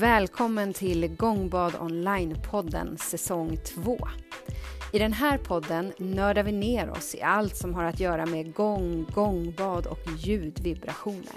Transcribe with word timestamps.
Välkommen 0.00 0.72
till 0.72 1.16
Gångbad 1.16 1.74
Online-podden 1.74 2.96
säsong 2.96 3.56
2. 3.56 3.98
I 4.92 4.98
den 4.98 5.12
här 5.12 5.38
podden 5.38 5.92
nördar 5.98 6.42
vi 6.42 6.52
ner 6.52 6.90
oss 6.90 7.14
i 7.14 7.22
allt 7.22 7.56
som 7.56 7.74
har 7.74 7.84
att 7.84 8.00
göra 8.00 8.26
med 8.26 8.54
gång, 8.54 9.06
gångbad 9.14 9.86
och 9.86 9.98
ljudvibrationer. 10.18 11.36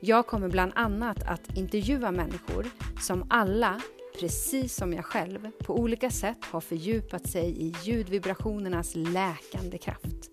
Jag 0.00 0.26
kommer 0.26 0.48
bland 0.48 0.72
annat 0.74 1.22
att 1.22 1.56
intervjua 1.56 2.10
människor 2.10 2.66
som 3.00 3.26
alla, 3.30 3.80
precis 4.20 4.76
som 4.76 4.92
jag 4.92 5.04
själv, 5.04 5.50
på 5.58 5.78
olika 5.78 6.10
sätt 6.10 6.44
har 6.44 6.60
fördjupat 6.60 7.28
sig 7.28 7.62
i 7.62 7.74
ljudvibrationernas 7.82 8.94
läkande 8.94 9.78
kraft. 9.78 10.30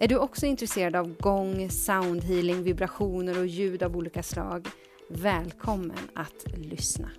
Är 0.00 0.08
du 0.08 0.16
också 0.16 0.46
intresserad 0.46 0.96
av 0.96 1.16
gång, 1.16 1.70
soundhealing, 1.70 2.62
vibrationer 2.62 3.38
och 3.38 3.46
ljud 3.46 3.82
av 3.82 3.96
olika 3.96 4.22
slag? 4.22 4.68
Välkommen 5.08 6.10
att 6.14 6.46
lyssna. 6.54 7.10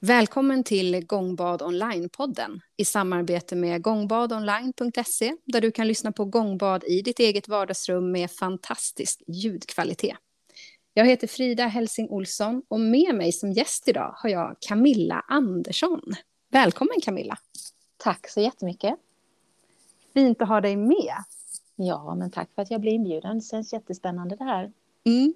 Välkommen 0.00 0.64
till 0.64 1.06
Gångbad 1.06 1.62
Online-podden 1.62 2.60
i 2.76 2.84
samarbete 2.84 3.56
med 3.56 3.82
gångbadonline.se 3.82 5.36
där 5.44 5.60
du 5.60 5.70
kan 5.70 5.88
lyssna 5.88 6.12
på 6.12 6.24
gångbad 6.24 6.84
i 6.84 7.02
ditt 7.02 7.18
eget 7.18 7.48
vardagsrum 7.48 8.12
med 8.12 8.30
fantastisk 8.30 9.22
ljudkvalitet. 9.26 10.16
Jag 10.94 11.06
heter 11.06 11.26
Frida 11.26 11.66
Helsing 11.66 12.08
Olsson 12.08 12.62
och 12.68 12.80
med 12.80 13.14
mig 13.14 13.32
som 13.32 13.52
gäst 13.52 13.88
idag 13.88 14.14
har 14.16 14.30
jag 14.30 14.56
Camilla 14.60 15.24
Andersson. 15.28 16.02
Välkommen 16.50 17.00
Camilla! 17.02 17.38
Tack 17.96 18.28
så 18.28 18.40
jättemycket! 18.40 18.94
Fint 20.14 20.42
att 20.42 20.48
ha 20.48 20.60
dig 20.60 20.76
med. 20.76 21.14
Ja, 21.82 22.14
men 22.14 22.30
tack 22.30 22.48
för 22.54 22.62
att 22.62 22.70
jag 22.70 22.80
blev 22.80 22.94
inbjuden. 22.94 23.38
Det 23.38 23.44
känns 23.44 23.72
jättespännande 23.72 24.36
det 24.36 24.44
här. 24.44 24.72
Mm. 25.04 25.34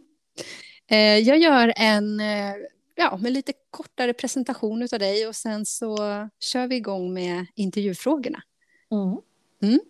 Eh, 0.90 1.28
jag 1.28 1.38
gör 1.38 1.72
en 1.76 2.20
eh, 2.20 2.54
ja, 2.94 3.16
med 3.16 3.32
lite 3.32 3.52
kortare 3.70 4.12
presentation 4.12 4.82
av 4.82 4.98
dig 4.98 5.26
och 5.26 5.36
sen 5.36 5.66
så 5.66 5.96
kör 6.40 6.66
vi 6.66 6.76
igång 6.76 7.14
med 7.14 7.46
intervjufrågorna. 7.54 8.42
Mm. 8.90 9.20
Mm. 9.62 9.80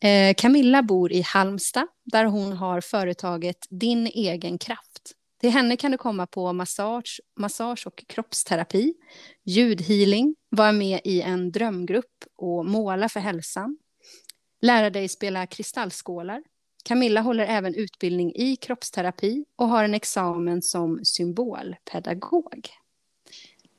Eh, 0.00 0.34
Camilla 0.34 0.82
bor 0.82 1.12
i 1.12 1.20
Halmstad 1.20 1.86
där 2.04 2.24
hon 2.24 2.52
har 2.52 2.80
företaget 2.80 3.66
Din 3.70 4.06
egen 4.06 4.58
kraft. 4.58 5.12
Till 5.40 5.50
henne 5.50 5.76
kan 5.76 5.90
du 5.90 5.98
komma 5.98 6.26
på 6.26 6.52
massage, 6.52 7.20
massage 7.36 7.86
och 7.86 8.04
kroppsterapi, 8.06 8.94
ljudhealing, 9.44 10.36
vara 10.48 10.72
med 10.72 11.00
i 11.04 11.22
en 11.22 11.52
drömgrupp 11.52 12.24
och 12.36 12.66
måla 12.66 13.08
för 13.08 13.20
hälsan, 13.20 13.78
lära 14.60 14.90
dig 14.90 15.08
spela 15.08 15.46
kristallskålar. 15.46 16.42
Camilla 16.84 17.20
håller 17.20 17.44
även 17.44 17.74
utbildning 17.74 18.32
i 18.34 18.56
kroppsterapi 18.56 19.44
och 19.56 19.68
har 19.68 19.84
en 19.84 19.94
examen 19.94 20.62
som 20.62 21.04
symbolpedagog. 21.04 22.68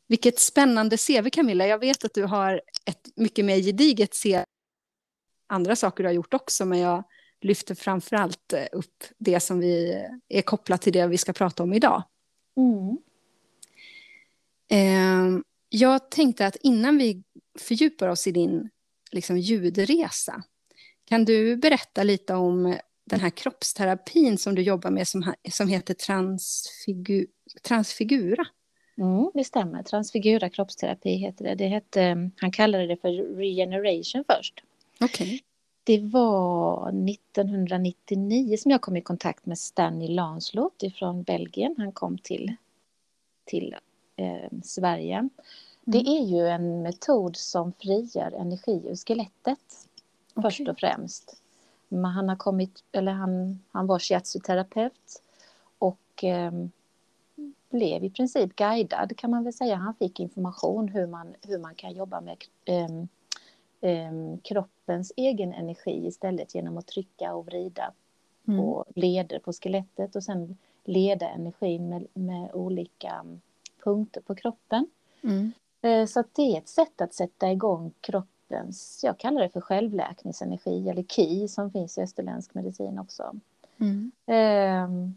Vilket 0.07 0.39
spännande 0.39 0.97
CV 0.97 1.29
Camilla. 1.29 1.67
Jag 1.67 1.79
vet 1.79 2.05
att 2.05 2.13
du 2.13 2.23
har 2.23 2.61
ett 2.85 3.09
mycket 3.15 3.45
mer 3.45 3.57
gediget 3.57 4.23
CV. 4.23 4.43
Andra 5.47 5.75
saker 5.75 6.03
du 6.03 6.07
har 6.07 6.13
gjort 6.13 6.33
också, 6.33 6.65
men 6.65 6.79
jag 6.79 7.03
lyfter 7.41 7.75
framför 7.75 8.15
allt 8.15 8.53
upp 8.71 9.03
det 9.17 9.39
som 9.39 9.59
vi 9.59 10.05
är 10.29 10.41
kopplat 10.41 10.81
till 10.81 10.93
det 10.93 11.07
vi 11.07 11.17
ska 11.17 11.33
prata 11.33 11.63
om 11.63 11.73
idag. 11.73 12.03
Mm. 12.57 12.97
Eh, 14.71 15.41
jag 15.69 16.11
tänkte 16.11 16.45
att 16.45 16.55
innan 16.55 16.97
vi 16.97 17.23
fördjupar 17.59 18.07
oss 18.07 18.27
i 18.27 18.31
din 18.31 18.69
liksom, 19.11 19.37
ljudresa 19.37 20.43
kan 21.09 21.25
du 21.25 21.55
berätta 21.55 22.03
lite 22.03 22.35
om 22.35 22.77
den 23.05 23.19
här 23.19 23.29
kroppsterapin 23.29 24.37
som 24.37 24.55
du 24.55 24.61
jobbar 24.61 24.91
med 24.91 25.07
som, 25.07 25.33
som 25.51 25.67
heter 25.67 25.93
transfigu, 25.93 27.25
Transfigura? 27.61 28.45
Mm, 28.97 29.31
det 29.33 29.43
stämmer. 29.43 29.83
Transfigura 29.83 30.49
kroppsterapi 30.49 31.09
heter 31.09 31.45
det. 31.45 31.55
det 31.55 31.67
hette, 31.67 32.29
han 32.37 32.51
kallade 32.51 32.87
det 32.87 32.97
för 32.97 33.35
regeneration 33.35 34.23
först. 34.27 34.63
Okay. 34.99 35.39
Det 35.83 35.99
var 35.99 36.89
1999 36.89 38.57
som 38.57 38.71
jag 38.71 38.81
kom 38.81 38.97
i 38.97 39.01
kontakt 39.01 39.45
med 39.45 39.59
Stanley 39.59 40.07
Lanslot 40.07 40.83
från 40.99 41.23
Belgien. 41.23 41.75
Han 41.77 41.91
kom 41.91 42.17
till, 42.17 42.55
till 43.45 43.75
eh, 44.15 44.59
Sverige. 44.63 45.15
Mm. 45.15 45.29
Det 45.85 45.97
är 45.97 46.25
ju 46.25 46.47
en 46.47 46.81
metod 46.81 47.37
som 47.37 47.73
frigör 47.73 48.31
energi 48.31 48.81
ur 48.85 48.95
skelettet 48.95 49.88
okay. 50.39 50.51
först 50.51 50.67
och 50.67 50.79
främst. 50.79 51.41
Men 51.87 52.11
han, 52.11 52.29
har 52.29 52.35
kommit, 52.35 52.83
eller 52.91 53.11
han, 53.11 53.59
han 53.71 53.87
var 53.87 53.99
shiatsu-terapeut 53.99 55.21
och 55.79 56.23
eh, 56.23 56.51
blev 57.69 58.03
i 58.03 58.09
princip 58.09 58.55
guidad 58.55 59.17
kan 59.17 59.31
man 59.31 59.43
väl 59.43 59.53
säga. 59.53 59.75
Han 59.75 59.95
fick 59.95 60.19
information 60.19 60.87
hur 60.87 61.07
man, 61.07 61.35
hur 61.41 61.59
man 61.59 61.75
kan 61.75 61.93
jobba 61.93 62.21
med 62.21 62.43
eh, 62.65 62.89
eh, 63.91 64.37
kroppens 64.43 65.13
egen 65.15 65.53
energi 65.53 66.07
istället 66.07 66.55
genom 66.55 66.77
att 66.77 66.87
trycka 66.87 67.33
och 67.33 67.45
vrida 67.45 67.93
mm. 68.47 68.59
på 68.59 68.85
leder 68.95 69.39
på 69.39 69.53
skelettet 69.53 70.15
och 70.15 70.23
sen 70.23 70.57
leda 70.83 71.29
energin 71.29 71.89
med, 71.89 72.07
med 72.13 72.49
olika 72.53 73.25
punkter 73.83 74.21
på 74.21 74.35
kroppen. 74.35 74.87
Mm. 75.21 75.51
Eh, 75.81 76.05
så 76.05 76.23
det 76.31 76.41
är 76.41 76.57
ett 76.57 76.69
sätt 76.69 77.01
att 77.01 77.13
sätta 77.13 77.51
igång 77.51 77.91
kroppen 78.01 78.38
kroppens, 78.49 78.99
jag 79.03 79.17
kallar 79.17 79.41
det 79.41 79.49
för 79.49 79.61
självläkningsenergi 79.61 80.89
eller 80.89 81.03
KI 81.03 81.47
som 81.47 81.71
finns 81.71 81.97
i 81.97 82.01
österländsk 82.01 82.53
medicin 82.53 82.99
också. 82.99 83.35
Mm. 83.77 84.11
Eh, 84.25 85.09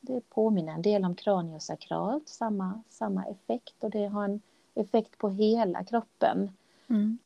det 0.00 0.20
påminner 0.30 0.72
en 0.72 0.82
del 0.82 1.04
om 1.04 1.14
kraniosakralt, 1.14 2.28
samma, 2.28 2.82
samma 2.88 3.24
effekt 3.26 3.74
och 3.80 3.90
det 3.90 4.06
har 4.06 4.24
en 4.24 4.40
effekt 4.74 5.18
på 5.18 5.30
hela 5.30 5.84
kroppen. 5.84 6.50
Mm. 6.88 7.18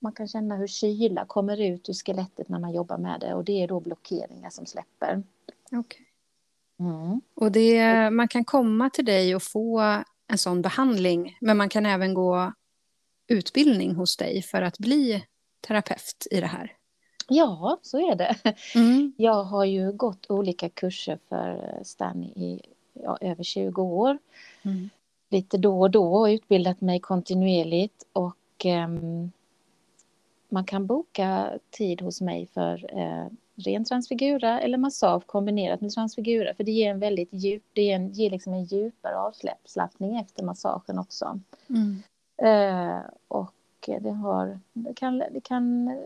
Man 0.00 0.12
kan 0.12 0.28
känna 0.28 0.56
hur 0.56 0.66
kyla 0.66 1.24
kommer 1.24 1.60
ut 1.60 1.88
ur 1.88 1.94
skelettet 1.94 2.48
när 2.48 2.58
man 2.58 2.72
jobbar 2.72 2.98
med 2.98 3.20
det 3.20 3.34
och 3.34 3.44
det 3.44 3.62
är 3.62 3.68
då 3.68 3.80
blockeringar 3.80 4.50
som 4.50 4.66
släpper. 4.66 5.22
Okay. 5.70 6.06
Mm. 6.78 7.20
Och 7.34 7.52
det, 7.52 8.10
man 8.10 8.28
kan 8.28 8.44
komma 8.44 8.90
till 8.90 9.04
dig 9.04 9.36
och 9.36 9.42
få 9.42 9.80
en 10.26 10.38
sån 10.38 10.62
behandling 10.62 11.36
men 11.40 11.56
man 11.56 11.68
kan 11.68 11.86
även 11.86 12.14
gå 12.14 12.52
utbildning 13.28 13.94
hos 13.94 14.16
dig 14.16 14.42
för 14.42 14.62
att 14.62 14.78
bli 14.78 15.24
terapeut 15.60 16.26
i 16.30 16.40
det 16.40 16.46
här? 16.46 16.72
Ja, 17.28 17.78
så 17.82 17.98
är 17.98 18.14
det. 18.14 18.36
Mm. 18.74 19.12
Jag 19.16 19.44
har 19.44 19.64
ju 19.64 19.92
gått 19.92 20.30
olika 20.30 20.68
kurser 20.68 21.18
för 21.28 21.80
Stan 21.84 22.24
i 22.24 22.60
ja, 22.92 23.18
över 23.20 23.44
20 23.44 23.82
år. 23.82 24.18
Mm. 24.62 24.90
Lite 25.30 25.58
då 25.58 25.80
och 25.80 25.90
då 25.90 26.14
och 26.14 26.26
utbildat 26.26 26.80
mig 26.80 27.00
kontinuerligt 27.00 28.06
och 28.12 28.64
um, 28.64 29.32
man 30.48 30.64
kan 30.64 30.86
boka 30.86 31.58
tid 31.70 32.00
hos 32.00 32.20
mig 32.20 32.48
för 32.54 32.94
uh, 32.98 33.26
ren 33.56 33.84
transfigura 33.84 34.60
eller 34.60 34.78
massage 34.78 35.26
kombinerat 35.26 35.80
med 35.80 35.90
transfigura 35.90 36.54
för 36.54 36.64
det 36.64 36.72
ger 36.72 36.90
en 36.90 36.98
väldigt 36.98 37.28
djup, 37.32 37.62
det 37.72 37.82
ger, 37.82 37.96
en, 37.96 38.12
ger 38.12 38.30
liksom 38.30 38.52
en 38.52 38.64
djupare 38.64 39.16
avslappning 39.16 40.16
efter 40.16 40.44
massagen 40.44 40.98
också. 40.98 41.40
Mm. 41.68 42.02
Eh, 42.36 42.98
och 43.28 43.54
det, 44.00 44.10
har, 44.10 44.60
det, 44.72 44.94
kan, 44.94 45.18
det 45.18 45.40
kan 45.40 45.96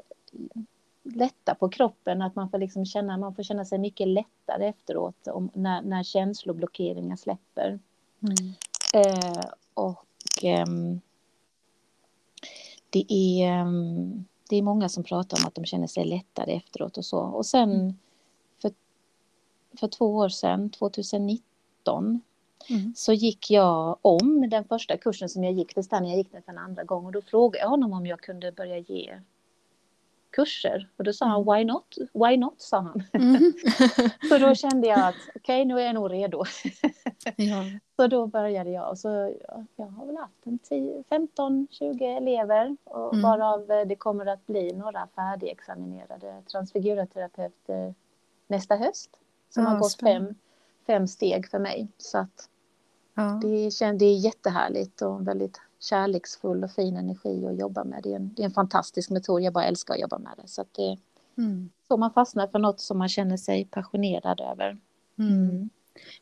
lätta 1.03 1.55
på 1.55 1.69
kroppen, 1.69 2.23
att 2.23 2.35
man 2.35 2.51
får, 2.51 2.59
liksom 2.59 2.85
känna, 2.85 3.17
man 3.17 3.35
får 3.35 3.43
känna 3.43 3.65
sig 3.65 3.79
mycket 3.79 4.09
lättare 4.09 4.67
efteråt 4.67 5.29
om, 5.29 5.51
när, 5.55 5.83
när 5.83 6.03
känsloblockeringar 6.03 7.17
släpper. 7.17 7.79
Mm. 8.21 8.55
Eh, 8.95 9.45
och 9.75 10.45
eh, 10.45 10.67
det, 12.91 13.13
är, 13.13 13.65
det 14.49 14.57
är 14.57 14.63
många 14.63 14.89
som 14.89 15.05
pratar 15.05 15.39
om 15.43 15.47
att 15.47 15.55
de 15.55 15.65
känner 15.65 15.87
sig 15.87 16.05
lättare 16.05 16.53
efteråt 16.53 16.97
och 16.97 17.05
så. 17.05 17.19
Och 17.19 17.47
sen 17.47 17.73
mm. 17.73 17.95
för, 18.63 18.73
för 19.81 19.89
två 19.89 20.17
år 20.17 20.29
sedan, 20.29 20.71
2019, 20.71 22.21
Mm. 22.71 22.93
så 22.97 23.13
gick 23.13 23.51
jag 23.51 23.99
om 24.03 24.51
den 24.51 24.65
första 24.65 24.97
kursen 24.97 25.29
som 25.29 25.45
jag 25.45 25.53
gick 25.53 25.75
för 25.75 25.83
Stan, 25.83 26.09
jag 26.09 26.17
gick 26.17 26.33
den 26.33 26.43
för 26.43 26.53
en 26.53 26.59
andra 26.59 26.85
gång 26.85 27.07
och 27.07 27.13
då 27.13 27.23
frågade 27.23 27.65
jag 27.65 27.69
honom 27.69 27.93
om 27.93 28.07
jag 28.07 28.21
kunde 28.21 28.53
börja 28.53 28.79
ge 28.79 29.21
kurser 30.31 30.89
och 30.97 31.05
då 31.05 31.13
sa 31.13 31.27
han 31.27 31.45
why 31.45 31.65
not, 31.65 31.95
why 32.15 32.37
not 32.37 32.61
sa 32.61 32.81
han. 32.81 33.03
Mm. 33.13 33.53
så 34.29 34.39
då 34.39 34.55
kände 34.55 34.89
jag 34.89 35.01
att 35.01 35.15
okej 35.29 35.41
okay, 35.41 35.65
nu 35.65 35.81
är 35.81 35.87
jag 35.87 35.95
nog 35.95 36.13
redo. 36.13 36.45
ja. 37.37 37.65
Så 37.97 38.07
då 38.07 38.27
började 38.27 38.71
jag 38.71 38.99
så 38.99 39.09
jag, 39.49 39.67
jag 39.77 39.87
har 39.87 40.07
väl 40.07 40.17
haft 40.17 40.45
15-20 40.45 42.17
elever 42.17 42.77
och 42.85 43.15
mm. 43.15 43.23
varav 43.23 43.67
det 43.87 43.97
kommer 43.97 44.27
att 44.27 44.47
bli 44.47 44.73
några 44.73 45.09
färdigexaminerade 45.15 46.43
transfiguraterapeuter 46.53 47.95
nästa 48.47 48.77
höst 48.77 49.11
som 49.51 49.63
ja, 49.63 49.69
har 49.69 49.79
gått 49.79 50.01
fem 50.01 50.35
fem 50.89 51.09
steg 51.09 51.51
för 51.51 51.59
mig. 51.59 51.89
Så 51.99 52.19
att 52.19 52.49
ja. 53.15 53.41
det, 53.43 53.49
det 53.99 54.05
är 54.05 54.19
jättehärligt 54.19 55.03
och 55.03 55.29
väldigt 55.29 55.61
kärleksfull 55.81 56.65
och 56.65 56.71
fin 56.71 56.97
energi 56.97 57.47
att 57.47 57.59
jobba 57.59 57.85
med. 57.85 58.03
Det 58.03 58.13
är 58.13 58.17
en, 58.17 58.35
det 58.35 58.43
är 58.43 58.47
en 58.47 58.53
fantastisk 58.53 59.11
metod, 59.11 59.43
jag 59.43 59.53
bara 59.53 59.65
älskar 59.65 59.95
att 59.95 60.01
jobba 60.01 60.19
med 60.19 60.33
det. 60.43 60.49
Så 60.49 60.65
det, 60.73 60.99
mm. 61.39 61.71
så 61.89 61.97
man 61.97 62.13
fastnar 62.13 62.47
för 62.47 62.59
något 62.59 62.81
som 62.81 62.99
man 62.99 63.09
känner 63.09 63.37
sig 63.37 63.65
passionerad 63.65 64.41
över. 64.41 64.79
Mm. 65.19 65.71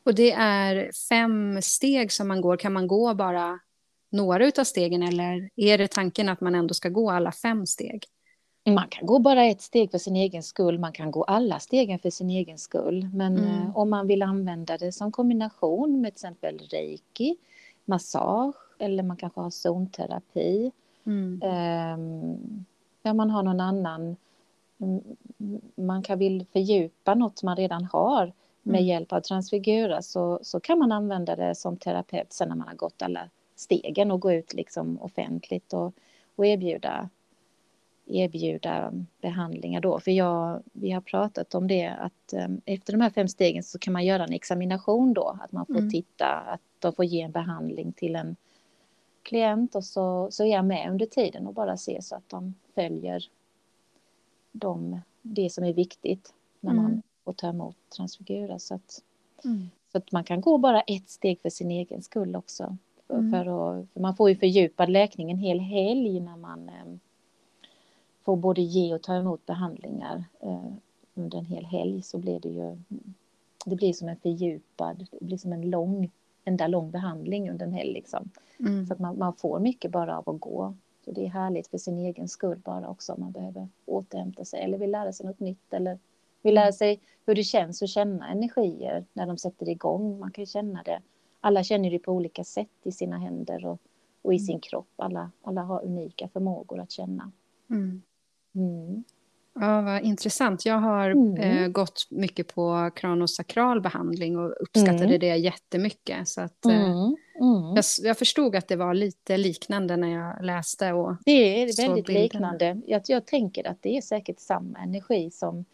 Och 0.05 0.15
det 0.15 0.33
är 0.33 0.91
fem 1.09 1.62
steg 1.62 2.12
som 2.12 2.29
man 2.29 2.41
går. 2.41 2.57
Kan 2.57 2.73
man 2.73 2.87
gå 2.87 3.15
bara 3.15 3.59
några 4.11 4.53
av 4.59 4.65
stegen 4.65 5.03
eller 5.03 5.51
är 5.57 5.79
det 5.79 5.89
tanken 5.89 6.29
att 6.29 6.41
man 6.41 6.55
ändå 6.55 6.75
ska 6.75 6.89
gå 6.89 7.11
alla 7.11 7.33
fem 7.33 7.67
steg? 7.67 8.05
Man 8.75 8.89
kan 8.89 9.07
gå 9.07 9.19
bara 9.19 9.45
ett 9.45 9.61
steg 9.61 9.91
för 9.91 9.99
sin 9.99 10.17
egen 10.17 10.43
skull, 10.43 10.79
man 10.79 10.93
kan 10.93 11.11
gå 11.11 11.25
alla 11.25 11.59
stegen 11.59 11.99
för 11.99 12.11
sin 12.11 12.31
egen 12.31 12.59
skull. 12.59 13.09
Men 13.15 13.39
mm. 13.39 13.51
eh, 13.51 13.77
om 13.77 13.91
man 13.91 14.07
vill 14.07 14.23
använda 14.23 14.79
det 14.79 14.93
som 14.93 15.13
kombination 15.13 16.01
med 16.01 16.15
till 16.15 16.27
exempel 16.27 16.59
reiki, 16.59 17.37
massage 17.85 18.55
eller 18.79 19.03
man 19.03 19.17
kanske 19.17 19.41
har 19.41 19.51
zonterapi. 19.51 20.73
Mm. 21.05 21.41
Eh, 21.43 21.99
ja, 23.03 23.15
man 23.15 23.31
har 23.31 23.43
någon 23.43 23.61
annan, 23.61 24.17
mm, 24.79 25.03
man 25.75 26.03
kan 26.03 26.19
vill 26.19 26.47
fördjupa 26.53 27.15
något 27.15 27.43
man 27.43 27.57
redan 27.57 27.85
har 27.85 28.33
med 28.62 28.79
mm. 28.79 28.89
hjälp 28.89 29.12
av 29.12 29.21
transfigura 29.21 30.03
så, 30.03 30.39
så 30.43 30.61
kan 30.61 30.79
man 30.79 30.93
använda 30.93 31.37
det 31.37 31.55
som 31.55 31.77
terapeut 31.77 32.33
sen 32.33 32.49
när 32.49 32.57
man 32.57 32.69
har 32.69 32.75
gått 32.75 33.03
alla 33.03 33.31
stegen 33.57 34.11
och 34.11 34.21
gå 34.21 34.33
ut 34.33 34.55
liksom 34.55 34.99
offentligt 35.01 35.73
och, 35.73 35.95
och 36.37 36.47
erbjuda 36.47 37.09
erbjuda 38.06 38.93
behandlingar 39.20 39.81
då. 39.81 40.00
För 40.00 40.11
jag, 40.11 40.62
vi 40.73 40.91
har 40.91 41.00
pratat 41.00 41.55
om 41.55 41.69
det 41.69 41.87
att 41.87 42.32
um, 42.32 42.61
efter 42.64 42.93
de 42.93 43.00
här 43.00 43.11
fem 43.11 43.29
stegen 43.29 43.62
så 43.62 43.79
kan 43.79 43.93
man 43.93 44.05
göra 44.05 44.25
en 44.25 44.32
examination 44.32 45.14
då. 45.14 45.38
Att 45.41 45.53
man 45.53 45.67
får 45.67 45.79
mm. 45.79 45.91
titta, 45.91 46.26
att 46.26 46.61
de 46.79 46.93
får 46.93 47.05
ge 47.05 47.20
en 47.20 47.32
behandling 47.32 47.93
till 47.93 48.17
en 48.17 48.37
klient 49.23 49.75
och 49.75 49.85
så, 49.85 50.29
så 50.31 50.44
är 50.44 50.49
jag 50.49 50.64
med 50.64 50.91
under 50.91 51.06
tiden 51.06 51.47
och 51.47 51.55
bara 51.55 51.76
se 51.76 52.03
så 52.03 52.17
att 52.17 52.29
de 52.29 52.55
följer 52.75 53.25
de, 54.52 55.00
det 55.23 55.50
som 55.50 55.64
är 55.64 55.73
viktigt 55.73 56.35
när 56.61 56.73
mm. 56.73 56.82
man 56.82 57.02
får 57.25 57.32
ta 57.32 57.49
emot 57.49 57.76
transfigura. 57.97 58.59
Så 58.59 58.75
att, 58.75 59.02
mm. 59.44 59.70
så 59.93 59.99
att 59.99 60.12
man 60.12 60.25
kan 60.25 60.41
gå 60.41 60.59
bara 60.59 60.81
ett 60.81 61.11
steg 61.11 61.41
för 61.41 61.50
sin 61.50 61.70
egen 61.70 62.02
skull 62.02 62.37
också. 62.37 62.76
Mm. 63.09 63.32
För, 63.32 63.41
att, 63.41 63.87
för 63.93 64.00
man 64.00 64.17
får 64.17 64.31
ju 64.31 64.37
fördjupad 64.37 64.88
läkning 64.88 65.31
en 65.31 65.38
hel 65.38 65.61
helg 65.61 66.20
när 66.20 66.37
man 66.37 66.70
um, 66.87 67.00
får 68.26 68.37
både 68.37 68.62
ge 68.62 68.94
och 68.94 69.02
ta 69.02 69.14
emot 69.14 69.46
behandlingar 69.46 70.25
eh, 70.40 70.73
under 71.14 71.38
en 71.38 71.44
hel 71.44 71.64
helg 71.64 72.02
så 72.02 72.19
blir 72.19 72.40
det 72.40 72.49
ju 72.49 72.76
det 73.64 73.76
blir 73.76 73.93
som 73.93 74.08
en 74.08 74.17
fördjupad, 74.17 75.06
det 75.11 75.26
blir 75.26 75.38
som 75.38 75.52
en 75.52 75.70
lång, 75.70 76.11
enda 76.44 76.67
lång 76.67 76.90
behandling 76.90 77.50
under 77.50 77.67
en 77.67 77.73
helg 77.73 77.93
liksom. 77.93 78.31
Mm. 78.58 78.87
Så 78.87 78.93
att 78.93 78.99
man, 78.99 79.19
man, 79.19 79.32
får 79.32 79.61
mycket 79.61 79.90
bara 79.90 80.19
av 80.19 80.31
att 80.31 80.40
gå. 80.40 80.75
Så 81.05 81.11
det 81.12 81.25
är 81.25 81.28
härligt 81.28 81.69
för 81.69 81.78
sin 81.78 81.99
egen 81.99 82.28
skull 82.28 82.58
bara 82.58 82.88
också 82.88 83.12
om 83.12 83.20
man 83.20 83.32
behöver 83.32 83.69
återhämta 83.84 84.44
sig 84.44 84.61
eller 84.61 84.78
vill 84.78 84.90
lära 84.90 85.12
sig 85.12 85.26
något 85.26 85.40
nytt 85.40 85.73
eller 85.73 85.99
vill 86.43 86.55
lära 86.55 86.73
sig 86.73 87.00
hur 87.26 87.34
det 87.34 87.44
känns 87.44 87.82
att 87.82 87.88
känna 87.88 88.28
energier 88.28 89.05
när 89.12 89.26
de 89.26 89.38
sätter 89.38 89.69
igång. 89.69 90.19
Man 90.19 90.31
kan 90.31 90.43
ju 90.43 90.46
känna 90.46 90.82
det. 90.82 91.00
Alla 91.40 91.62
känner 91.62 91.90
det 91.90 91.99
på 91.99 92.12
olika 92.12 92.44
sätt 92.44 92.69
i 92.82 92.93
sina 92.93 93.19
händer 93.19 93.67
och, 93.67 93.81
och 94.23 94.34
i 94.34 94.37
mm. 94.37 94.46
sin 94.46 94.61
kropp. 94.61 94.93
Alla, 94.96 95.31
alla 95.43 95.62
har 95.62 95.84
unika 95.84 96.28
förmågor 96.28 96.81
att 96.81 96.90
känna. 96.90 97.32
Mm. 97.70 98.02
Mm. 98.56 99.05
Ja, 99.61 99.82
vad 99.82 100.03
intressant. 100.03 100.67
Jag 100.67 100.79
har 100.79 101.11
mm. 101.11 101.37
eh, 101.37 101.69
gått 101.69 102.06
mycket 102.11 102.55
på 102.55 102.91
kranosakral 102.97 103.81
behandling 103.81 104.38
och 104.38 104.55
uppskattade 104.61 105.05
mm. 105.05 105.20
det 105.20 105.37
jättemycket. 105.37 106.29
Så 106.29 106.41
att, 106.41 106.64
eh, 106.67 106.85
mm. 106.85 107.17
mm. 107.41 107.75
jag, 107.75 107.85
jag, 108.03 108.19
förstod 108.19 108.56
att 108.56 108.69
det 108.69 108.76
var 108.76 108.94
lite 108.94 109.37
liknande 109.37 109.97
när 109.97 110.08
jag 110.08 110.44
läste. 110.44 110.93
Och 110.93 111.17
det 111.25 111.62
är 111.62 111.88
väldigt 111.88 112.08
liknande. 112.08 112.81
Jag, 112.87 113.03
jag 113.06 113.26
tänker 113.26 113.67
att 113.67 113.82
det 113.82 113.97
är 113.97 114.00
säkert 114.00 114.41
samma 114.41 114.79
energi 114.79 115.31
som, 115.31 115.64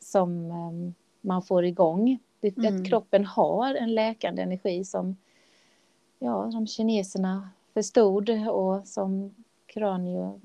som 0.00 0.50
um, 0.50 0.94
man 1.20 1.42
får 1.42 1.64
igång. 1.64 2.18
Det, 2.40 2.48
Att 2.48 2.58
mm. 2.58 2.84
kroppen 2.84 3.24
har 3.24 3.74
en 3.74 3.94
läkande 3.94 4.42
energi 4.42 4.84
som, 4.84 5.16
ja, 6.18 6.52
som 6.52 6.66
kineserna 6.66 7.50
förstod 7.74 8.30
och 8.48 8.86
som 8.86 9.34
kranio 9.66 10.40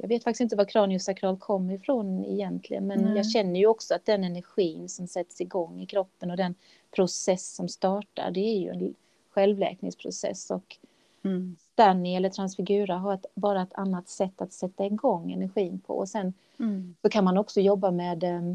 jag 0.00 0.08
vet 0.08 0.24
faktiskt 0.24 0.40
inte 0.40 0.56
var 0.56 0.64
kraniosakral 0.64 1.36
kommer 1.36 1.74
ifrån 1.74 2.24
egentligen, 2.24 2.86
men 2.86 3.00
mm. 3.00 3.16
jag 3.16 3.30
känner 3.30 3.60
ju 3.60 3.66
också 3.66 3.94
att 3.94 4.06
den 4.06 4.24
energin 4.24 4.88
som 4.88 5.06
sätts 5.06 5.40
igång 5.40 5.80
i 5.80 5.86
kroppen 5.86 6.30
och 6.30 6.36
den 6.36 6.54
process 6.90 7.54
som 7.54 7.68
startar, 7.68 8.30
det 8.30 8.40
är 8.40 8.58
ju 8.58 8.68
en 8.68 8.94
självläkningsprocess 9.30 10.50
och 10.50 10.76
mm. 11.24 11.56
Stanny 11.72 12.14
eller 12.14 12.30
Transfigura 12.30 12.96
har 12.96 13.14
ett, 13.14 13.26
bara 13.34 13.62
ett 13.62 13.74
annat 13.74 14.08
sätt 14.08 14.40
att 14.40 14.52
sätta 14.52 14.86
igång 14.86 15.32
energin 15.32 15.80
på. 15.86 15.94
Och 15.94 16.08
sen 16.08 16.34
mm. 16.58 16.94
så 17.02 17.08
kan 17.08 17.24
man 17.24 17.38
också 17.38 17.60
jobba 17.60 17.90
med, 17.90 18.24
eh, 18.24 18.54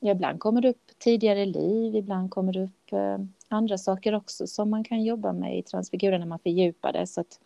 ja, 0.00 0.12
ibland 0.12 0.40
kommer 0.40 0.60
det 0.60 0.68
upp 0.68 0.98
tidigare 0.98 1.46
liv, 1.46 1.96
ibland 1.96 2.30
kommer 2.30 2.52
det 2.52 2.64
upp 2.64 2.92
eh, 2.92 3.18
andra 3.48 3.78
saker 3.78 4.14
också 4.14 4.46
som 4.46 4.70
man 4.70 4.84
kan 4.84 5.02
jobba 5.02 5.32
med 5.32 5.58
i 5.58 5.62
Transfigura 5.62 6.18
när 6.18 6.26
man 6.26 6.38
fördjupar 6.38 6.92
det. 6.92 7.06
Så 7.06 7.20
att 7.20 7.40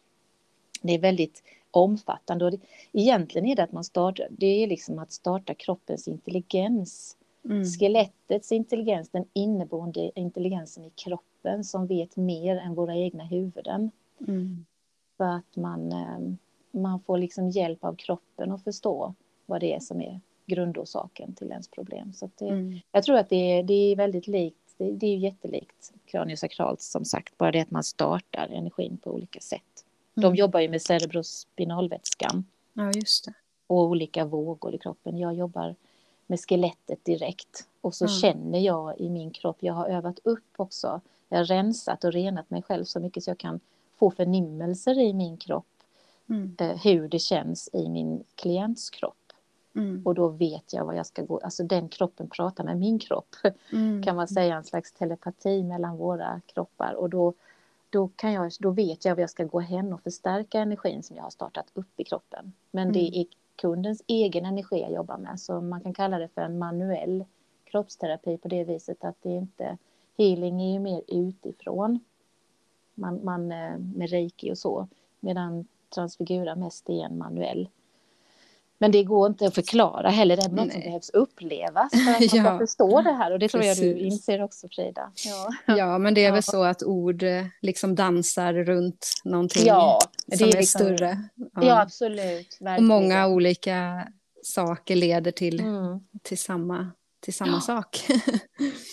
det 0.83 0.95
är 0.95 0.99
väldigt 0.99 1.43
omfattande. 1.77 2.45
Och 2.45 2.51
det, 2.51 2.59
egentligen 2.93 3.47
är 3.47 3.57
det 3.57 3.63
att 3.63 3.73
man 3.73 3.85
startar, 3.85 4.27
det 4.31 4.47
är 4.47 4.67
liksom 4.67 4.99
att 4.99 5.13
starta 5.13 5.55
kroppens 5.55 6.09
intelligens. 6.09 7.17
Mm. 7.45 7.65
Skelettets 7.65 8.53
intelligens, 8.53 9.09
den 9.09 9.25
inneboende 9.33 10.11
intelligensen 10.15 10.85
i 10.85 10.91
kroppen 10.91 11.65
som 11.65 11.87
vet 11.87 12.17
mer 12.17 12.57
än 12.57 12.75
våra 12.75 12.97
egna 12.97 13.25
huvuden. 13.25 13.91
Mm. 14.29 14.65
För 15.17 15.25
att 15.25 15.57
man, 15.57 15.93
eh, 15.93 16.19
man 16.71 17.01
får 17.01 17.19
liksom 17.19 17.51
hjälp 17.51 17.85
av 17.85 17.95
kroppen 17.95 18.53
att 18.53 18.65
förstå 18.65 19.15
vad 19.47 19.61
det 19.61 19.75
är 19.75 19.81
som 19.81 20.01
är 20.01 20.21
grundorsaken 20.47 21.35
till 21.35 21.51
ens 21.51 21.69
problem. 21.69 22.13
Så 22.13 22.31
det, 22.39 22.49
mm. 22.49 22.81
Jag 22.93 23.05
tror 23.05 23.17
att 23.17 23.29
det 23.29 23.37
är, 23.37 23.63
det 23.63 23.75
är 23.75 23.97
väldigt 23.97 24.27
likt, 24.27 24.75
det, 24.79 24.93
det 24.93 25.07
är 25.07 25.17
jättelikt 25.17 25.93
kraniosakralt 26.05 26.81
som 26.81 27.05
sagt, 27.05 27.39
bara 27.39 27.53
det 27.53 27.61
att 27.61 27.71
man 27.71 27.85
startar 27.85 28.49
energin 28.49 28.99
på 28.99 29.11
olika 29.11 29.41
sätt. 29.41 29.72
De 30.15 30.25
mm. 30.25 30.35
jobbar 30.35 30.61
ju 30.61 30.69
med 30.69 30.83
cerebrospinalvätskan. 30.83 32.45
Ja, 32.73 32.93
just 32.93 33.25
det. 33.25 33.35
Och 33.67 33.83
olika 33.83 34.25
vågor 34.25 34.75
i 34.75 34.79
kroppen. 34.79 35.19
Jag 35.19 35.35
jobbar 35.35 35.75
med 36.27 36.41
skelettet 36.41 37.05
direkt. 37.05 37.67
Och 37.81 37.95
så 37.95 38.05
mm. 38.05 38.17
känner 38.17 38.59
jag 38.59 39.01
i 39.01 39.11
min 39.11 39.31
kropp, 39.31 39.57
jag 39.61 39.75
har 39.75 39.89
övat 39.89 40.19
upp 40.25 40.53
också. 40.57 41.01
Jag 41.29 41.39
har 41.39 41.45
rensat 41.45 42.05
och 42.05 42.13
renat 42.13 42.51
mig 42.51 42.63
själv 42.63 42.85
så 42.85 43.01
mycket 43.01 43.25
så 43.25 43.31
jag 43.31 43.39
kan 43.39 43.61
få 43.97 44.11
förnimmelser 44.11 44.99
i 44.99 45.13
min 45.13 45.37
kropp. 45.37 45.67
Mm. 46.29 46.57
Eh, 46.59 46.77
hur 46.77 47.09
det 47.09 47.19
känns 47.19 47.71
i 47.73 47.89
min 47.89 48.25
klients 48.35 48.91
kropp. 48.91 49.17
Mm. 49.75 50.03
Och 50.05 50.15
då 50.15 50.29
vet 50.29 50.73
jag 50.73 50.85
vad 50.85 50.97
jag 50.97 51.07
ska 51.07 51.23
gå, 51.23 51.39
alltså 51.39 51.63
den 51.63 51.89
kroppen 51.89 52.29
pratar 52.29 52.65
med 52.65 52.79
min 52.79 52.99
kropp. 52.99 53.37
Mm. 53.73 54.03
Kan 54.03 54.17
man 54.17 54.29
säga 54.29 54.57
en 54.57 54.65
slags 54.65 54.93
telepati 54.93 55.63
mellan 55.63 55.97
våra 55.97 56.41
kroppar. 56.47 56.95
Och 56.95 57.11
då 57.11 57.35
då, 57.93 58.09
kan 58.17 58.33
jag, 58.33 58.53
då 58.61 58.71
vet 58.71 59.05
jag 59.05 59.15
var 59.15 59.21
jag 59.21 59.31
ska 59.31 59.45
gå 59.45 59.61
hem 59.61 59.93
och 59.93 60.03
förstärka 60.03 60.61
energin 60.61 61.03
som 61.03 61.17
jag 61.17 61.23
har 61.23 61.31
startat 61.31 61.67
upp 61.75 62.01
i 62.01 62.05
kroppen. 62.05 62.53
Men 62.71 62.83
mm. 62.83 62.93
det 62.93 63.19
är 63.19 63.27
kundens 63.57 64.03
egen 64.07 64.45
energi 64.45 64.81
jag 64.81 64.93
jobbar 64.93 65.19
med, 65.19 65.41
så 65.41 65.61
man 65.61 65.81
kan 65.81 65.95
kalla 65.95 66.19
det 66.19 66.29
för 66.29 66.43
en 66.43 66.59
manuell 66.59 67.25
kroppsterapi 67.65 68.39
på 68.39 68.49
det 68.49 68.65
viset 68.65 69.05
att 69.05 69.17
det 69.23 69.31
inte... 69.31 69.79
Healing 70.19 70.63
är 70.63 70.73
ju 70.73 70.79
mer 70.79 71.03
utifrån, 71.09 72.01
man, 72.95 73.25
man, 73.25 73.53
eh, 73.53 73.79
med 73.79 74.11
reiki 74.11 74.53
och 74.53 74.59
så, 74.59 74.89
medan 75.21 75.67
transfigura 75.95 76.57
mest 76.57 76.89
är 76.89 77.05
en 77.05 77.19
manuell 77.19 77.69
men 78.83 78.91
det 78.91 79.05
går 79.05 79.27
inte 79.27 79.47
att 79.47 79.55
förklara 79.55 80.09
heller, 80.09 80.37
det 80.37 80.43
är 80.43 80.49
något 80.49 80.73
som 80.73 80.81
behövs 80.81 81.11
upplevas 81.11 81.91
för 81.91 82.11
att 82.11 82.21
man 82.21 82.29
ska 82.29 82.37
ja. 82.37 82.59
förstå 82.59 83.03
det 83.03 83.13
här. 83.13 83.33
Och 83.33 83.39
det 83.39 83.49
tror 83.49 83.61
Precis. 83.61 83.85
jag 83.85 83.97
du 83.97 84.01
inser 84.01 84.43
också 84.43 84.69
Frida. 84.69 85.13
Ja, 85.27 85.75
ja 85.77 85.99
men 85.99 86.15
det 86.15 86.21
är 86.21 86.29
ja. 86.29 86.33
väl 86.33 86.43
så 86.43 86.63
att 86.63 86.83
ord 86.83 87.23
eh, 87.23 87.45
liksom 87.61 87.95
dansar 87.95 88.53
runt 88.53 89.11
någonting 89.25 89.67
ja, 89.67 90.01
det 90.27 90.37
som 90.37 90.49
är, 90.49 90.53
liksom, 90.53 90.81
större. 90.81 91.19
Ja, 91.35 91.63
ja 91.63 91.81
absolut. 91.81 92.59
Verkligen. 92.61 92.77
Och 92.77 92.83
många 92.83 93.27
olika 93.27 94.09
saker 94.43 94.97
leder 94.97 95.31
till, 95.31 95.61
mm. 95.61 96.01
till 96.23 96.39
samma 96.39 96.91
till 97.21 97.35
samma 97.35 97.53
ja. 97.53 97.61
sak. 97.61 98.07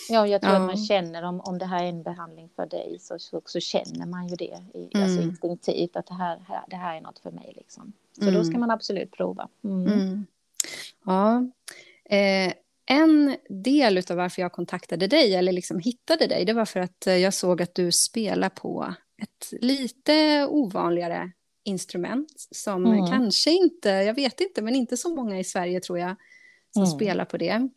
ja, 0.10 0.28
jag 0.28 0.42
tror 0.42 0.54
ja. 0.54 0.60
att 0.60 0.66
man 0.66 0.78
känner 0.78 1.24
om, 1.24 1.42
om 1.42 1.58
det 1.58 1.66
här 1.66 1.84
är 1.84 1.90
en 1.90 2.04
behandling 2.04 2.50
för 2.56 2.66
dig 2.66 2.98
så, 3.00 3.20
så, 3.20 3.42
så 3.46 3.60
känner 3.60 4.06
man 4.06 4.28
ju 4.28 4.36
det 4.36 4.46
i, 4.46 4.84
alltså 4.84 4.98
mm. 4.98 5.04
alltså 5.04 5.22
instinktivt 5.22 5.96
att 5.96 6.06
det 6.06 6.14
här, 6.14 6.40
det 6.68 6.76
här 6.76 6.98
är 6.98 7.02
något 7.02 7.20
för 7.20 7.32
mig. 7.32 7.54
Liksom. 7.56 7.94
Så 8.20 8.28
mm. 8.28 8.36
då 8.36 8.44
ska 8.44 8.58
man 8.58 8.72
absolut 8.72 9.12
prova. 9.12 9.50
Mm. 9.64 9.94
mm. 9.94 10.26
Ja. 11.06 11.46
Eh, 12.10 12.54
en 12.86 13.36
del 13.50 13.98
av 13.98 14.18
varför 14.18 14.42
jag 14.42 14.52
kontaktade 14.52 15.08
dig 15.08 15.36
eller 15.36 15.52
liksom 15.52 15.80
hittade 15.80 16.28
dig 16.28 16.46
det 16.46 16.54
var 16.54 16.66
för 16.66 16.80
att 16.80 17.08
eh, 17.08 17.18
jag 17.18 17.34
såg 17.34 17.62
att 17.62 17.76
du 17.76 17.92
spelar 17.92 18.50
på 18.50 18.94
ett 19.22 19.54
lite 19.62 20.46
ovanligare 20.50 21.32
instrument 21.64 22.48
som 22.52 22.86
mm. 22.86 23.08
kanske 23.08 23.52
inte, 23.52 23.90
jag 23.90 24.14
vet 24.14 24.42
inte, 24.42 24.62
men 24.62 24.76
inte 24.76 24.98
så 24.98 25.16
många 25.16 25.40
i 25.40 25.44
Sverige 25.44 25.80
tror 25.80 26.00
jag 26.00 26.16
som 26.74 26.84
mm. 26.84 26.96
spelar 26.96 27.26
på 27.26 27.38
det. 27.38 27.70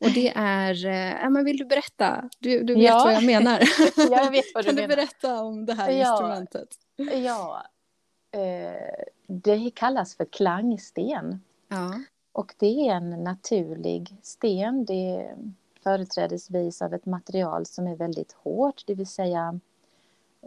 Och 0.00 0.10
det 0.10 0.32
är, 0.36 0.86
äh, 1.24 1.30
men 1.30 1.44
vill 1.44 1.56
du 1.56 1.64
berätta? 1.64 2.28
Du, 2.38 2.62
du 2.62 2.74
vet 2.74 2.82
ja. 2.82 3.02
vad 3.04 3.14
jag 3.14 3.24
menar. 3.24 3.60
jag 3.96 4.30
vet 4.30 4.44
vad 4.54 4.64
du 4.64 4.66
kan 4.66 4.74
menar. 4.74 4.88
du 4.88 4.96
berätta 4.96 5.42
om 5.42 5.66
det 5.66 5.74
här 5.74 5.90
ja. 5.90 6.12
instrumentet? 6.12 6.68
Ja, 7.24 7.62
eh, 8.30 9.04
det 9.26 9.70
kallas 9.70 10.16
för 10.16 10.24
klangsten. 10.24 11.40
Ja. 11.68 12.00
Och 12.32 12.54
det 12.58 12.88
är 12.88 12.94
en 12.94 13.10
naturlig 13.24 14.16
sten. 14.22 14.84
Det 14.84 15.16
är 15.16 15.36
företrädesvis 15.82 16.82
av 16.82 16.94
ett 16.94 17.06
material 17.06 17.66
som 17.66 17.86
är 17.86 17.96
väldigt 17.96 18.32
hårt, 18.32 18.82
det 18.86 18.94
vill 18.94 19.06
säga 19.06 19.60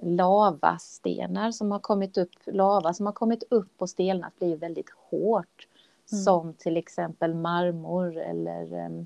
lavastenar 0.02 1.52
som 1.52 1.72
har 1.72 1.80
kommit 1.80 2.18
upp, 2.18 2.32
lava 2.46 2.94
som 2.94 3.06
har 3.06 3.14
kommit 3.14 3.44
upp 3.50 3.82
och 3.82 3.90
stelnat 3.90 4.40
blir 4.40 4.58
väldigt 4.58 4.90
hårt. 5.10 5.68
Mm. 6.12 6.24
Som 6.24 6.54
till 6.54 6.78
exempel 6.78 7.34
marmor 7.34 8.18
eller 8.18 8.74
ehm, 8.74 9.06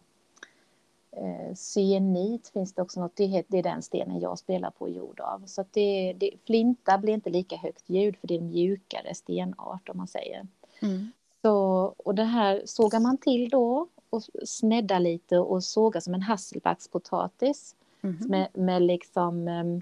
eh, 1.11 1.55
cyanit 1.55 2.47
finns 2.47 2.73
det 2.73 2.81
också 2.81 2.99
något, 2.99 3.15
det 3.15 3.23
är, 3.23 3.43
det 3.47 3.57
är 3.57 3.63
den 3.63 3.81
stenen 3.81 4.19
jag 4.19 4.39
spelar 4.39 4.71
på 4.71 4.89
jord 4.89 5.19
av. 5.19 5.43
Så 5.45 5.61
att 5.61 5.73
det, 5.73 6.13
det, 6.13 6.31
flinta 6.45 6.97
blir 6.97 7.13
inte 7.13 7.29
lika 7.29 7.55
högt 7.55 7.89
ljud 7.89 8.17
för 8.17 8.27
det 8.27 8.33
är 8.33 8.39
en 8.39 8.47
mjukare 8.47 9.15
stenart 9.15 9.89
om 9.89 9.97
man 9.97 10.07
säger. 10.07 10.47
Mm. 10.81 11.11
Så, 11.41 11.53
och 11.97 12.15
det 12.15 12.23
här 12.23 12.61
sågar 12.65 12.99
man 12.99 13.17
till 13.17 13.49
då 13.49 13.87
och 14.09 14.23
sneddar 14.45 14.99
lite 14.99 15.37
och 15.37 15.63
sågar 15.63 16.01
som 16.01 16.13
en 16.13 16.21
hasselbackspotatis. 16.21 17.75
Mm. 18.01 18.17
Med, 18.19 18.47
med 18.53 18.81
liksom 18.81 19.47
um, 19.47 19.81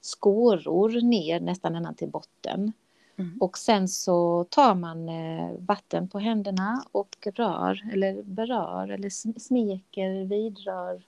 skåror 0.00 1.00
ner 1.02 1.40
nästan 1.40 1.76
ända 1.76 1.92
till 1.92 2.08
botten. 2.08 2.72
Mm. 3.20 3.36
Och 3.40 3.58
sen 3.58 3.88
så 3.88 4.44
tar 4.50 4.74
man 4.74 5.08
eh, 5.08 5.50
vatten 5.58 6.08
på 6.08 6.18
händerna 6.18 6.84
och 6.92 7.16
rör 7.34 7.90
eller 7.92 8.22
berör 8.22 8.88
eller 8.88 9.38
smeker, 9.40 10.24
vidrör. 10.24 11.02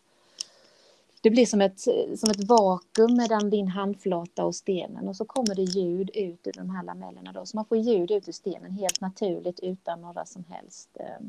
Det 1.21 1.31
blir 1.31 1.47
som 1.47 1.61
ett, 1.61 1.81
som 2.19 2.31
ett 2.31 2.49
vakuum 2.49 3.17
mellan 3.17 3.51
din 3.51 3.69
handflata 3.69 4.45
och 4.45 4.55
stenen 4.55 5.09
och 5.09 5.17
så 5.17 5.25
kommer 5.25 5.55
det 5.55 5.63
ljud 5.63 6.11
ut 6.15 6.47
ur 6.47 6.53
de 6.53 6.71
här 6.71 6.85
lamellerna 6.85 7.33
då. 7.33 7.47
Så 7.47 7.57
man 7.57 7.65
får 7.65 7.79
ljud 7.79 8.11
ut 8.11 8.29
ur 8.29 8.33
stenen 8.33 8.73
helt 8.73 9.01
naturligt 9.01 9.61
utan 9.61 10.01
några 10.01 10.25
som 10.25 10.45
helst 10.49 10.89
eh, 10.95 11.27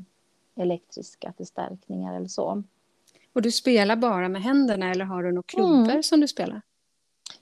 elektriska 0.64 1.34
förstärkningar 1.38 2.16
eller 2.16 2.28
så. 2.28 2.64
Och 3.34 3.42
du 3.42 3.52
spelar 3.52 3.96
bara 3.96 4.30
med 4.30 4.42
händerna 4.42 4.92
eller 4.92 5.06
har 5.06 5.24
du 5.24 5.32
några 5.32 5.44
klubbor 5.44 5.90
mm. 5.90 6.04
som 6.04 6.20
du 6.20 6.28
spelar? 6.28 6.62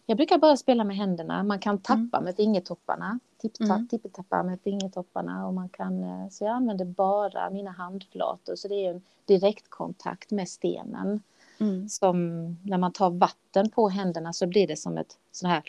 Jag 0.06 0.18
brukar 0.18 0.38
bara 0.38 0.58
spela 0.58 0.84
med 0.84 0.96
händerna. 0.96 1.44
Man 1.44 1.60
kan 1.60 1.78
tappa 1.78 2.18
mm. 2.18 2.24
med 2.24 2.36
fingertopparna. 2.36 3.20
mm. 3.60 3.88
Tippetappa 3.88 4.44
med 4.44 4.60
fingertopparna. 4.62 5.48
Och 5.48 5.54
man 5.54 5.70
kan, 5.70 6.04
eh, 6.04 6.30
så 6.30 6.44
jag 6.44 6.52
använder 6.52 6.86
bara 6.86 7.50
mina 7.50 7.72
handflator. 7.72 8.56
Så 8.56 8.68
det 8.68 8.86
är 8.86 8.94
en 8.94 9.02
direktkontakt 9.26 10.32
med 10.32 10.50
stenen. 10.50 11.22
Mm. 11.60 11.90
Som 11.90 12.18
när 12.64 12.78
man 12.78 12.92
tar 12.92 13.10
vatten 13.10 13.70
på 13.70 13.90
händerna 13.90 14.34
så 14.34 14.48
blir 14.48 14.68
det 14.68 14.78
som 14.78 14.98
ett 14.98 15.18
sånt 15.32 15.52
här... 15.52 15.64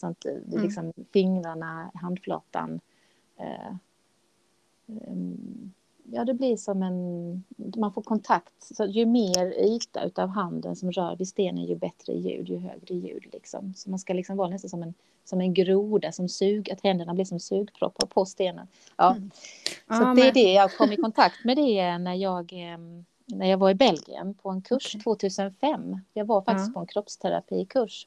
Sånt, 0.00 0.24
eh, 0.24 0.32
mm. 0.32 0.62
liksom 0.62 0.92
fingrarna, 1.12 1.90
handflatan. 1.94 2.80
Eh, 3.36 3.74
um, 4.86 5.72
ja, 6.10 6.24
det 6.24 6.34
blir 6.34 6.56
som 6.56 6.82
en... 6.82 7.44
Man 7.76 7.92
får 7.92 8.02
kontakt. 8.02 8.52
Så 8.76 8.84
ju 8.84 9.06
mer 9.06 9.46
yta 9.46 10.04
utav 10.04 10.28
handen 10.28 10.76
som 10.76 10.92
rör 10.92 11.16
vid 11.16 11.28
stenen, 11.28 11.64
ju 11.64 11.74
bättre 11.74 12.12
ljud, 12.12 12.48
ju 12.48 12.58
högre 12.58 12.94
ljud. 12.94 13.26
Liksom. 13.32 13.74
Så 13.76 13.90
man 13.90 13.98
ska 13.98 14.12
liksom 14.12 14.36
vara 14.36 14.48
nästan 14.48 14.70
som 14.70 14.82
en, 14.82 14.94
som 15.24 15.40
en 15.40 15.54
groda, 15.54 16.12
som 16.12 16.28
sug, 16.28 16.70
att 16.70 16.80
händerna 16.80 17.14
blir 17.14 17.24
som 17.24 17.40
sugproppar 17.40 18.06
på 18.06 18.24
stenen. 18.24 18.66
Ja. 18.96 19.10
Mm. 19.16 19.30
Så 19.88 20.04
ah, 20.04 20.14
det 20.14 20.28
är 20.28 20.32
det 20.32 20.52
jag 20.52 20.76
kom 20.76 20.92
i 20.92 20.96
kontakt 20.96 21.44
med 21.44 21.56
det 21.56 21.98
när 21.98 22.14
jag, 22.14 22.52
när 23.26 23.46
jag 23.46 23.58
var 23.58 23.70
i 23.70 23.74
Belgien 23.74 24.34
på 24.34 24.50
en 24.50 24.62
kurs 24.62 24.94
okay. 24.94 25.00
2005. 25.00 26.00
Jag 26.12 26.24
var 26.24 26.42
faktiskt 26.42 26.70
ah. 26.70 26.72
på 26.72 26.80
en 26.80 26.86
kroppsterapikurs. 26.86 28.06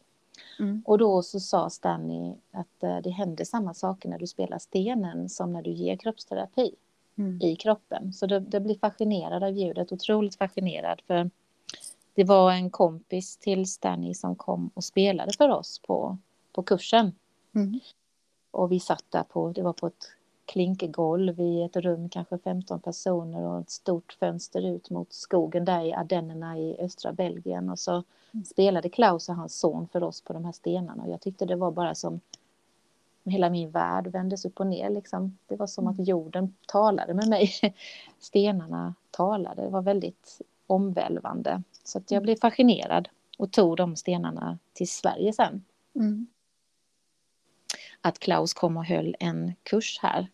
Mm. 0.59 0.83
Och 0.85 0.97
då 0.97 1.21
så 1.21 1.39
sa 1.39 1.69
Stanley 1.69 2.33
att 2.51 2.83
eh, 2.83 2.97
det 3.03 3.09
händer 3.09 3.45
samma 3.45 3.73
saker 3.73 4.09
när 4.09 4.19
du 4.19 4.27
spelar 4.27 4.59
stenen 4.59 5.29
som 5.29 5.53
när 5.53 5.61
du 5.61 5.71
ger 5.71 5.95
kroppsterapi 5.95 6.75
mm. 7.19 7.41
i 7.41 7.55
kroppen. 7.55 8.13
Så 8.13 8.25
det, 8.25 8.39
det 8.39 8.59
blir 8.59 8.75
fascinerad 8.75 9.43
av 9.43 9.51
ljudet, 9.51 9.91
otroligt 9.91 10.35
fascinerad. 10.35 11.01
För 11.07 11.29
det 12.15 12.23
var 12.23 12.51
en 12.51 12.69
kompis 12.69 13.37
till 13.37 13.71
Stanley 13.71 14.13
som 14.13 14.35
kom 14.35 14.69
och 14.73 14.83
spelade 14.83 15.31
för 15.37 15.49
oss 15.49 15.79
på, 15.79 16.17
på 16.51 16.63
kursen. 16.63 17.11
Mm. 17.55 17.79
Och 18.51 18.71
vi 18.71 18.79
satt 18.79 19.05
där 19.09 19.23
på, 19.23 19.51
det 19.51 19.61
var 19.61 19.73
på 19.73 19.87
ett 19.87 20.11
klinkergolv 20.45 21.39
i 21.39 21.61
ett 21.63 21.75
rum, 21.75 22.09
kanske 22.09 22.37
15 22.37 22.79
personer 22.79 23.41
och 23.41 23.59
ett 23.59 23.69
stort 23.69 24.13
fönster 24.19 24.65
ut 24.65 24.89
mot 24.89 25.13
skogen 25.13 25.65
där 25.65 25.85
i 25.85 25.93
Ardennerna 25.93 26.57
i 26.57 26.77
östra 26.79 27.13
Belgien. 27.13 27.69
Och 27.69 27.79
så 27.79 27.91
mm. 28.33 28.45
spelade 28.45 28.89
Klaus 28.89 29.29
och 29.29 29.35
hans 29.35 29.59
son 29.59 29.87
för 29.91 30.03
oss 30.03 30.21
på 30.21 30.33
de 30.33 30.45
här 30.45 30.51
stenarna 30.51 31.03
och 31.03 31.09
jag 31.09 31.21
tyckte 31.21 31.45
det 31.45 31.55
var 31.55 31.71
bara 31.71 31.95
som 31.95 32.19
hela 33.29 33.49
min 33.49 33.71
värld 33.71 34.07
vändes 34.07 34.45
upp 34.45 34.59
och 34.59 34.67
ner. 34.67 34.89
Liksom. 34.89 35.37
Det 35.47 35.55
var 35.55 35.67
som 35.67 35.87
att 35.87 35.95
mm. 35.95 36.05
jorden 36.05 36.55
talade 36.67 37.13
med 37.13 37.27
mig. 37.27 37.51
Stenarna 38.19 38.95
talade. 39.11 39.61
Det 39.61 39.69
var 39.69 39.81
väldigt 39.81 40.41
omvälvande. 40.67 41.63
Så 41.83 41.97
att 41.97 42.11
jag 42.11 42.17
mm. 42.17 42.23
blev 42.23 42.35
fascinerad 42.35 43.09
och 43.37 43.51
tog 43.51 43.77
de 43.77 43.95
stenarna 43.95 44.59
till 44.73 44.89
Sverige 44.89 45.33
sen. 45.33 45.63
Mm. 45.95 46.27
Att 48.01 48.19
Klaus 48.19 48.53
kom 48.53 48.77
och 48.77 48.85
höll 48.85 49.15
en 49.19 49.53
kurs 49.63 49.99
här. 50.01 50.27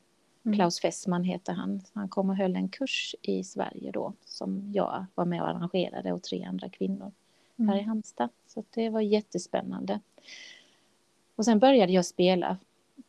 Mm. 0.45 0.55
Klaus 0.55 0.79
Fessman 0.79 1.23
heter 1.23 1.53
han. 1.53 1.81
Han 1.93 2.09
kom 2.09 2.29
och 2.29 2.35
höll 2.35 2.55
en 2.55 2.69
kurs 2.69 3.15
i 3.21 3.43
Sverige 3.43 3.91
då 3.91 4.13
som 4.25 4.71
jag 4.73 5.05
var 5.15 5.25
med 5.25 5.41
och 5.41 5.49
arrangerade 5.49 6.13
och 6.13 6.23
tre 6.23 6.43
andra 6.43 6.69
kvinnor 6.69 7.11
mm. 7.57 7.69
här 7.69 7.79
i 7.79 7.81
Halmstad. 7.81 8.29
Så 8.47 8.63
det 8.69 8.89
var 8.89 9.01
jättespännande. 9.01 9.99
Och 11.35 11.45
sen 11.45 11.59
började 11.59 11.93
jag 11.93 12.05
spela 12.05 12.57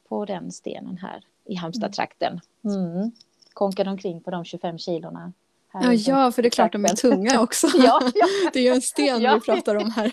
på 0.08 0.24
den 0.24 0.52
stenen 0.52 0.96
här 0.96 1.24
i 1.44 1.54
Halmstadtrakten. 1.54 2.40
Mm. 2.64 3.10
Konkade 3.52 3.90
omkring 3.90 4.20
på 4.20 4.30
de 4.30 4.44
25 4.44 4.78
kilorna. 4.78 5.32
Ja, 5.72 5.92
ja, 5.92 6.32
för 6.32 6.42
det 6.42 6.48
är 6.48 6.50
klart 6.50 6.72
de 6.72 6.84
är 6.84 6.88
tunga 6.88 7.40
också. 7.42 7.66
ja, 7.74 8.00
ja. 8.14 8.26
Det 8.52 8.58
är 8.58 8.62
ju 8.62 8.74
en 8.74 8.82
sten 8.82 9.22
ja, 9.22 9.34
vi 9.34 9.40
pratar 9.40 9.74
om 9.74 9.90
här. 9.90 10.12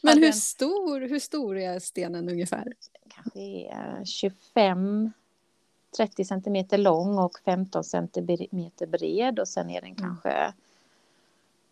Men 0.02 0.18
hur 0.18 0.32
stor, 0.32 1.00
hur 1.00 1.18
stor 1.18 1.58
är 1.58 1.78
stenen 1.78 2.28
ungefär? 2.28 2.72
Kanske 3.08 3.70
25 4.04 5.12
30 5.96 6.24
centimeter 6.24 6.78
lång 6.78 7.18
och 7.18 7.38
15 7.44 7.84
centimeter 7.84 8.86
bred 8.86 9.38
och 9.38 9.48
sen 9.48 9.70
är 9.70 9.80
den 9.80 9.90
mm. 9.90 10.00
kanske 10.00 10.52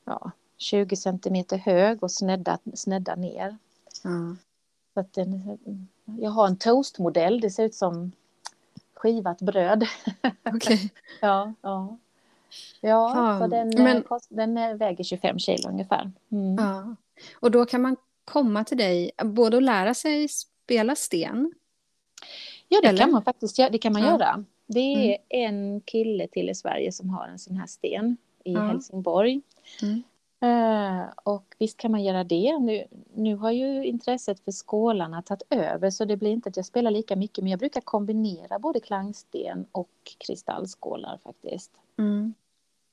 ja, 0.04 0.30
20 0.56 0.96
centimeter 0.96 1.56
hög 1.56 2.02
och 2.02 2.12
snedda, 2.12 2.58
snedda 2.74 3.14
ner. 3.14 3.56
Mm. 4.04 4.38
Så 4.94 5.00
att 5.00 5.12
den, 5.12 5.58
jag 6.20 6.30
har 6.30 6.46
en 6.46 6.56
toastmodell, 6.56 7.40
det 7.40 7.50
ser 7.50 7.64
ut 7.64 7.74
som 7.74 8.12
skivat 8.94 9.40
bröd. 9.40 9.84
Okay. 10.54 10.78
ja, 11.20 11.54
ja. 11.62 11.98
Ja, 12.80 13.38
så 13.40 13.46
den, 13.46 13.68
Men, 13.68 13.96
eh, 13.96 14.02
kost, 14.02 14.26
den 14.30 14.58
eh, 14.58 14.74
väger 14.74 15.04
25 15.04 15.38
kilo 15.38 15.68
ungefär. 15.68 16.12
Mm. 16.32 16.56
Ja. 16.58 16.96
Och 17.40 17.50
då 17.50 17.64
kan 17.64 17.82
man 17.82 17.96
komma 18.24 18.64
till 18.64 18.78
dig 18.78 19.10
både 19.24 19.56
att 19.56 19.62
lära 19.62 19.94
sig 19.94 20.28
spela 20.28 20.96
sten. 20.96 21.52
Ja, 22.68 22.80
det 22.80 22.88
eller? 22.88 22.98
kan 22.98 23.10
man 23.10 23.22
faktiskt 23.22 23.56
det 23.56 23.78
kan 23.78 23.92
man 23.92 24.02
ja. 24.02 24.08
göra. 24.08 24.44
Det 24.66 24.80
är 24.80 25.18
mm. 25.30 25.54
en 25.54 25.80
kille 25.80 26.28
till 26.28 26.50
i 26.50 26.54
Sverige 26.54 26.92
som 26.92 27.10
har 27.10 27.28
en 27.28 27.38
sån 27.38 27.56
här 27.56 27.66
sten 27.66 28.16
i 28.44 28.52
ja. 28.52 28.60
Helsingborg. 28.60 29.40
Mm. 29.82 30.02
Uh, 30.44 31.08
och 31.24 31.54
visst 31.58 31.76
kan 31.76 31.90
man 31.90 32.02
göra 32.02 32.24
det. 32.24 32.58
Nu, 32.58 32.84
nu 33.14 33.36
har 33.36 33.50
ju 33.50 33.84
intresset 33.84 34.40
för 34.40 34.52
skålarna 34.52 35.22
tagit 35.22 35.42
över 35.50 35.90
så 35.90 36.04
det 36.04 36.16
blir 36.16 36.30
inte 36.30 36.48
att 36.48 36.56
jag 36.56 36.66
spelar 36.66 36.90
lika 36.90 37.16
mycket 37.16 37.44
men 37.44 37.50
jag 37.50 37.60
brukar 37.60 37.80
kombinera 37.80 38.58
både 38.58 38.80
klangsten 38.80 39.66
och 39.72 39.90
kristallskålar 40.26 41.18
faktiskt. 41.22 41.70
Mm. 41.98 42.34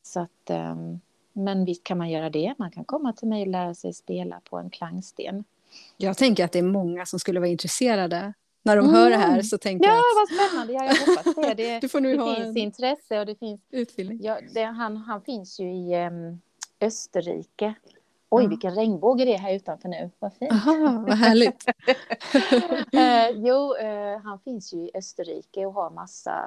Så 0.03 0.19
att, 0.19 0.49
um, 0.49 0.99
men 1.33 1.65
visst 1.65 1.83
kan 1.83 1.97
man 1.97 2.09
göra 2.09 2.29
det. 2.29 2.53
Man 2.57 2.71
kan 2.71 2.85
komma 2.85 3.13
till 3.13 3.27
mig 3.27 3.41
och 3.41 3.47
lära 3.47 3.73
sig 3.73 3.93
spela 3.93 4.41
på 4.49 4.57
en 4.57 4.69
klangsten. 4.69 5.43
Jag 5.97 6.17
tänker 6.17 6.45
att 6.45 6.51
det 6.51 6.59
är 6.59 6.63
många 6.63 7.05
som 7.05 7.19
skulle 7.19 7.39
vara 7.39 7.49
intresserade 7.49 8.33
när 8.63 8.75
de 8.75 8.85
mm. 8.85 8.95
hör 8.95 9.09
det 9.09 9.17
här 9.17 9.41
så 9.41 9.57
tänker 9.57 9.87
ja, 9.87 9.93
jag 9.93 9.99
att... 9.99 10.29
Vad 10.29 10.47
spännande. 10.47 10.73
Ja, 10.73 10.85
jag 10.85 11.15
hoppas 11.15 11.35
det. 11.35 11.53
Det, 11.63 11.79
det 11.79 11.89
finns 11.89 12.47
en 12.47 12.57
intresse 12.57 13.19
och 13.19 13.25
det 13.25 13.35
finns... 13.35 13.61
Utbildning. 13.71 14.19
Ja, 14.21 14.39
det, 14.53 14.63
han, 14.63 14.97
han 14.97 15.21
finns 15.21 15.59
ju 15.59 15.65
i 15.65 16.07
um, 16.07 16.41
Österrike. 16.79 17.75
Oj, 18.29 18.43
ja. 18.43 18.49
vilken 18.49 18.75
regnbåge 18.75 19.25
det 19.25 19.33
är 19.33 19.39
här 19.39 19.53
utanför 19.53 19.89
nu. 19.89 20.09
Vad 20.19 20.33
fint. 20.33 20.51
Aha, 20.51 21.03
vad 21.07 21.17
härligt. 21.17 21.65
eh, 22.93 23.29
jo, 23.29 23.75
eh, 23.75 24.19
han 24.23 24.39
finns 24.39 24.73
ju 24.73 24.77
i 24.77 24.91
Österrike 24.93 25.65
och 25.65 25.73
har 25.73 25.89
massa 25.89 26.45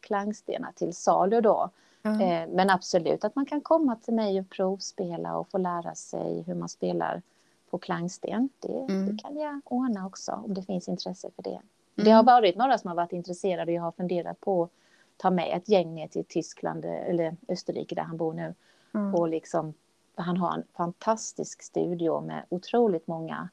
klangstenar 0.00 0.72
till 0.72 0.94
salu 0.94 1.40
då. 1.40 1.70
Mm. 2.02 2.20
Eh, 2.20 2.54
men 2.56 2.70
absolut 2.70 3.24
att 3.24 3.34
man 3.34 3.46
kan 3.46 3.60
komma 3.60 3.96
till 3.96 4.14
mig 4.14 4.40
och 4.40 4.50
provspela 4.50 5.36
och 5.36 5.50
få 5.50 5.58
lära 5.58 5.94
sig 5.94 6.42
hur 6.42 6.54
man 6.54 6.68
spelar 6.68 7.22
på 7.70 7.78
klangsten. 7.78 8.48
Det, 8.58 8.78
mm. 8.78 9.06
det 9.06 9.22
kan 9.22 9.36
jag 9.36 9.60
ordna 9.64 10.06
också 10.06 10.32
om 10.32 10.54
det 10.54 10.62
finns 10.62 10.88
intresse 10.88 11.30
för 11.36 11.42
det. 11.42 11.50
Mm. 11.50 11.60
Det 11.94 12.10
har 12.10 12.22
varit 12.22 12.56
några 12.56 12.78
som 12.78 12.88
har 12.88 12.96
varit 12.96 13.12
intresserade 13.12 13.72
och 13.72 13.76
jag 13.76 13.82
har 13.82 13.92
funderat 13.92 14.40
på 14.40 14.62
att 14.62 14.70
ta 15.16 15.30
med 15.30 15.56
ett 15.56 15.68
gäng 15.68 15.94
ner 15.94 16.08
till 16.08 16.24
Tyskland 16.24 16.84
eller 16.84 17.36
Österrike 17.48 17.94
där 17.94 18.02
han 18.02 18.16
bor 18.16 18.32
nu 18.32 18.54
Mm. 18.94 19.14
Och 19.14 19.28
liksom, 19.28 19.74
han 20.14 20.36
har 20.36 20.54
en 20.54 20.64
fantastisk 20.76 21.62
studio 21.62 22.20
med 22.20 22.44
otroligt 22.48 23.06
många 23.06 23.48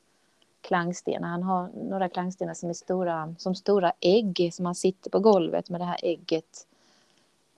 klangstenar. 0.62 1.27
Han 1.27 1.44
har 1.44 1.70
några 1.89 2.10
klangstenar 2.10 2.54
som 2.54 2.70
är 2.70 2.74
stora, 2.74 3.36
som 3.38 3.56
stora 3.56 3.92
ägg 4.00 4.50
som 4.54 4.65
han 4.65 4.75
sitter 4.75 5.10
på 5.10 5.20
golvet 5.20 5.70
med 5.70 5.82
det 5.82 5.86
här 5.86 6.00
ägget 6.04 6.68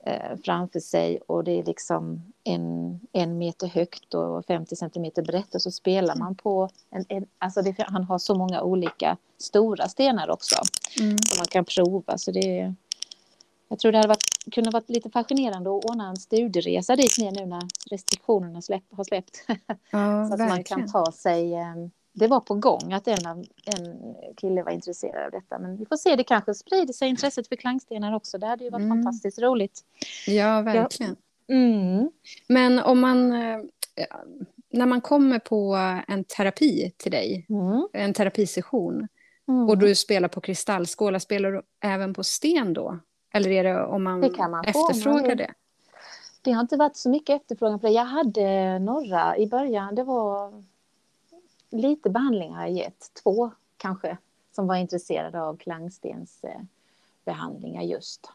eh, 0.04 0.38
framför 0.44 0.80
sig 0.80 1.20
och 1.28 1.44
det 1.44 1.52
är 1.52 1.64
liksom 1.64 2.34
en, 2.44 3.00
en 3.12 3.38
meter 3.38 3.68
högt 3.68 4.14
och 4.14 4.46
50 4.46 4.76
centimeter 4.76 5.22
brett 5.22 5.56
och 5.56 5.62
så 5.62 5.72
spelar 5.72 6.16
man 6.16 6.36
på 6.36 6.70
en, 6.90 7.06
en 7.10 7.26
alltså 7.38 7.62
det, 7.62 7.76
han 7.88 8.04
har 8.04 8.18
så 8.18 8.36
många 8.36 8.62
olika 8.62 9.18
stora 9.38 9.88
stenar 9.88 10.30
också 10.30 10.56
Mm. 11.00 11.18
som 11.18 11.38
man 11.38 11.48
kan 11.48 11.66
prova 11.66 12.18
så 12.18 12.32
det 12.32 12.74
jag 13.70 13.80
tror 13.80 13.92
det 13.92 13.98
hade 13.98 14.08
varit, 14.08 14.52
kunnat 14.52 14.74
varit 14.74 14.90
lite 14.90 15.10
fascinerande 15.10 15.70
att 15.78 15.86
ordna 15.86 16.10
en 16.10 16.16
studieresa 16.18 16.96
dit 16.96 17.18
ner 17.20 17.32
nu 17.32 17.46
när 17.46 17.62
restriktionerna 17.92 18.62
släpp, 18.62 18.84
har 18.92 19.04
släppt. 19.04 19.46
Ja, 19.92 20.28
så 20.28 20.34
att 20.34 20.40
man 20.50 20.64
kan 20.64 20.92
ta 20.92 21.12
sig... 21.12 21.54
eh, 21.54 21.76
Det 22.14 22.28
var 22.28 22.40
på 22.40 22.56
gång 22.56 22.94
att 22.94 23.08
en, 23.08 23.28
av, 23.28 23.38
en 23.66 24.16
kille 24.38 24.64
var 24.64 24.72
intresserad 24.72 25.26
av 25.26 25.32
detta. 25.32 25.60
Men 25.60 25.78
vi 25.78 25.86
får 25.86 25.98
se, 25.98 26.16
det 26.16 26.24
kanske 26.24 26.54
sprider 26.54 26.94
sig 26.94 27.10
intresset 27.10 27.48
för 27.48 27.56
klangstenar 27.56 28.16
också. 28.16 28.38
Det 28.38 28.48
hade 28.48 28.64
ju 28.64 28.70
varit 28.70 28.82
Mm. 28.86 28.98
fantastiskt 29.04 29.40
roligt. 29.40 29.82
Ja, 30.28 30.62
verkligen. 30.62 31.16
Mm. 31.50 32.12
Men 32.48 32.80
om 32.80 33.00
man, 33.00 33.32
eh, 33.34 33.60
när 34.70 34.86
man 34.86 35.02
kommer 35.02 35.40
på 35.40 35.76
en 36.08 36.24
terapi 36.24 36.92
till 36.98 37.12
dig, 37.12 37.46
Mm. 37.50 37.88
en 37.94 38.14
terapisession, 38.14 39.08
Mm. 39.50 39.70
och 39.70 39.78
du 39.78 39.96
spelar 39.96 40.28
på 40.30 40.42
kristallskålar, 40.42 41.20
spelar 41.20 41.52
du 41.52 41.62
även 41.84 42.14
på 42.14 42.24
sten 42.24 42.74
då? 42.74 43.00
Eller 43.38 43.52
är 43.52 43.64
det 43.64 43.86
om 43.86 44.04
man, 44.04 44.22
Det 44.22 44.30
kan 44.30 44.52
man 44.52 44.64
få, 44.64 44.70
efterfrågar 44.90 45.28
man- 45.28 45.38
det? 45.38 45.54
Det 46.42 46.52
har 46.52 46.62
inte 46.62 46.78
varit 46.78 46.98
så 46.98 47.10
mycket 47.10 47.42
efterfrågan 47.42 47.80
på 47.80 47.88
det. 47.88 47.94
Jag 47.94 48.06
hade 48.06 48.80
några 48.80 49.38
i 49.38 49.48
början. 49.48 49.96
Det 49.96 50.04
var 50.04 50.64
lite 51.70 52.10
behandlingar 52.10 52.62
jag 52.62 52.72
gett. 52.72 53.14
Två 53.24 53.52
kanske 53.78 54.18
som 54.52 54.68
var 54.68 54.76
intresserade 54.76 55.42
av 55.42 55.58
klangstensbehandlingar 55.58 56.68
behandlingar 57.26 57.82
just. 57.82 58.32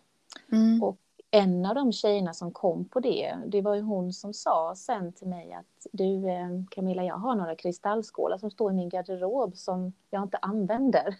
Mm. 0.52 0.82
Och 0.82 0.96
en 1.30 1.66
av 1.66 1.74
de 1.74 1.92
tjejerna 1.92 2.34
som 2.34 2.52
kom 2.52 2.84
på 2.84 3.00
det, 3.00 3.36
det 3.46 3.60
var 3.60 3.74
ju 3.74 3.80
hon 3.80 4.12
som 4.12 4.34
sa 4.34 4.74
sen 4.76 5.12
till 5.12 5.28
mig 5.28 5.52
att 5.52 5.86
du 5.92 6.28
eh, 6.28 6.48
Camilla, 6.70 7.04
jag 7.04 7.14
har 7.14 7.34
några 7.34 7.56
kristallskålar 7.56 8.38
som 8.38 8.50
står 8.50 8.70
i 8.72 8.74
min 8.74 8.88
garderob 8.88 9.56
som 9.56 9.92
jag 10.10 10.22
inte 10.22 10.38
använder. 10.42 11.16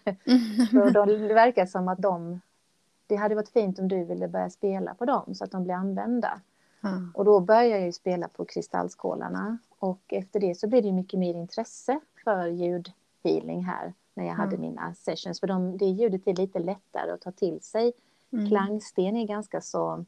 Så 0.71 0.89
de, 0.89 1.27
det 1.27 1.33
verkar 1.33 1.65
som 1.65 1.87
att 1.87 2.01
de, 2.01 2.41
det 3.07 3.15
hade 3.15 3.35
varit 3.35 3.49
fint 3.49 3.79
om 3.79 3.87
du 3.87 4.03
ville 4.03 4.27
börja 4.27 4.49
spela 4.49 4.93
på 4.93 5.05
dem 5.05 5.35
så 5.35 5.43
att 5.43 5.51
de 5.51 5.63
blir 5.63 5.73
använda. 5.73 6.41
Ja. 6.81 6.89
Och 7.13 7.25
då 7.25 7.39
började 7.39 7.85
jag 7.85 7.93
spela 7.93 8.27
på 8.27 8.45
kristallskålarna 8.45 9.57
och 9.79 10.01
efter 10.07 10.39
det 10.39 10.55
så 10.55 10.67
blev 10.67 10.83
det 10.83 10.91
mycket 10.91 11.19
mer 11.19 11.33
intresse 11.33 11.99
för 12.23 12.47
ljudhealing 12.47 13.63
här 13.65 13.93
när 14.13 14.25
jag 14.25 14.33
hade 14.33 14.55
Mm. 14.55 14.61
mina 14.61 14.93
sessions. 14.93 15.39
För 15.39 15.47
de, 15.47 15.77
det 15.77 15.85
ljudet 15.85 16.27
är 16.27 16.33
lite 16.33 16.59
lättare 16.59 17.11
att 17.11 17.21
ta 17.21 17.31
till 17.31 17.61
sig. 17.61 17.93
Mm. 18.33 18.49
Klangsten 18.49 19.15
är 19.17 19.27
ganska 19.27 19.61
så, 19.61 20.05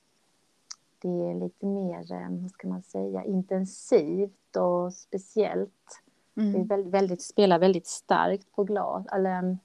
det 1.00 1.08
är 1.30 1.36
lite 1.40 1.66
mer, 1.66 2.12
eh, 2.12 2.28
vad 2.42 2.52
ska 2.52 2.68
man 2.68 2.82
säga, 2.84 3.24
intensivt 3.24 4.56
och 4.56 4.94
speciellt. 4.94 6.02
Det 6.34 6.42
Mm. 6.42 6.68
väldigt, 6.68 6.94
väldigt, 6.94 7.22
spelar 7.22 7.60
väldigt 7.60 7.88
starkt 7.88 8.52
på 8.52 8.64
glas, 8.64 9.06
eller 9.12 9.40
mm, 9.40 9.58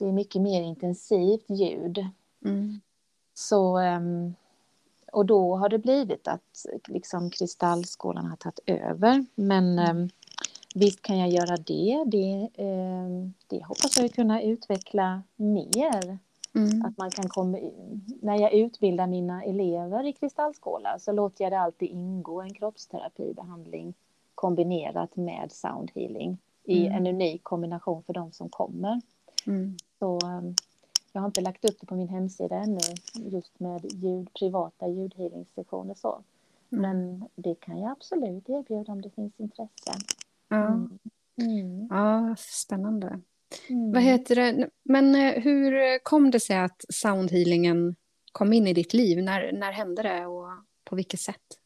det 0.00 0.08
är 0.08 0.12
mycket 0.12 0.42
mer 0.42 0.62
intensivt 0.62 1.44
ljud. 1.50 2.06
Mm. 2.44 2.80
Så, 3.34 3.76
ehm, 3.78 4.34
och 5.12 5.26
då 5.26 5.56
har 5.56 5.68
det 5.68 5.78
blivit 5.78 6.28
att 6.28 6.66
liksom 6.88 7.30
kristallskålarna 7.30 8.28
har 8.28 8.36
tagit 8.36 8.60
över. 8.66 9.24
Men 9.34 9.78
ehm, 9.78 10.08
visst 10.74 11.02
kan 11.02 11.18
jag 11.18 11.28
göra 11.28 11.56
det. 11.56 12.04
Det, 12.06 12.48
ehm, 12.54 13.34
det 13.46 13.64
hoppas 13.64 13.98
jag 13.98 14.12
kunna 14.12 14.42
utveckla 14.42 15.22
mer. 15.36 16.18
Mm. 16.54 16.84
Att 16.84 16.98
man 16.98 17.10
kan 17.10 17.28
komma, 17.28 17.58
när 18.22 18.40
jag 18.40 18.52
utbildar 18.52 19.06
mina 19.06 19.44
elever 19.44 20.06
i 20.06 20.12
kristallskålar 20.12 20.98
så 20.98 21.12
låter 21.12 21.44
jag 21.44 21.52
det 21.52 21.60
alltid 21.60 21.88
ingå 21.88 22.40
en 22.40 22.54
kroppsterapibehandling 22.54 23.94
kombinerat 24.34 25.16
med 25.16 25.52
soundhealing 25.52 26.38
i 26.64 26.86
Mm. 26.86 26.96
en 26.96 27.14
unik 27.14 27.42
kombination 27.42 28.02
för 28.02 28.12
de 28.12 28.32
som 28.32 28.48
kommer. 28.48 29.00
Mm. 29.46 29.76
Så 30.00 30.18
um, 30.18 30.54
jag 31.12 31.20
har 31.20 31.26
inte 31.26 31.40
lagt 31.40 31.64
upp 31.64 31.80
det 31.80 31.86
på 31.86 31.94
min 31.94 32.08
hemsida 32.08 32.56
ännu 32.56 32.80
just 33.14 33.60
med 33.60 33.92
ljud, 33.92 34.34
privata 34.34 34.88
ljudhealingssessioner 34.88 35.94
så. 35.94 36.22
Mm. 36.72 36.82
Men 36.82 37.28
det 37.34 37.54
kan 37.54 37.80
jag 37.80 37.90
absolut 37.90 38.48
erbjuda 38.48 38.92
om 38.92 39.02
det 39.02 39.10
finns 39.10 39.40
intresse. 39.40 39.92
Ja. 40.48 40.66
Mm. 40.66 40.98
Mm. 41.42 41.86
ja, 41.90 42.36
spännande. 42.38 43.20
Mm. 43.68 43.92
Vad 43.92 44.02
heter 44.02 44.34
det? 44.34 44.70
Men 44.82 45.14
eh, 45.14 45.42
hur 45.42 45.98
kom 45.98 46.30
det 46.30 46.40
sig 46.40 46.56
att 46.56 46.84
soundhealingen 46.88 47.96
kom 48.32 48.52
in 48.52 48.66
i 48.66 48.72
ditt 48.72 48.94
liv? 48.94 49.22
När, 49.22 49.52
när 49.52 49.72
hände 49.72 50.02
det 50.02 50.26
och 50.26 50.48
på 50.84 50.96
vilket 50.96 51.20
sätt? 51.20 51.59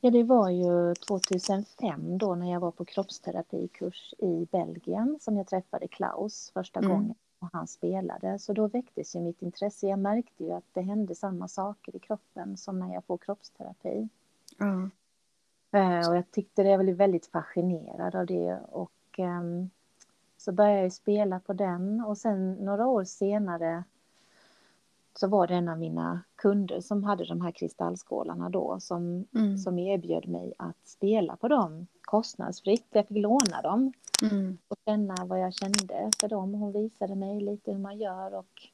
Ja, 0.00 0.10
det 0.10 0.22
var 0.24 0.50
ju 0.50 0.94
2005 0.94 2.18
då 2.18 2.34
när 2.34 2.52
jag 2.52 2.60
var 2.60 2.70
på 2.70 2.84
kroppsterapikurs 2.84 4.14
i 4.18 4.46
Belgien 4.50 5.18
som 5.20 5.36
jag 5.36 5.46
träffade 5.46 5.88
Klaus 5.88 6.50
första 6.54 6.80
Mm. 6.80 6.90
gången 6.90 7.14
och 7.38 7.48
han 7.52 7.66
spelade. 7.66 8.38
Så 8.38 8.52
då 8.52 8.66
väcktes 8.68 9.16
ju 9.16 9.20
mitt 9.20 9.42
intresse. 9.42 9.86
Jag 9.86 9.98
märkte 9.98 10.44
ju 10.44 10.52
att 10.52 10.64
det 10.72 10.80
hände 10.82 11.14
samma 11.14 11.48
saker 11.48 11.96
i 11.96 11.98
kroppen 11.98 12.56
som 12.56 12.78
när 12.78 12.94
jag 12.94 13.04
får 13.04 13.18
kroppsterapi. 13.18 14.08
Eh, 15.70 16.08
Och 16.10 16.16
jag 16.16 16.30
tyckte 16.30 16.62
det, 16.62 16.68
jag 16.68 16.80
blev 16.80 16.96
väldigt 16.96 17.26
fascinerad 17.26 18.14
av 18.14 18.26
det. 18.26 18.58
Och 18.72 18.92
ehm, 19.18 19.70
så 20.36 20.52
började 20.52 20.82
jag 20.82 20.92
spela 20.92 21.40
på 21.40 21.52
den 21.52 22.04
och 22.06 22.18
sen 22.18 22.52
några 22.52 22.86
år 22.86 23.04
senare 23.04 23.84
så 25.20 25.28
var 25.28 25.46
det 25.46 25.54
en 25.54 25.68
av 25.68 25.78
mina 25.78 26.20
kunder 26.36 26.80
som 26.80 27.04
hade 27.04 27.24
de 27.24 27.40
här 27.40 27.50
kristallskålarna 27.50 28.48
då 28.48 28.80
som, 28.80 29.24
Mm. 29.34 29.58
som 29.58 29.78
erbjöd 29.78 30.28
mig 30.28 30.52
att 30.58 30.76
spela 30.88 31.36
på 31.36 31.48
dem 31.48 31.86
kostnadsfritt. 32.02 32.86
Jag 32.90 33.08
fick 33.08 33.16
låna 33.18 33.62
dem 33.62 33.92
Mm. 34.22 34.58
och 34.68 34.76
känna 34.84 35.14
vad 35.24 35.40
jag 35.40 35.54
kände 35.54 36.10
för 36.20 36.28
dem. 36.28 36.54
Hon 36.54 36.72
visade 36.72 37.14
mig 37.14 37.40
lite 37.40 37.72
hur 37.72 37.78
man 37.78 37.98
gör 37.98 38.34
och 38.34 38.68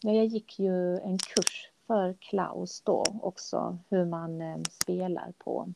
ja, 0.00 0.12
jag 0.14 0.26
gick 0.26 0.58
ju 0.58 0.98
en 0.98 1.18
kurs 1.18 1.70
för 1.86 2.12
Klaus 2.12 2.80
då 2.80 3.04
också 3.22 3.78
hur 3.88 4.04
man 4.04 4.40
eh, 4.42 4.58
spelar 4.70 5.32
på 5.38 5.68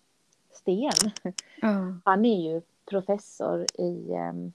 sten. 0.51 1.11
Ja. 1.63 1.95
Han 2.05 2.25
är 2.25 2.53
ju 2.53 2.63
professor 2.91 3.67
i 3.79 4.15
ehm, 4.15 4.53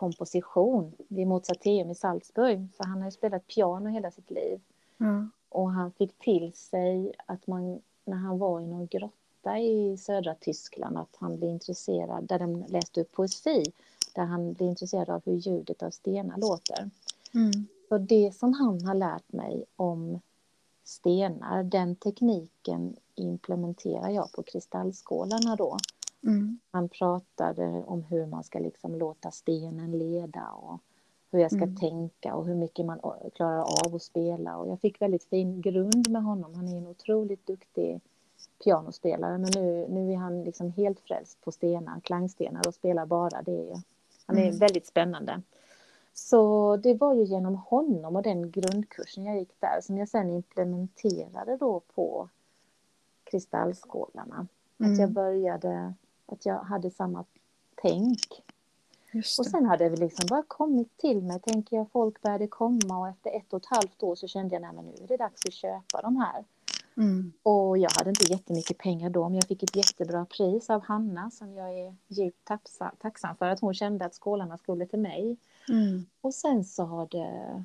komposition 0.00 0.92
vid 1.08 1.26
Mozarteum 1.26 1.90
i 1.90 1.94
Salzburg. 1.94 2.68
Så 2.76 2.84
han 2.84 2.98
har 2.98 3.04
ju 3.04 3.10
spelat 3.10 3.46
piano 3.46 3.88
hela 3.88 4.10
sitt 4.10 4.30
liv. 4.30 4.60
Ja. 4.96 5.28
Och 5.48 5.70
han 5.70 5.92
fick 5.92 6.18
till 6.18 6.52
sig 6.52 7.12
att 7.26 7.46
man, 7.46 7.80
när 8.04 8.16
han 8.16 8.38
var 8.38 8.60
i 8.60 8.66
någon 8.66 8.86
grotta 8.86 9.58
i 9.58 9.96
södra 9.96 10.34
Tyskland, 10.34 10.98
att 10.98 11.16
han 11.18 11.36
blev 11.36 11.50
intresserad, 11.50 12.24
där 12.24 12.38
de 12.38 12.64
läste 12.68 13.00
upp 13.00 13.12
poesi, 13.12 13.64
där 14.14 14.24
han 14.24 14.52
blev 14.52 14.68
intresserad 14.68 15.10
av 15.10 15.22
hur 15.24 15.36
ljudet 15.36 15.82
av 15.82 15.90
stenar 15.90 16.36
låter. 16.36 16.90
Mm. 17.34 17.66
Så 17.88 17.98
det 17.98 18.34
som 18.34 18.52
han 18.52 18.84
har 18.84 18.94
lärt 18.94 19.32
mig 19.32 19.64
om 19.76 20.20
stenar, 20.84 21.62
den 21.62 21.96
tekniken 21.96 22.96
implementerar 23.14 24.10
jag 24.10 24.32
på 24.32 24.42
kristallskålarna 24.42 25.56
då. 25.56 25.78
Mm. 26.22 26.58
Han 26.70 26.88
pratade 26.88 27.82
om 27.86 28.02
hur 28.02 28.26
man 28.26 28.44
ska 28.44 28.58
liksom 28.58 28.94
låta 28.94 29.30
stenen 29.30 29.98
leda 29.98 30.48
och 30.50 30.78
hur 31.30 31.38
jag 31.38 31.50
ska 31.50 31.62
Mm. 31.62 31.76
tänka 31.76 32.34
och 32.34 32.46
hur 32.46 32.54
mycket 32.54 32.86
man 32.86 33.00
klarar 33.34 33.86
av 33.86 33.94
att 33.94 34.02
spela. 34.02 34.56
Och 34.56 34.68
jag 34.68 34.80
fick 34.80 35.02
väldigt 35.02 35.24
fin 35.24 35.60
grund 35.60 36.10
med 36.10 36.22
honom. 36.22 36.54
Han 36.54 36.68
är 36.68 36.78
en 36.78 36.86
otroligt 36.86 37.46
duktig 37.46 38.00
pianospelare 38.64 39.38
men 39.38 39.50
nu, 39.54 39.86
nu 39.88 40.12
är 40.12 40.16
han 40.16 40.44
liksom 40.44 40.70
helt 40.70 41.00
frälst 41.00 41.40
på 41.40 41.52
stenar, 41.52 42.00
klangstenar 42.00 42.68
och 42.68 42.74
spelar 42.74 43.06
bara 43.06 43.42
det. 43.42 43.82
Han 44.26 44.38
är 44.38 44.46
Mm. 44.46 44.58
väldigt 44.58 44.86
spännande. 44.86 45.42
Så 46.14 46.76
det 46.76 46.94
var 46.94 47.14
ju 47.14 47.24
genom 47.24 47.54
honom 47.56 48.16
och 48.16 48.22
den 48.22 48.50
grundkursen 48.50 49.24
jag 49.24 49.38
gick 49.38 49.60
där 49.60 49.80
som 49.82 49.98
jag 49.98 50.08
sen 50.08 50.30
implementerade 50.30 51.56
då 51.56 51.80
på 51.94 52.28
kristallskålarna. 53.24 54.46
Att 54.78 54.86
jag 54.88 54.98
Mm. 54.98 55.12
började, 55.12 55.94
att 56.32 56.46
jag 56.46 56.58
hade 56.58 56.90
samma 56.90 57.24
tänk. 57.74 58.42
Och 59.14 59.46
sen 59.46 59.66
hade 59.66 59.88
det 59.88 59.96
liksom 59.96 60.26
bara 60.26 60.42
kommit 60.42 60.96
till 60.96 61.22
mig, 61.22 61.40
tänker 61.40 61.76
jag, 61.76 61.90
folk 61.92 62.22
började 62.22 62.46
komma 62.46 62.98
och 62.98 63.08
efter 63.08 63.30
ett 63.30 63.52
och 63.52 63.60
ett 63.60 63.66
halvt 63.66 64.02
år 64.02 64.14
så 64.14 64.28
kände 64.28 64.54
jag, 64.54 64.62
nej 64.62 64.70
men 64.74 64.84
nu 64.84 64.92
är 65.04 65.08
det 65.08 65.16
dags 65.16 65.46
att 65.46 65.52
köpa 65.52 66.02
de 66.02 66.16
här. 66.16 66.44
Mm. 66.96 67.32
Och 67.42 67.78
jag 67.78 67.90
hade 67.90 68.10
inte 68.10 68.32
jättemycket 68.32 68.78
pengar 68.78 69.10
då, 69.10 69.28
men 69.28 69.34
jag 69.34 69.44
fick 69.48 69.62
ett 69.62 69.76
jättebra 69.76 70.24
pris 70.24 70.70
av 70.70 70.82
Hanna 70.82 71.30
som 71.30 71.54
jag 71.54 71.78
är 71.78 71.96
djupt 72.08 72.48
tacksa- 72.48 72.92
tacksam 72.98 73.36
för 73.36 73.46
att 73.46 73.60
hon 73.60 73.74
kände 73.74 74.04
att 74.04 74.14
skålarna 74.14 74.58
skulle 74.58 74.86
till 74.86 74.98
mig. 74.98 75.36
Mm. 75.68 76.06
Och 76.20 76.34
sen 76.34 76.64
så 76.64 76.84
har 76.84 77.08
det 77.10 77.64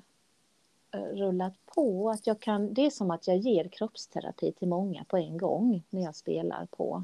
eh, 0.91 0.99
rullat 0.99 1.54
på 1.65 2.10
att 2.10 2.28
jag 2.28 2.39
kan, 2.39 2.73
det 2.73 2.86
är 2.86 2.89
som 2.89 3.12
att 3.12 3.28
jag 3.28 3.38
ger 3.38 3.67
kroppsterapi 3.67 4.51
till 4.51 4.67
många 4.67 5.04
på 5.04 5.17
en 5.17 5.38
gång 5.38 5.84
när 5.89 6.01
jag 6.01 6.15
spelar 6.15 6.65
på 6.65 7.04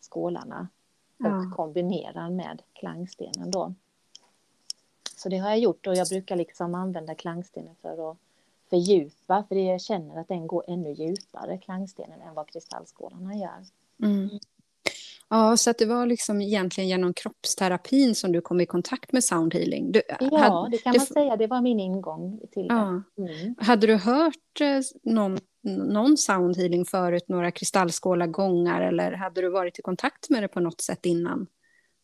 skålarna 0.00 0.68
och 1.18 1.26
Ja. 1.26 1.52
kombinerar 1.56 2.30
med 2.30 2.62
klangstenen 2.72 3.50
då. 3.50 3.74
Så 5.16 5.28
det 5.28 5.38
har 5.38 5.48
jag 5.48 5.58
gjort 5.58 5.86
och 5.86 5.94
jag 5.94 6.08
brukar 6.08 6.36
liksom 6.36 6.74
använda 6.74 7.14
klangstenen 7.14 7.74
för 7.82 8.10
att 8.10 8.16
fördjupa, 8.70 9.44
för 9.48 9.56
jag 9.56 9.80
känner 9.80 10.20
att 10.20 10.28
den 10.28 10.46
går 10.46 10.64
ännu 10.68 10.92
djupare, 10.92 11.58
klangstenen, 11.58 12.20
än 12.20 12.34
vad 12.34 12.46
kristallskålarna 12.48 13.34
gör. 13.36 13.66
Mm. 14.02 14.28
Ja, 15.30 15.56
så 15.56 15.70
att 15.70 15.78
det 15.78 15.86
var 15.86 16.06
liksom 16.06 16.40
egentligen 16.40 16.88
genom 16.88 17.14
kroppsterapin 17.14 18.14
som 18.14 18.32
du 18.32 18.40
kom 18.40 18.60
i 18.60 18.66
kontakt 18.66 19.12
med 19.12 19.24
soundhealing? 19.24 19.92
Du, 19.92 20.02
ja, 20.20 20.38
hade, 20.38 20.70
det 20.70 20.78
kan 20.78 20.94
man 20.96 21.06
säga. 21.06 21.36
Det 21.36 21.46
var 21.46 21.60
min 21.60 21.80
ingång 21.80 22.40
till 22.52 22.66
ja. 22.68 23.02
det. 23.16 23.22
Mm. 23.22 23.54
Hade 23.58 23.86
du 23.86 23.96
hört 23.96 24.60
eh, 24.60 25.12
någon, 25.12 25.38
någon 25.92 26.16
soundhealing 26.16 26.84
förut, 26.84 27.28
några 27.28 27.50
kristallskålar 27.50 28.26
gångar 28.26 28.80
eller 28.80 29.12
hade 29.12 29.40
du 29.40 29.48
varit 29.48 29.78
i 29.78 29.82
kontakt 29.82 30.30
med 30.30 30.42
det 30.42 30.48
på 30.48 30.60
något 30.60 30.80
sätt 30.80 31.06
innan 31.06 31.46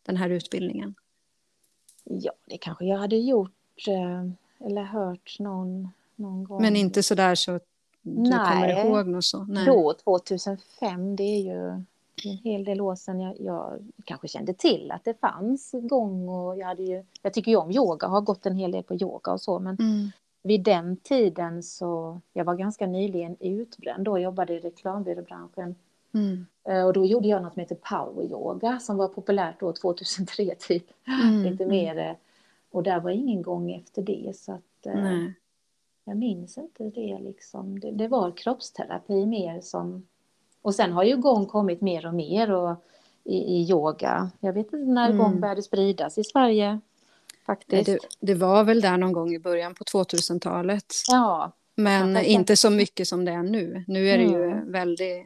den 0.05 0.17
här 0.17 0.29
utbildningen? 0.29 0.95
Ja, 2.03 2.31
det 2.45 2.57
kanske 2.57 2.85
jag 2.85 2.97
hade 2.97 3.15
gjort 3.15 3.87
eh, 3.87 4.67
eller 4.67 4.83
hört 4.83 5.35
någon, 5.39 5.89
någon 6.15 6.43
gång. 6.43 6.61
Men 6.61 6.75
inte 6.75 7.03
så 7.03 7.15
där 7.15 7.35
så 7.35 7.59
du 8.01 8.29
Nej. 8.29 8.39
kommer 8.51 8.85
ihåg 8.85 9.07
något 9.07 9.25
så? 9.25 9.43
Nej, 9.43 9.65
då 9.65 9.93
2005, 9.93 11.15
det 11.15 11.23
är 11.23 11.41
ju 11.41 11.83
en 12.23 12.37
hel 12.37 12.63
del 12.63 12.81
år 12.81 12.95
sedan 12.95 13.19
jag, 13.19 13.35
jag, 13.39 13.79
kanske 14.05 14.27
kände 14.27 14.53
till 14.53 14.91
att 14.91 15.03
det 15.03 15.19
fanns 15.19 15.71
gång 15.81 16.29
och 16.29 16.57
jag 16.57 16.67
hade 16.67 16.83
ju, 16.83 17.03
jag 17.21 17.33
tycker 17.33 17.51
ju 17.51 17.57
om 17.57 17.71
yoga, 17.71 18.07
har 18.07 18.21
gått 18.21 18.45
en 18.45 18.55
hel 18.55 18.71
del 18.71 18.83
på 18.83 18.95
yoga 18.95 19.31
och 19.31 19.41
så 19.41 19.59
men 19.59 19.77
mm. 19.79 20.11
vid 20.43 20.63
den 20.63 20.97
tiden 20.97 21.63
så, 21.63 22.21
jag 22.33 22.45
var 22.45 22.55
ganska 22.55 22.87
nyligen 22.87 23.37
utbränd 23.39 24.05
då, 24.05 24.19
jobbade 24.19 24.53
i 24.53 24.59
reklambyråbranschen 24.59 25.75
mm. 26.13 26.45
Eh, 26.67 26.85
och 26.85 26.93
då 26.93 27.05
gjorde 27.05 27.27
jag 27.27 27.41
något 27.41 27.53
som 27.53 27.59
heter 27.59 27.75
power 27.75 28.23
yoga 28.23 28.79
som 28.79 28.97
var 28.97 29.07
populärt 29.07 29.59
då 29.59 29.73
2003 29.73 30.55
typ, 30.59 30.85
mm. 31.07 31.43
lite 31.43 31.63
mm. 31.63 31.75
mer 31.75 32.17
och 32.71 32.83
där 32.83 32.99
var 32.99 33.11
ingen 33.11 33.41
gång 33.41 33.71
efter 33.71 34.01
det 34.01 34.31
så 34.35 34.51
att 34.51 34.85
eh, 34.85 35.03
Nej. 35.03 35.33
jag 36.05 36.17
minns 36.17 36.57
inte 36.57 36.83
det 36.83 37.19
liksom, 37.19 37.79
det, 37.79 37.91
det 37.91 38.07
var 38.07 38.31
kroppsterapi 38.31 39.25
mer 39.25 39.61
som 39.61 40.07
och 40.65 40.75
sen 40.75 40.91
har 40.91 41.03
ju 41.03 41.17
gång 41.17 41.45
kommit 41.45 41.81
mer 41.81 42.05
och 42.05 42.13
mer 42.13 42.51
och 42.51 42.75
i, 43.23 43.37
i 43.37 43.69
yoga. 43.69 44.31
Jag 44.39 44.53
vet 44.53 44.65
inte 44.65 44.77
när 44.77 45.05
mm. 45.05 45.17
gång 45.17 45.39
började 45.39 45.61
spridas 45.61 46.17
i 46.17 46.23
Sverige. 46.23 46.79
Faktiskt. 47.45 47.85
Det, 47.85 47.99
det, 48.19 48.33
var 48.33 48.63
väl 48.63 48.81
där 48.81 48.97
någon 48.97 49.13
gång 49.13 49.33
i 49.33 49.39
början 49.39 49.75
på 49.75 49.83
2000-talet. 49.83 50.93
Ja. 51.07 51.51
Men 51.75 52.17
inte 52.17 52.57
så 52.57 52.69
mycket 52.69 53.07
som 53.07 53.25
det 53.25 53.31
är 53.31 53.43
nu. 53.43 53.83
Nu 53.87 54.09
är 54.09 54.17
det 54.17 54.23
mm. 54.23 54.39
ju 54.41 54.71
väldigt 54.71 55.25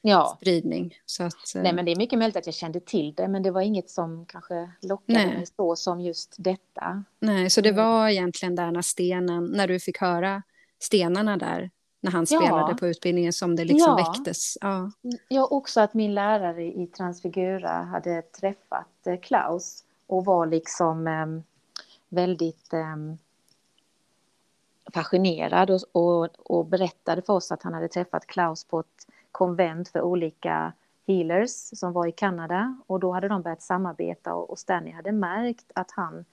ja. 0.00 0.36
spridning. 0.36 0.94
Så 1.06 1.22
att, 1.22 1.52
Nej, 1.54 1.72
men 1.72 1.84
det 1.84 1.92
är 1.92 1.96
mycket 1.96 2.18
möjligt 2.18 2.36
att 2.36 2.46
jag 2.46 2.54
kände 2.54 2.80
till 2.80 3.14
det, 3.14 3.28
men 3.28 3.42
det 3.42 3.50
var 3.50 3.60
inget 3.60 3.90
som 3.90 4.26
kanske 4.26 4.70
lockade 4.82 5.18
Nej. 5.18 5.26
mig 5.26 5.46
så 5.56 5.76
som 5.76 6.00
just 6.00 6.36
detta. 6.38 7.04
Nej, 7.18 7.50
så 7.50 7.60
det 7.60 7.68
mm. 7.68 7.84
var 7.84 8.08
egentligen 8.08 8.54
där 8.54 8.70
när 8.70 8.82
stenen, 8.82 9.44
när 9.44 9.68
du 9.68 9.80
fick 9.80 9.98
höra 9.98 10.42
stenarna 10.78 11.36
där, 11.36 11.70
när 12.02 12.10
han 12.10 12.26
spelade 12.26 12.70
ja. 12.70 12.76
på 12.80 12.86
utbildningen 12.86 13.32
som 13.32 13.56
det 13.56 13.64
liksom 13.64 13.96
ja. 13.98 14.12
väcktes. 14.12 14.58
Ja. 14.60 14.90
ja, 15.28 15.46
också 15.46 15.80
att 15.80 15.94
min 15.94 16.14
lärare 16.14 16.64
i 16.64 16.86
Transfigura 16.86 17.72
hade 17.72 18.22
träffat 18.22 19.06
eh, 19.06 19.20
Klaus 19.20 19.84
och 20.06 20.24
var 20.24 20.46
liksom 20.46 21.06
eh, 21.06 21.26
väldigt 22.08 22.72
eh, 22.72 22.96
fascinerad 24.94 25.70
och, 25.70 25.80
och, 25.92 26.28
och, 26.38 26.66
berättade 26.66 27.22
för 27.22 27.32
oss 27.32 27.52
att 27.52 27.62
han 27.62 27.74
hade 27.74 27.88
träffat 27.88 28.26
Klaus 28.26 28.64
på 28.64 28.80
ett 28.80 29.06
konvent 29.32 29.88
för 29.88 30.00
olika 30.00 30.72
healers 31.06 31.50
som 31.50 31.92
var 31.92 32.06
i 32.06 32.12
Kanada 32.12 32.76
och 32.86 33.00
då 33.00 33.12
hade 33.12 33.28
de 33.28 33.42
börjat 33.42 33.62
samarbeta 33.62 34.34
och, 34.34 34.50
och 34.50 34.58
Stanley 34.58 34.92
hade 34.92 35.12
märkt 35.12 35.66
att 35.74 35.90
han 35.90 36.24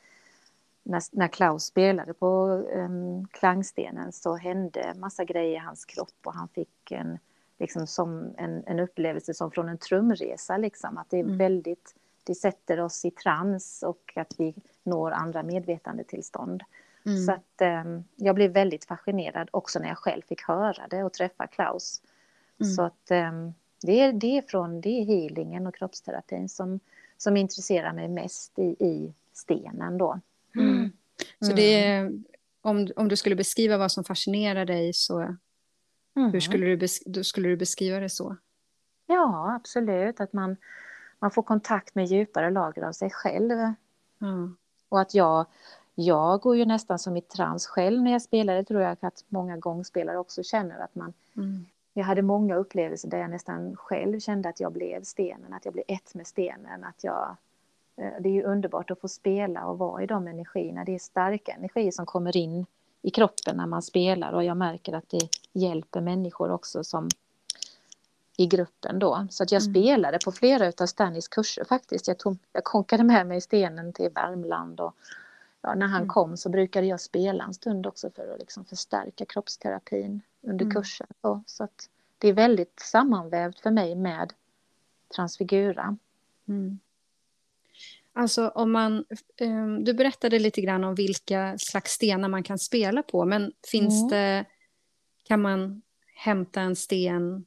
när, 0.90 1.02
när 1.12 1.28
Klaus 1.28 1.64
spelade 1.64 2.14
på 2.14 2.46
um, 2.74 3.28
klangstenen 3.28 4.12
så 4.12 4.36
hände 4.36 4.94
massa 4.96 5.24
grejer 5.24 5.56
i 5.56 5.64
hans 5.66 5.86
kropp 5.86 6.18
och 6.26 6.34
han 6.34 6.48
fick 6.48 6.92
en, 6.92 7.20
liksom 7.60 7.88
som 7.88 8.34
en, 8.38 8.64
en 8.66 8.80
upplevelse 8.80 9.34
som 9.34 9.52
från 9.52 9.70
en 9.70 9.78
trumresa. 9.78 10.58
Liksom, 10.58 10.98
att 10.98 11.10
det 11.10 11.18
är 11.18 11.24
mm. 11.24 11.38
väldigt, 11.38 11.96
det 12.24 12.36
sätter 12.36 12.80
oss 12.80 13.06
i 13.06 13.12
trans 13.12 13.84
och 13.84 14.14
att 14.16 14.34
vi 14.38 14.56
når 14.84 15.12
andra 15.12 15.44
medvetandetillstånd. 15.44 16.64
Mm. 17.06 17.18
Så 17.18 17.32
att 17.32 17.86
um, 17.86 18.04
jag 18.16 18.36
blev 18.36 18.52
väldigt 18.52 18.86
fascinerad 18.86 19.50
också 19.52 19.80
när 19.80 19.88
jag 19.88 19.98
själv 19.98 20.22
fick 20.22 20.42
höra 20.42 20.88
det 20.90 21.04
och 21.04 21.14
träffa 21.14 21.48
Klaus. 21.48 22.02
Mm. 22.60 22.74
Så 22.74 22.82
att 22.84 23.12
um, 23.12 23.54
det, 23.82 24.00
är, 24.00 24.14
det, 24.14 24.38
är 24.38 24.42
från, 24.42 24.82
det 24.82 24.90
är 24.90 25.06
healingen 25.06 25.68
och 25.68 25.76
kroppsterapin 25.76 26.50
som, 26.50 26.80
som 27.18 27.38
intresserar 27.38 27.94
mig 27.94 28.08
mest 28.08 28.60
i, 28.60 28.76
i 28.80 29.14
stenen 29.34 29.98
då. 29.98 30.20
Mm. 30.64 30.92
Så 31.40 31.54
det 31.54 31.84
är, 31.84 32.12
om, 32.62 32.88
om 32.96 33.08
du 33.08 33.16
skulle 33.16 33.36
beskriva 33.36 33.78
vad 33.78 33.92
som 33.92 34.04
fascinerar 34.04 34.66
dig 34.66 34.94
så 34.94 35.20
mm. 36.16 36.32
hur 36.32 36.40
skulle 36.40 36.76
du, 36.76 36.88
då 37.06 37.24
skulle 37.24 37.50
du 37.50 37.58
beskriva 37.58 38.00
det 38.00 38.10
så? 38.10 38.36
Ja, 39.08 39.56
absolut. 39.56 40.20
Att 40.20 40.34
man, 40.34 40.58
man 41.20 41.32
får 41.32 41.44
kontakt 41.44 41.96
med 41.96 42.06
djupare 42.06 42.50
lager 42.50 42.84
av 42.84 42.92
sig 42.92 43.10
själv. 43.10 43.58
Mm. 44.22 44.58
Och 44.90 45.02
att 45.02 45.14
jag, 45.14 45.46
jag 45.96 46.42
går 46.42 46.58
ju 46.58 46.66
nästan 46.66 47.00
som 47.00 47.18
i 47.18 47.22
trans 47.22 47.68
själv 47.68 48.02
när 48.02 48.12
jag 48.12 48.22
spelar. 48.22 48.56
Det 48.56 48.64
tror 48.64 48.82
jag 48.82 48.98
att 49.02 49.26
många 49.28 49.58
gångspelare 49.58 50.18
också 50.18 50.44
känner. 50.44 50.80
att 50.80 50.96
man 50.96 51.14
mm. 51.38 51.66
Jag 51.94 52.06
hade 52.06 52.22
många 52.22 52.56
upplevelser 52.56 53.10
där 53.10 53.18
jag 53.18 53.30
nästan 53.30 53.76
själv 53.76 54.20
kände 54.20 54.50
att 54.50 54.60
jag 54.60 54.72
blev 54.72 55.04
stenen, 55.04 55.54
att 55.54 55.66
jag 55.66 55.74
blev 55.74 55.86
ett 55.88 56.14
med 56.16 56.28
stenen, 56.28 56.84
att 56.84 57.04
jag 57.04 57.36
det 58.00 58.30
är 58.30 58.34
ju 58.34 58.44
underbart 58.44 58.92
att 58.92 59.00
få 59.00 59.08
spela 59.08 59.66
och 59.66 59.78
vara 59.78 60.04
i 60.04 60.06
de 60.06 60.28
energierna. 60.28 60.84
Det 60.84 60.96
är 60.96 61.00
starka 61.00 61.52
energier 61.52 61.92
som 61.92 62.06
kommer 62.06 62.38
in 62.38 62.66
i 63.02 63.10
kroppen 63.12 63.58
när 63.58 63.66
man 63.66 63.82
spelar 63.82 64.34
och 64.34 64.44
jag 64.44 64.58
märker 64.58 64.94
att 64.94 65.10
det 65.10 65.30
hjälper 65.54 66.02
människor 66.02 66.52
också 66.52 66.84
som 66.84 67.10
i 68.38 68.48
gruppen 68.48 69.00
då. 69.00 69.28
Så 69.30 69.44
att 69.44 69.52
jag 69.52 69.62
mm. 69.62 69.74
spelade 69.74 70.20
på 70.26 70.32
flera 70.32 70.72
av 70.82 70.86
Stannys 70.86 71.28
kurser 71.28 71.64
faktiskt. 71.64 72.08
Jag, 72.08 72.20
tog, 72.20 72.38
jag 72.54 72.64
konkade 72.64 73.04
med 73.04 73.28
mig 73.28 73.42
stenen 73.42 73.94
till 73.94 74.10
Värmland 74.10 74.80
och 74.80 74.96
ja, 75.62 75.76
när 75.76 75.88
han 75.88 76.02
mm. 76.02 76.10
kom 76.10 76.38
så 76.38 76.50
brukade 76.50 76.88
jag 76.88 77.02
spela 77.02 77.44
en 77.44 77.54
stund 77.54 77.88
också 77.88 78.10
för 78.10 78.34
att 78.34 78.40
liksom 78.40 78.66
förstärka 78.66 79.26
kroppsterapin 79.26 80.22
under 80.42 80.66
mm. 80.66 80.76
kursen. 80.76 81.08
Så, 81.22 81.44
så 81.46 81.64
att 81.64 81.90
det 82.18 82.28
är 82.28 82.34
väldigt 82.34 82.80
sammanvävt 82.80 83.60
för 83.60 83.72
mig 83.72 83.96
med 83.96 84.34
transfigura. 85.16 85.98
Mm. 86.48 86.80
Alltså 88.20 88.48
om 88.48 88.72
man, 88.72 89.06
um, 89.42 89.84
du 89.84 89.94
berättade 89.94 90.40
lite 90.40 90.62
grann 90.62 90.84
om 90.84 90.96
vilka 90.96 91.58
slags 91.58 91.92
stenar 91.92 92.30
man 92.30 92.44
kan 92.44 92.60
spela 92.60 93.04
på, 93.04 93.26
men 93.26 93.52
finns 93.72 94.02
mm. 94.02 94.10
det, 94.10 94.46
kan 95.24 95.42
man 95.42 95.82
hämta 96.16 96.62
en 96.62 96.76
sten, 96.76 97.46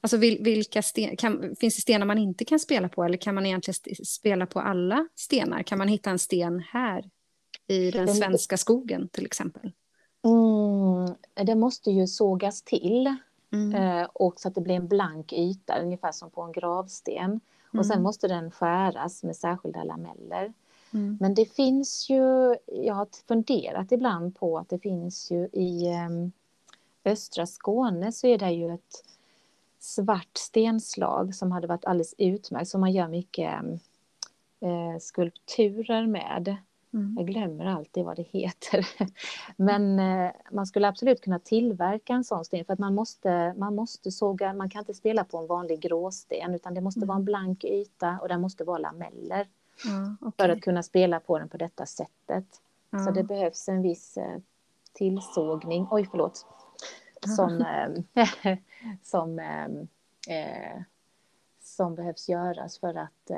alltså 0.00 0.16
vil, 0.16 0.42
vilka 0.44 0.82
sten, 0.82 1.16
kan, 1.16 1.56
finns 1.60 1.76
det 1.76 1.82
stenar 1.82 2.06
man 2.06 2.18
inte 2.18 2.44
kan 2.44 2.58
spela 2.58 2.88
på 2.88 3.04
eller 3.04 3.16
kan 3.16 3.34
man 3.34 3.46
egentligen 3.46 4.04
spela 4.04 4.46
på 4.46 4.60
alla 4.60 5.08
stenar? 5.16 5.62
Kan 5.62 5.78
man 5.78 5.88
hitta 5.88 6.10
en 6.10 6.18
sten 6.18 6.60
här 6.60 7.10
i 7.66 7.90
den 7.90 8.08
svenska 8.14 8.56
skogen 8.56 9.08
till 9.08 9.26
exempel? 9.26 9.72
Mm, 10.24 11.46
det 11.46 11.54
måste 11.54 11.90
ju 11.90 12.06
sågas 12.06 12.62
till 12.62 13.16
mm. 13.52 13.74
eh, 13.74 14.08
och 14.12 14.40
så 14.40 14.48
att 14.48 14.54
det 14.54 14.60
blir 14.60 14.74
en 14.74 14.88
blank 14.88 15.32
yta, 15.32 15.78
ungefär 15.78 16.12
som 16.12 16.30
på 16.30 16.42
en 16.42 16.52
gravsten. 16.52 17.40
Och 17.78 17.86
sen 17.86 17.94
mm. 17.94 18.02
måste 18.02 18.28
den 18.28 18.50
skäras 18.50 19.22
med 19.22 19.36
särskilda 19.36 19.84
lameller. 19.84 20.52
Mm. 20.94 21.18
Men 21.20 21.34
det 21.34 21.44
finns 21.44 22.10
ju, 22.10 22.54
jag 22.66 22.94
har 22.94 23.08
funderat 23.28 23.92
ibland 23.92 24.36
på 24.36 24.58
att 24.58 24.68
det 24.68 24.78
finns 24.78 25.30
ju 25.30 25.48
i 25.52 25.94
um, 26.08 26.32
östra 27.04 27.46
Skåne 27.46 28.12
så 28.12 28.26
är 28.26 28.38
det 28.38 28.50
ju 28.50 28.74
ett 28.74 29.04
svart 29.78 30.36
stenslag 30.36 31.34
som 31.34 31.52
hade 31.52 31.66
varit 31.66 31.84
alldeles 31.84 32.14
utmärkt 32.18 32.68
som 32.68 32.80
man 32.80 32.92
gör 32.92 33.08
mycket 33.08 33.62
um, 33.62 35.00
skulpturer 35.00 36.06
med. 36.06 36.56
Mm. 36.98 37.14
Jag 37.16 37.26
glömmer 37.26 37.66
alltid 37.66 38.04
vad 38.04 38.16
det 38.16 38.22
heter. 38.22 38.88
Men 39.56 39.98
eh, 39.98 40.30
man 40.50 40.66
skulle 40.66 40.88
absolut 40.88 41.20
kunna 41.20 41.38
tillverka 41.38 42.12
en 42.12 42.24
sån 42.24 42.44
sten 42.44 42.64
för 42.64 42.72
att 42.72 42.78
man 42.78 42.94
måste, 42.94 43.54
man 43.56 43.74
måste 43.74 44.10
såga, 44.10 44.52
man 44.52 44.70
kan 44.70 44.78
inte 44.78 44.94
spela 44.94 45.24
på 45.24 45.38
en 45.38 45.46
vanlig 45.46 45.80
gråsten 45.80 46.54
utan 46.54 46.74
det 46.74 46.80
måste 46.80 46.98
mm. 46.98 47.08
vara 47.08 47.18
en 47.18 47.24
blank 47.24 47.64
yta 47.64 48.18
och 48.22 48.28
det 48.28 48.38
måste 48.38 48.64
vara 48.64 48.78
lameller. 48.78 49.48
Mm, 49.84 50.16
okay. 50.20 50.46
För 50.46 50.52
att 50.52 50.60
kunna 50.60 50.82
spela 50.82 51.20
på 51.20 51.38
den 51.38 51.48
på 51.48 51.56
detta 51.56 51.86
sättet. 51.86 52.46
Så 53.04 53.10
det 53.10 53.24
behövs 53.24 53.68
en 53.68 53.82
viss 53.82 54.16
eh, 54.16 54.38
tillsågning, 54.92 55.88
oj 55.90 56.08
förlåt, 56.10 56.46
som, 57.36 57.60
eh, 57.60 58.58
som, 59.02 59.38
eh, 59.38 60.82
som 61.62 61.94
behövs 61.94 62.28
göras 62.28 62.78
för 62.78 62.94
att 62.94 63.30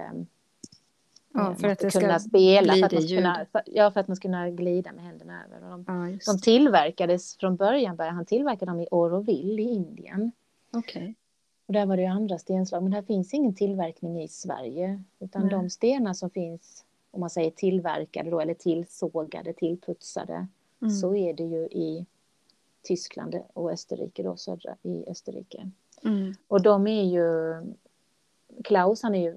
Ja, 1.32 1.54
för 1.54 1.68
att 1.68 1.78
det 1.78 1.90
kunna 1.90 2.18
ska 2.18 2.28
spela. 2.28 2.72
För 2.72 2.84
att, 2.84 2.92
man 2.92 3.02
ska 3.02 3.16
kunna, 3.16 3.46
för, 3.52 3.62
ja, 3.66 3.90
för 3.90 4.00
att 4.00 4.08
man 4.08 4.16
ska 4.16 4.28
kunna 4.28 4.50
glida 4.50 4.92
med 4.92 5.04
händerna 5.04 5.44
över. 5.44 5.70
De, 5.70 5.84
ja, 5.86 6.32
de 6.32 6.40
tillverkades 6.40 7.36
från 7.36 7.56
början, 7.56 7.96
började 7.96 8.16
han 8.16 8.26
tillverka 8.26 8.64
dem 8.66 8.80
i 8.80 8.88
Auroville 8.90 9.62
i 9.62 9.68
Indien. 9.68 10.32
Okej. 10.72 11.02
Okay. 11.02 11.14
Och 11.66 11.72
där 11.72 11.86
var 11.86 11.96
det 11.96 12.02
ju 12.02 12.08
andra 12.08 12.38
stenslag, 12.38 12.82
men 12.82 12.92
här 12.92 13.02
finns 13.02 13.34
ingen 13.34 13.54
tillverkning 13.54 14.22
i 14.22 14.28
Sverige. 14.28 15.02
Utan 15.18 15.42
Nej. 15.42 15.50
de 15.50 15.70
stenar 15.70 16.12
som 16.14 16.30
finns 16.30 16.84
om 17.10 17.20
man 17.20 17.30
säger 17.30 17.50
tillverkade 17.50 18.30
då, 18.30 18.40
eller 18.40 18.54
tillsågade, 18.54 19.52
tillputsade, 19.52 20.46
mm. 20.82 20.90
så 20.90 21.14
är 21.14 21.34
det 21.34 21.44
ju 21.44 21.64
i 21.64 22.06
Tyskland 22.82 23.36
och 23.52 23.70
Österrike 23.70 24.22
då, 24.22 24.36
södra 24.36 24.76
i 24.82 25.04
Österrike. 25.08 25.70
Mm. 26.04 26.34
Och 26.48 26.62
de 26.62 26.86
är 26.86 27.04
ju, 27.04 27.54
Klaus 28.64 29.02
han 29.02 29.14
är 29.14 29.22
ju 29.22 29.36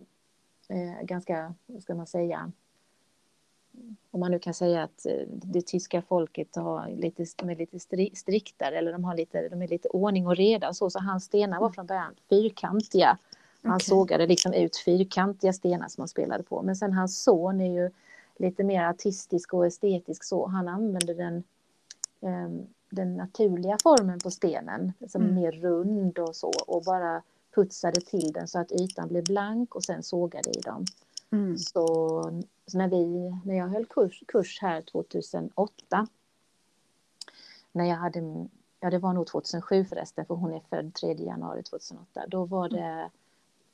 eh, 0.73 1.01
ganska, 1.01 1.53
vad 1.65 1.81
ska 1.81 1.95
man 1.95 2.07
säga, 2.07 2.51
om 4.11 4.19
man 4.19 4.31
nu 4.31 4.39
kan 4.39 4.53
säga 4.53 4.83
att 4.83 5.05
eh, 5.05 5.27
det 5.27 5.61
tyska 5.61 6.01
folket 6.01 6.55
har 6.55 6.89
lite, 6.89 7.25
de 7.35 7.49
är 7.49 7.55
lite 7.55 7.79
striktare 8.15 8.77
eller 8.77 8.91
de, 8.91 9.03
har 9.03 9.15
lite, 9.15 9.49
de 9.49 9.61
är 9.61 9.67
lite 9.67 9.87
ordning 9.87 10.27
och 10.27 10.35
reda 10.35 10.73
så, 10.73 10.89
så 10.89 10.99
hans 10.99 11.23
stenar 11.23 11.59
var 11.59 11.67
mm. 11.67 11.73
från 11.73 11.85
början 11.85 12.15
fyrkantiga. 12.29 13.17
Han 13.61 13.75
okay. 13.75 13.85
sågade 13.85 14.27
liksom 14.27 14.53
ut 14.53 14.77
fyrkantiga 14.77 15.53
stenar 15.53 15.87
som 15.87 16.01
han 16.01 16.07
spelade 16.07 16.43
på. 16.43 16.61
Men 16.61 16.75
sen 16.75 16.93
hans 16.93 17.23
son 17.23 17.61
är 17.61 17.83
ju 17.83 17.91
lite 18.37 18.63
mer 18.63 18.83
artistisk 18.83 19.53
och 19.53 19.65
estetisk 19.65 20.23
så. 20.23 20.47
Han 20.47 20.67
använde 20.67 21.13
den, 21.13 21.43
um, 22.19 22.67
den 22.89 23.17
naturliga 23.17 23.77
formen 23.83 24.19
på 24.19 24.31
stenen, 24.31 24.93
som 25.07 25.21
mm. 25.21 25.35
mer 25.35 25.51
rund 25.51 26.19
och 26.19 26.35
så 26.35 26.51
och 26.67 26.83
bara 26.83 27.21
putsade 27.55 28.01
till 28.01 28.31
den 28.31 28.47
så 28.47 28.59
att 28.59 28.71
ytan 28.71 29.07
blev 29.07 29.23
blank 29.23 29.75
och 29.75 29.83
sen 29.83 30.03
sågade 30.03 30.49
i 30.49 30.61
dem. 30.61 30.85
Mm. 31.31 31.57
Så, 31.57 31.87
så, 32.67 32.77
när, 32.77 32.87
vi, 32.87 33.35
när 33.45 33.55
jag 33.57 33.67
höll 33.67 33.85
kurs, 33.85 34.23
kurs 34.27 34.61
här 34.61 34.81
2008, 34.81 36.07
när 37.71 37.85
jag 37.85 37.95
hade, 37.95 38.47
ja 38.79 38.89
det 38.89 38.99
var 38.99 39.13
nog 39.13 39.27
2007 39.27 39.85
förresten, 39.85 40.25
för 40.25 40.35
hon 40.35 40.53
är 40.53 40.61
född 40.69 40.93
3 40.93 41.13
januari 41.13 41.63
2008, 41.63 42.25
då 42.27 42.45
var 42.45 42.69
det 42.69 42.79
mm 42.79 43.09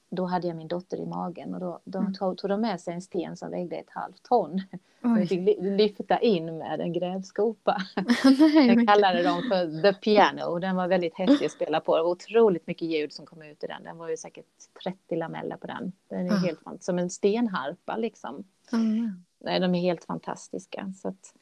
då 0.10 0.26
hade 0.26 0.48
jag 0.48 0.58
min 0.58 0.68
dotter 0.68 0.98
i 0.98 1.06
magen 1.06 1.54
och 1.54 1.60
då, 1.60 1.80
då 1.84 2.00
mm. 2.00 2.14
tog, 2.14 2.38
tog 2.38 2.50
de 2.50 2.62
med 2.62 2.82
sig 2.82 2.94
en 2.94 3.02
sten 3.02 3.38
som 3.38 3.52
vägde 3.52 3.76
ett 3.76 3.90
halvt 3.90 4.24
ton. 4.24 4.62
Oj. 5.04 5.22
Så 5.22 5.28
fick 5.28 5.58
lyfta 5.62 6.20
in 6.20 6.58
med 6.58 6.82
en 6.82 6.94
grävskopa. 6.94 7.78
Nej, 8.40 8.68
jag 8.68 8.88
kallade 8.88 9.24
dem 9.24 9.42
för 9.50 9.82
The 9.82 9.94
Piano. 9.94 10.60
Den 10.60 10.76
var 10.76 10.88
väldigt 10.88 11.18
häftig 11.18 11.46
att 11.46 11.52
spela 11.52 11.80
på. 11.80 11.98
Det 11.98 12.04
var 12.04 12.10
otroligt 12.10 12.68
mycket 12.68 12.88
ljud 12.88 13.14
som 13.14 13.26
kom 13.26 13.42
ut 13.42 13.64
i 13.64 13.68
den. 13.68 13.84
Den 13.84 13.98
var 13.98 14.10
ju 14.10 14.18
säkert 14.18 14.46
30 14.84 15.16
lameller 15.16 15.58
på 15.58 15.68
den. 15.68 15.92
Den 16.10 16.28
är 16.28 16.34
ah. 16.34 16.38
helt 16.38 16.84
som 16.84 17.00
en 17.00 17.10
stenharpa 17.10 17.98
liksom. 17.98 18.44
Mm. 18.72 19.24
Nej, 19.40 19.60
de 19.60 19.76
är 19.76 19.82
helt 19.82 20.04
fantastiska. 20.04 20.94
Så 21.02 21.08
att, 21.08 21.34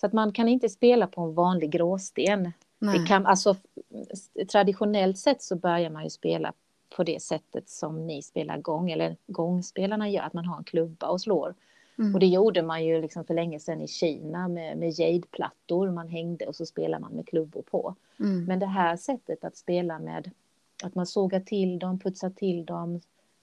så 0.00 0.06
att 0.06 0.12
man 0.12 0.32
kan 0.32 0.48
inte 0.48 0.68
spela 0.68 1.06
på 1.06 1.20
en 1.20 1.34
vanlig 1.34 1.70
gråsten. 1.70 2.52
Det 2.78 3.06
kan, 3.08 3.26
alltså, 3.26 3.56
traditionellt 4.52 5.18
sett 5.18 5.42
så 5.42 5.56
börjar 5.56 5.90
man 5.90 6.04
ju 6.04 6.10
spela 6.10 6.52
på 6.96 7.04
det 7.04 7.22
sättet 7.22 7.68
som 7.68 8.06
ni 8.06 8.22
spelar 8.22 8.58
gång, 8.58 8.90
eller 8.90 9.16
gångspelarna 9.26 10.08
gör, 10.08 10.22
att 10.22 10.32
man 10.32 10.44
har 10.46 10.56
en 10.56 10.64
klubba 10.64 11.08
och 11.08 11.20
slår. 11.20 11.54
Mm. 11.98 12.14
Och 12.14 12.20
det 12.20 12.26
gjorde 12.26 12.62
man 12.62 12.84
ju 12.84 13.02
liksom 13.02 13.24
för 13.24 13.34
länge 13.34 13.60
sedan 13.60 13.80
i 13.80 13.88
Kina 13.88 14.48
med, 14.48 14.78
med 14.78 14.90
jade-plattor. 14.90 15.90
Man 15.90 16.08
hängde 16.08 16.46
och 16.46 16.56
så 16.56 16.66
spelar 16.66 16.98
man 16.98 17.12
med 17.12 17.28
klubbor 17.28 17.62
på. 17.62 17.94
Mm. 18.20 18.44
Men 18.44 18.58
det 18.58 18.66
här 18.66 18.96
sättet 18.96 19.44
att 19.44 19.56
spela 19.56 19.98
med 19.98 20.30
att 20.82 20.94
man 20.94 21.06
sågar 21.06 21.40
till 21.40 21.78
dem, 21.78 21.98
putsar 21.98 22.30
till 22.30 22.64
dem 22.64 23.00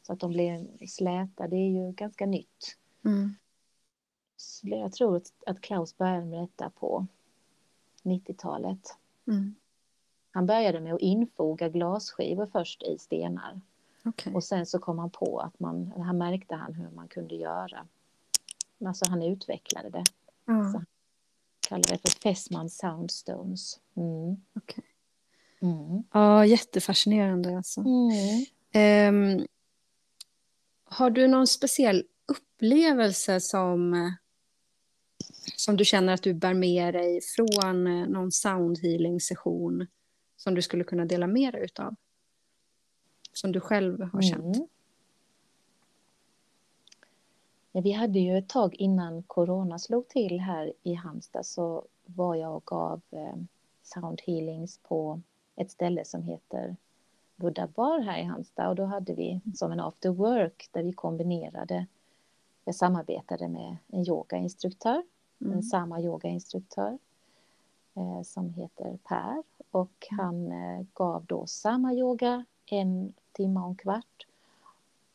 så 0.08 0.14
att 0.14 0.20
de 0.20 0.32
blir 0.32 0.88
släta, 0.88 1.48
det 1.48 1.56
är 1.56 1.70
ju 1.70 1.92
ganska 1.92 2.26
nytt. 2.26 2.78
Mm. 3.06 3.36
Jag 4.62 4.94
tror 4.94 5.22
att 5.46 5.62
Klaus 5.62 5.98
började 5.98 6.26
med 6.26 6.40
detta 6.40 6.70
på 6.70 7.08
90-talet. 8.04 8.98
Mm. 9.28 9.56
Han 10.34 10.46
började 10.46 10.80
med 10.80 10.94
att 10.94 11.02
infoga 11.02 11.70
glasskivor 11.70 12.46
först 12.52 12.84
i 12.84 12.98
stenar. 12.98 13.62
Okay. 14.06 14.34
Och 14.34 14.44
sen 14.44 14.66
så 14.66 14.80
kom 14.80 15.00
han 15.00 15.10
på 15.10 15.40
att 15.40 15.60
man, 15.60 15.94
här 15.98 16.14
märkte 16.14 16.56
han 16.56 16.74
hur 16.74 16.90
man 16.90 17.08
kunde 17.08 17.36
göra. 17.36 17.88
Alltså 18.86 19.06
han 19.10 19.24
utvecklade 19.24 19.90
det. 19.90 20.04
Mm. 20.48 20.72
Så 20.72 20.78
han 20.78 20.86
kallade 21.70 21.94
det 21.94 21.98
för 21.98 22.20
Fessman 22.20 22.70
Soundstones. 22.70 23.80
Mm. 23.96 24.38
Okay. 24.56 24.84
Mm. 25.62 26.04
Ja, 26.12 26.46
jättefascinerande 26.46 27.58
alltså. 27.58 27.82
Mm. 27.82 29.40
Um, 29.40 29.48
har 30.84 31.10
du 31.10 31.28
någon 31.28 31.48
speciell 31.48 32.04
upplevelse 32.26 33.40
som, 33.40 34.12
som 35.56 35.78
du 35.78 35.86
känner 35.86 36.14
att 36.14 36.24
du 36.24 36.34
bär 36.34 36.54
med 36.54 36.94
dig 36.94 37.22
från 37.22 37.88
eh, 37.88 38.08
någon 38.08 38.32
soundhealing 38.32 39.20
session 39.20 39.88
som 40.44 40.56
du 40.56 40.62
skulle 40.62 40.84
kunna 40.84 41.06
dela 41.06 41.28
med 41.28 41.54
dig 41.54 41.68
av? 41.80 41.96
Som 43.34 43.52
du 43.52 43.60
själv 43.60 44.02
har 44.02 44.22
känt? 44.22 44.56
Mm. 44.56 44.68
Ja, 47.72 47.82
vi 47.82 47.92
hade 47.92 48.20
ju 48.20 48.38
ett 48.38 48.50
tag 48.50 48.76
innan 48.76 49.24
corona 49.24 49.80
slog 49.80 50.08
till 50.08 50.40
här 50.40 50.74
i 50.84 50.94
Halmstad 50.94 51.46
så 51.46 51.86
var 52.06 52.36
jag 52.36 52.56
och 52.56 52.66
gav 52.66 53.02
eh, 53.12 53.36
sound 53.84 54.22
healings 54.26 54.78
på 54.78 55.22
ett 55.56 55.72
ställe 55.72 56.06
som 56.06 56.24
heter 56.24 56.76
Buddha 57.36 57.68
Bar 57.68 58.00
här 58.00 58.20
i 58.20 58.24
Halmstad 58.24 58.70
och 58.70 58.76
då 58.76 58.86
hade 58.86 59.14
vi 59.14 59.42
som 59.56 59.72
en 59.72 59.80
after 59.80 60.10
work 60.10 60.70
där 60.72 60.84
vi 60.84 60.94
kombinerade 60.94 61.86
jag 62.66 62.76
samarbetade 62.76 63.48
med 63.48 63.78
en 63.88 64.08
yogainstruktör, 64.08 65.04
mm. 65.42 65.54
en 65.54 65.64
samma 65.64 66.02
yogainstruktör 66.02 66.98
eh, 67.96 68.22
som 68.24 68.50
heter 68.50 68.98
Per 69.04 69.44
och 69.76 70.08
han 70.10 70.52
eh, 70.52 70.86
gav 70.94 71.26
då 71.26 71.46
samma 71.46 71.94
yoga 71.94 72.46
en 72.66 73.14
timme 73.32 73.60
och 73.60 73.68
en 73.68 73.76
kvart 73.76 74.28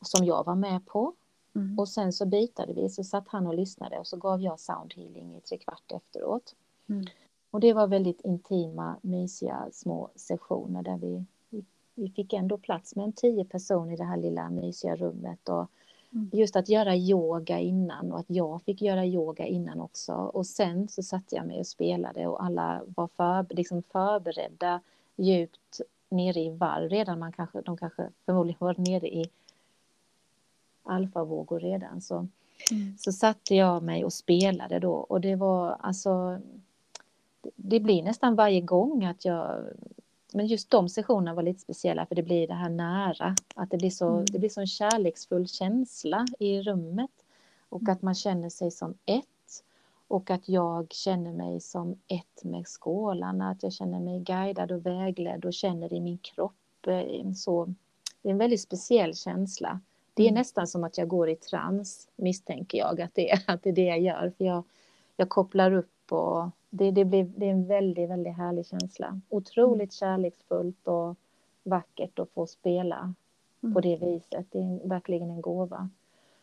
som 0.00 0.24
jag 0.24 0.44
var 0.44 0.54
med 0.54 0.86
på. 0.86 1.12
Mm. 1.54 1.78
Och 1.78 1.88
sen 1.88 2.12
så 2.12 2.26
bytade 2.26 2.72
vi, 2.72 2.88
så 2.88 3.04
satt 3.04 3.28
han 3.28 3.46
och 3.46 3.54
lyssnade 3.54 3.98
och 3.98 4.06
så 4.06 4.16
gav 4.16 4.42
jag 4.42 4.60
soundhealing 4.60 5.36
i 5.36 5.40
tre 5.40 5.58
kvart 5.58 5.92
efteråt. 5.92 6.54
Mm. 6.86 7.04
Och 7.50 7.60
det 7.60 7.72
var 7.72 7.86
väldigt 7.86 8.20
intima, 8.20 8.96
mysiga 9.02 9.68
små 9.72 10.10
sessioner 10.14 10.82
där 10.82 10.96
vi, 10.96 11.24
vi, 11.50 11.64
vi 11.94 12.10
fick 12.10 12.32
ändå 12.32 12.58
plats 12.58 12.96
med 12.96 13.04
en 13.04 13.12
tio 13.12 13.44
personer 13.44 13.92
i 13.92 13.96
det 13.96 14.04
här 14.04 14.16
lilla 14.16 14.50
mysiga 14.50 14.96
rummet. 14.96 15.48
Och. 15.48 15.66
Just 16.32 16.56
att 16.56 16.68
göra 16.68 16.96
yoga 16.96 17.58
innan 17.58 18.12
och 18.12 18.18
att 18.18 18.30
jag 18.30 18.62
fick 18.62 18.82
göra 18.82 19.06
yoga 19.06 19.46
innan 19.46 19.80
också. 19.80 20.12
Och 20.12 20.46
sen 20.46 20.88
så 20.88 21.02
satte 21.02 21.36
jag 21.36 21.46
mig 21.46 21.60
och 21.60 21.66
spelade 21.66 22.26
och 22.26 22.44
alla 22.44 22.82
var 22.96 23.08
för, 23.16 23.54
liksom 23.54 23.82
förberedda 23.82 24.80
djupt 25.16 25.80
nere 26.08 26.40
i 26.40 26.50
varv 26.50 26.88
redan. 26.88 27.18
Man 27.18 27.32
kanske, 27.32 27.60
de 27.60 27.76
kanske 27.76 28.08
förmodligen 28.26 28.58
var 28.60 28.74
nere 28.78 29.08
i 29.08 29.30
alfavågor 30.82 31.60
redan. 31.60 32.00
Så, 32.00 32.16
mm. 32.70 32.98
så 32.98 33.12
satte 33.12 33.54
jag 33.54 33.82
mig 33.82 34.04
och 34.04 34.12
spelade 34.12 34.78
då 34.78 34.92
och 34.92 35.20
det 35.20 35.36
var 35.36 35.76
alltså 35.80 36.40
det 37.56 37.80
blir 37.80 38.02
nästan 38.02 38.34
varje 38.34 38.60
gång 38.60 39.04
att 39.04 39.24
jag 39.24 39.64
men 40.32 40.46
just 40.46 40.70
de 40.70 40.88
sessionerna 40.88 41.34
var 41.34 41.42
lite 41.42 41.60
speciella 41.60 42.06
för 42.06 42.14
det 42.14 42.22
blir 42.22 42.46
det 42.46 42.54
här 42.54 42.68
nära, 42.68 43.34
att 43.54 43.70
det 43.70 43.76
blir 43.76 43.90
så, 43.90 44.08
mm. 44.08 44.24
det 44.24 44.38
blir 44.38 44.48
så 44.48 44.60
en 44.60 44.66
kärleksfull 44.66 45.48
känsla 45.48 46.26
i 46.38 46.62
rummet 46.62 47.10
och 47.68 47.80
mm. 47.80 47.92
att 47.92 48.02
man 48.02 48.14
känner 48.14 48.48
sig 48.48 48.70
som 48.70 48.94
ett 49.06 49.24
och 50.08 50.30
att 50.30 50.48
jag 50.48 50.92
känner 50.92 51.32
mig 51.32 51.60
som 51.60 51.96
ett 52.06 52.44
med 52.44 52.66
skålarna, 52.66 53.50
att 53.50 53.62
jag 53.62 53.72
känner 53.72 54.00
mig 54.00 54.20
guidad 54.20 54.72
och 54.72 54.86
vägledd 54.86 55.44
och 55.44 55.54
känner 55.54 55.92
i 55.92 56.00
min 56.00 56.18
kropp 56.18 56.86
eh, 56.86 57.32
så 57.34 57.74
det 58.22 58.28
är 58.28 58.32
en 58.32 58.38
väldigt 58.38 58.60
speciell 58.60 59.14
känsla. 59.14 59.80
Det 60.14 60.22
är 60.22 60.28
mm. 60.28 60.38
nästan 60.38 60.66
som 60.66 60.84
att 60.84 60.98
jag 60.98 61.08
går 61.08 61.28
i 61.28 61.36
trans, 61.36 62.08
misstänker 62.16 62.78
jag 62.78 63.00
att 63.00 63.14
det 63.14 63.30
är, 63.30 63.40
att 63.46 63.62
det, 63.62 63.68
är 63.68 63.74
det 63.74 63.84
jag 63.84 64.00
gör. 64.00 64.32
För 64.38 64.44
jag, 64.44 64.64
jag 65.16 65.28
kopplar 65.28 65.72
upp 65.72 66.12
och 66.12 66.50
det, 66.70 66.90
det, 66.90 67.04
blir, 67.04 67.24
det 67.36 67.46
är 67.46 67.50
en 67.50 67.66
väldigt, 67.66 68.10
väldigt 68.10 68.36
härlig 68.36 68.66
känsla. 68.66 69.20
Otroligt 69.28 69.92
kärleksfullt 69.92 70.88
och 70.88 71.16
vackert 71.62 72.18
att 72.18 72.30
få 72.30 72.46
spela 72.46 73.14
mm. 73.62 73.74
på 73.74 73.80
det 73.80 73.96
viset. 73.96 74.46
Det 74.50 74.58
är 74.58 74.88
verkligen 74.88 75.30
en 75.30 75.40
gåva. 75.40 75.90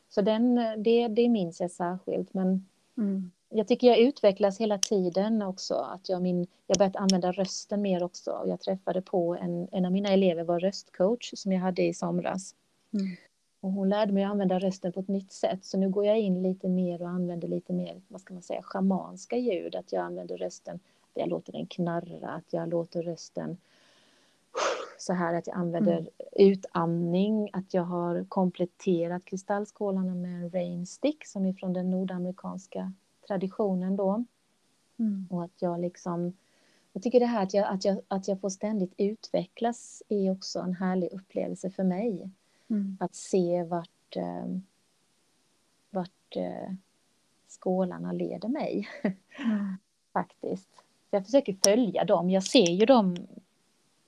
Så 0.09 0.21
den, 0.21 0.55
det, 0.77 1.07
det 1.07 1.29
minns 1.29 1.61
jag 1.61 1.71
särskilt. 1.71 2.33
Men 2.33 2.65
mm. 2.97 3.31
jag 3.49 3.67
tycker 3.67 3.87
jag 3.87 3.99
utvecklas 3.99 4.59
hela 4.59 4.77
tiden 4.77 5.41
också. 5.41 5.73
Att 5.73 6.09
jag, 6.09 6.21
min, 6.21 6.47
jag 6.67 6.77
börjat 6.77 6.95
använda 6.95 7.31
rösten 7.31 7.81
mer 7.81 8.03
också. 8.03 8.43
Jag 8.47 8.59
träffade 8.59 9.01
på 9.01 9.35
en, 9.35 9.67
en 9.71 9.85
av 9.85 9.91
mina 9.91 10.09
elever 10.09 10.43
var 10.43 10.59
röstcoach 10.59 11.31
som 11.35 11.51
jag 11.51 11.59
hade 11.59 11.83
i 11.83 11.93
somras. 11.93 12.55
Mm. 12.93 13.07
Och 13.65 13.71
hon 13.71 13.89
lärde 13.89 14.13
mig 14.13 14.23
att 14.23 14.31
använda 14.31 14.59
rösten 14.59 14.91
på 14.91 14.99
ett 14.99 15.07
nytt 15.07 15.31
sätt. 15.31 15.65
Så 15.65 15.77
nu 15.77 15.89
går 15.89 16.05
jag 16.05 16.19
in 16.19 16.41
lite 16.41 16.69
mer 16.69 17.01
och 17.01 17.09
använder 17.09 17.47
lite 17.47 17.73
mer, 17.73 18.01
vad 18.07 18.21
ska 18.21 18.33
man 18.33 18.43
säga, 18.43 18.61
schamanska 18.61 19.37
ljud. 19.37 19.75
Att 19.75 19.91
jag 19.91 20.03
använder 20.03 20.37
rösten, 20.37 20.75
att 20.75 21.21
jag 21.21 21.29
låter 21.29 21.51
den 21.51 21.65
knarra, 21.65 22.29
att 22.29 22.53
jag 22.53 22.69
låter 22.69 23.03
rösten 23.03 23.57
så 24.97 25.13
här 25.13 25.33
att 25.33 25.47
jag 25.47 25.55
använder 25.55 25.97
mm. 25.97 26.09
utandning, 26.31 27.49
att 27.53 27.73
jag 27.73 27.83
har 27.83 28.25
kompletterat 28.29 29.25
kristallskålarna 29.25 30.15
med 30.15 30.43
en 30.43 30.49
rain 30.49 30.85
stick 30.85 31.25
som 31.25 31.45
är 31.45 31.53
från 31.53 31.73
den 31.73 31.91
nordamerikanska 31.91 32.93
traditionen 33.27 33.95
då. 33.95 34.23
Mm. 34.99 35.27
Och 35.29 35.43
att 35.43 35.61
jag 35.61 35.79
liksom, 35.79 36.33
jag 36.93 37.03
tycker 37.03 37.19
det 37.19 37.25
här 37.25 37.43
att 37.43 37.53
jag, 37.53 37.65
att, 37.73 37.85
jag, 37.85 38.01
att 38.07 38.27
jag 38.27 38.41
får 38.41 38.49
ständigt 38.49 38.93
utvecklas 38.97 40.03
är 40.09 40.31
också 40.31 40.59
en 40.59 40.73
härlig 40.73 41.09
upplevelse 41.11 41.69
för 41.69 41.83
mig. 41.83 42.29
Mm. 42.69 42.97
Att 42.99 43.15
se 43.15 43.63
vart, 43.63 44.15
eh, 44.15 44.45
vart, 45.89 46.35
eh, 46.35 46.73
skålarna 47.47 48.11
leder 48.11 48.49
mig. 48.49 48.89
Mm. 49.39 49.77
Faktiskt. 50.13 50.69
Jag 51.11 51.25
försöker 51.25 51.57
följa 51.63 52.03
dem. 52.03 52.29
Jag 52.29 52.43
ser 52.43 52.71
ju 52.71 52.85
dem 52.85 53.17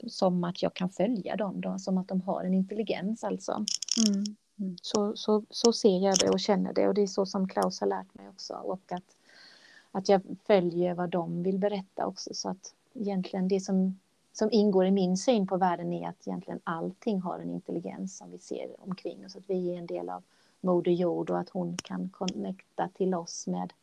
som 0.07 0.43
att 0.43 0.61
jag 0.61 0.73
kan 0.73 0.89
följa 0.89 1.35
dem, 1.35 1.61
då, 1.61 1.79
som 1.79 1.97
att 1.97 2.07
de 2.07 2.21
har 2.21 2.43
en 2.43 2.53
intelligens 2.53 3.23
alltså. 3.23 3.65
Mm. 4.07 4.23
Mm. 4.59 4.77
Så, 4.81 5.15
så, 5.15 5.43
så 5.49 5.73
ser 5.73 5.99
jag 5.99 6.19
det 6.19 6.29
och 6.29 6.39
känner 6.39 6.73
det 6.73 6.87
och 6.87 6.93
det 6.93 7.01
är 7.01 7.07
så 7.07 7.25
som 7.25 7.47
Klaus 7.47 7.79
har 7.79 7.87
lärt 7.87 8.13
mig 8.13 8.29
också. 8.29 8.53
Och 8.53 8.91
att, 8.91 9.15
att 9.91 10.09
jag 10.09 10.21
följer 10.47 10.93
vad 10.93 11.09
de 11.09 11.43
vill 11.43 11.57
berätta 11.57 12.05
också. 12.05 12.33
Så 12.33 12.49
att 12.49 12.73
egentligen 12.93 13.47
det 13.47 13.59
som, 13.59 13.99
som 14.37 14.49
ingår 14.51 14.85
i 14.85 14.91
min 14.91 15.17
syn 15.17 15.47
på 15.47 15.57
världen 15.57 15.93
är 15.93 16.09
att 16.09 16.27
egentligen 16.27 16.59
allting 16.63 17.21
har 17.21 17.39
en 17.39 17.49
intelligens 17.49 18.17
som 18.17 18.31
vi 18.31 18.39
ser 18.39 18.75
omkring 18.79 19.25
oss. 19.25 19.35
Att 19.35 19.49
vi 19.49 19.73
är 19.73 19.77
en 19.77 19.85
del 19.85 20.09
av 20.09 20.23
Moder 20.61 20.91
Jord 20.91 21.29
och 21.29 21.39
att 21.39 21.49
hon 21.49 21.77
kan 21.77 22.09
connecta 22.09 22.89
till 22.93 23.13
oss 23.13 23.47
med 23.47 23.73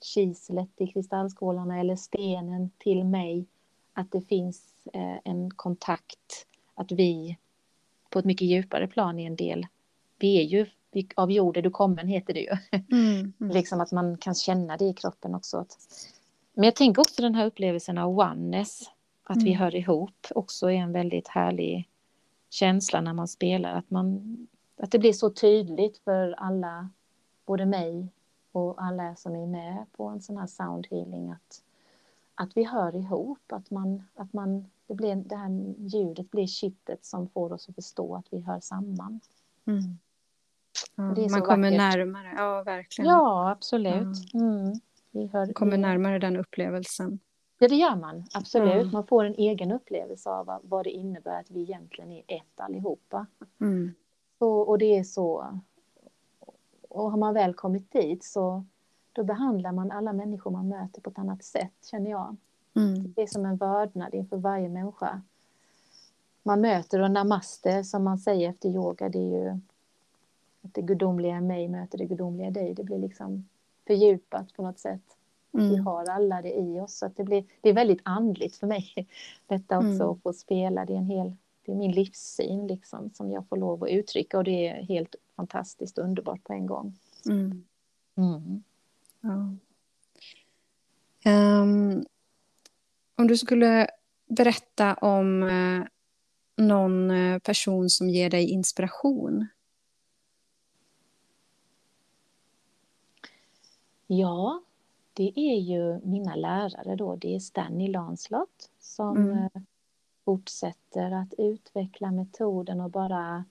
kislet 0.00 0.68
i 0.76 0.86
kristallskålarna 0.86 1.80
eller 1.80 1.96
stenen 1.96 2.70
till 2.78 3.04
mig. 3.04 3.46
Att 3.92 4.12
det 4.12 4.20
finns 4.20 4.74
eh, 4.92 5.18
en 5.24 5.50
kontakt, 5.50 6.46
att 6.74 6.92
vi 6.92 7.38
på 8.10 8.18
ett 8.18 8.24
mycket 8.24 8.48
djupare 8.48 8.86
plan 8.86 9.18
är 9.18 9.26
en 9.26 9.36
del. 9.36 9.66
Vi 10.18 10.38
är 10.40 10.44
ju 10.44 10.66
av 11.16 11.30
jorden 11.30 11.62
du 11.62 11.70
kommen 11.70 12.08
heter 12.08 12.34
det 12.34 12.40
ju. 12.40 12.56
Mm, 12.90 13.32
mm. 13.40 13.52
liksom 13.52 13.80
att 13.80 13.92
man 13.92 14.18
kan 14.18 14.34
känna 14.34 14.76
det 14.76 14.84
i 14.84 14.94
kroppen 14.94 15.34
också. 15.34 15.66
Men 16.54 16.64
jag 16.64 16.76
tänker 16.76 17.02
också 17.02 17.22
den 17.22 17.34
här 17.34 17.46
upplevelsen 17.46 17.98
av 17.98 18.18
oneness, 18.18 18.90
att 19.24 19.36
mm. 19.36 19.44
vi 19.44 19.52
hör 19.52 19.74
ihop, 19.74 20.26
också 20.34 20.70
är 20.70 20.76
en 20.76 20.92
väldigt 20.92 21.28
härlig 21.28 21.88
känsla 22.50 23.00
när 23.00 23.12
man 23.12 23.28
spelar. 23.28 23.74
Att, 23.74 23.90
man, 23.90 24.36
att 24.76 24.90
det 24.90 24.98
blir 24.98 25.12
så 25.12 25.30
tydligt 25.30 25.98
för 25.98 26.32
alla, 26.32 26.88
både 27.46 27.66
mig 27.66 28.08
och 28.52 28.82
alla 28.82 29.16
som 29.16 29.34
är 29.34 29.46
med 29.46 29.86
på 29.96 30.08
en 30.08 30.20
sån 30.20 30.36
här 30.36 30.46
sound 30.46 30.86
healing, 30.90 31.30
att, 31.30 31.62
att 32.34 32.56
vi 32.56 32.64
hör 32.64 32.96
ihop, 32.96 33.52
att 33.52 33.70
man, 33.70 34.02
att 34.14 34.32
man 34.32 34.70
det, 34.86 34.94
blir, 34.94 35.16
det 35.16 35.36
här 35.36 35.74
ljudet 35.78 36.30
blir 36.30 36.46
kittet 36.46 37.04
som 37.04 37.28
får 37.28 37.52
oss 37.52 37.68
att 37.68 37.74
förstå 37.74 38.16
att 38.16 38.26
vi 38.30 38.40
hör 38.40 38.60
samman. 38.60 39.20
Mm. 39.64 39.98
Ja, 40.94 41.28
man 41.30 41.42
kommer 41.42 41.70
vackert. 41.70 41.78
närmare, 41.78 42.34
ja 42.36 42.62
verkligen. 42.62 43.10
Ja, 43.10 43.50
absolut. 43.50 44.18
Ja. 44.32 44.40
Mm. 44.40 44.80
Vi 45.10 45.26
hör, 45.26 45.52
kommer 45.52 45.72
vi... 45.72 45.78
närmare 45.78 46.18
den 46.18 46.36
upplevelsen. 46.36 47.18
Ja, 47.62 47.68
det 47.68 47.76
gör 47.76 47.96
man. 47.96 48.24
Absolut. 48.34 48.84
Ja. 48.86 48.90
Man 48.92 49.06
får 49.06 49.24
en 49.24 49.34
egen 49.34 49.72
upplevelse 49.72 50.30
av 50.30 50.60
vad 50.62 50.84
det 50.84 50.90
innebär 50.90 51.40
att 51.40 51.50
vi 51.50 51.60
egentligen 51.62 52.12
är 52.12 52.22
ett 52.26 52.60
allihopa. 52.60 53.26
Mm. 53.60 53.94
Så, 54.38 54.50
och 54.50 54.78
det 54.78 54.98
är 54.98 55.04
så... 55.04 55.60
Och 56.88 57.10
har 57.10 57.18
man 57.18 57.34
väl 57.34 57.54
kommit 57.54 57.92
dit 57.92 58.24
så 58.24 58.64
då 59.12 59.24
behandlar 59.24 59.72
man 59.72 59.90
alla 59.90 60.12
människor 60.12 60.50
man 60.50 60.68
möter 60.68 61.00
på 61.00 61.10
ett 61.10 61.18
annat 61.18 61.44
sätt, 61.44 61.72
känner 61.90 62.10
jag. 62.10 62.36
Mm. 62.74 63.12
Det 63.12 63.22
är 63.22 63.26
som 63.26 63.46
en 63.46 63.56
vördnad 63.56 64.14
inför 64.14 64.36
varje 64.36 64.68
människa. 64.68 65.22
Man 66.42 66.60
möter 66.60 67.00
och 67.00 67.10
namaste, 67.10 67.84
som 67.84 68.04
man 68.04 68.18
säger 68.18 68.50
efter 68.50 68.68
yoga, 68.68 69.08
det 69.08 69.18
är 69.18 69.44
ju 69.44 69.48
att 70.62 70.74
det 70.74 70.82
gudomliga 70.82 71.40
mig 71.40 71.68
möter 71.68 71.98
det 71.98 72.04
gudomliga 72.04 72.50
dig. 72.50 72.74
Det 72.74 72.84
blir 72.84 72.98
liksom 72.98 73.48
fördjupat 73.86 74.52
på 74.52 74.62
något 74.62 74.78
sätt. 74.78 75.16
Mm. 75.54 75.68
Vi 75.68 75.76
har 75.76 76.10
alla 76.10 76.42
det 76.42 76.52
i 76.52 76.80
oss. 76.80 76.98
Så 76.98 77.06
att 77.06 77.16
det, 77.16 77.24
blir, 77.24 77.44
det 77.60 77.68
är 77.68 77.72
väldigt 77.72 78.00
andligt 78.02 78.56
för 78.56 78.66
mig. 78.66 78.94
Detta 79.46 79.78
också 79.78 79.88
mm. 79.88 80.10
att 80.10 80.22
få 80.22 80.32
spela. 80.32 80.84
Det 80.84 80.92
är, 80.92 80.96
en 80.96 81.06
hel, 81.06 81.36
det 81.66 81.72
är 81.72 81.76
min 81.76 81.92
livssyn 81.92 82.66
liksom, 82.66 83.10
som 83.14 83.32
jag 83.32 83.48
får 83.48 83.56
lov 83.56 83.84
att 83.84 83.90
uttrycka. 83.90 84.38
Och 84.38 84.44
det 84.44 84.68
är 84.68 84.82
helt 84.82 85.14
fantastiskt 85.36 85.98
underbart 85.98 86.44
på 86.44 86.52
en 86.52 86.66
gång. 86.66 86.98
Mm. 87.26 87.64
Mm. 88.16 88.62
Ja. 89.20 89.56
Um, 91.24 92.06
om 93.16 93.26
du 93.26 93.36
skulle 93.36 93.86
berätta 94.26 94.94
om 94.94 95.42
eh, 95.42 95.84
någon 96.64 97.10
eh, 97.10 97.38
person 97.38 97.90
som 97.90 98.08
ger 98.08 98.30
dig 98.30 98.50
inspiration. 98.50 99.46
Ja, 104.06 104.62
det 105.12 105.32
är 105.36 105.56
ju 105.56 106.00
mina 106.04 106.34
lärare 106.34 106.96
då. 106.96 107.16
Det 107.16 107.34
är 107.34 107.40
Stanley 107.40 107.88
Lanslott 107.88 108.70
som 108.80 109.16
mm. 109.16 109.38
Eh, 109.38 109.62
fortsätter 110.24 111.10
att 111.10 111.34
utveckla 111.38 112.10
metoden 112.10 112.80
och 112.80 112.90
bara 112.90 113.44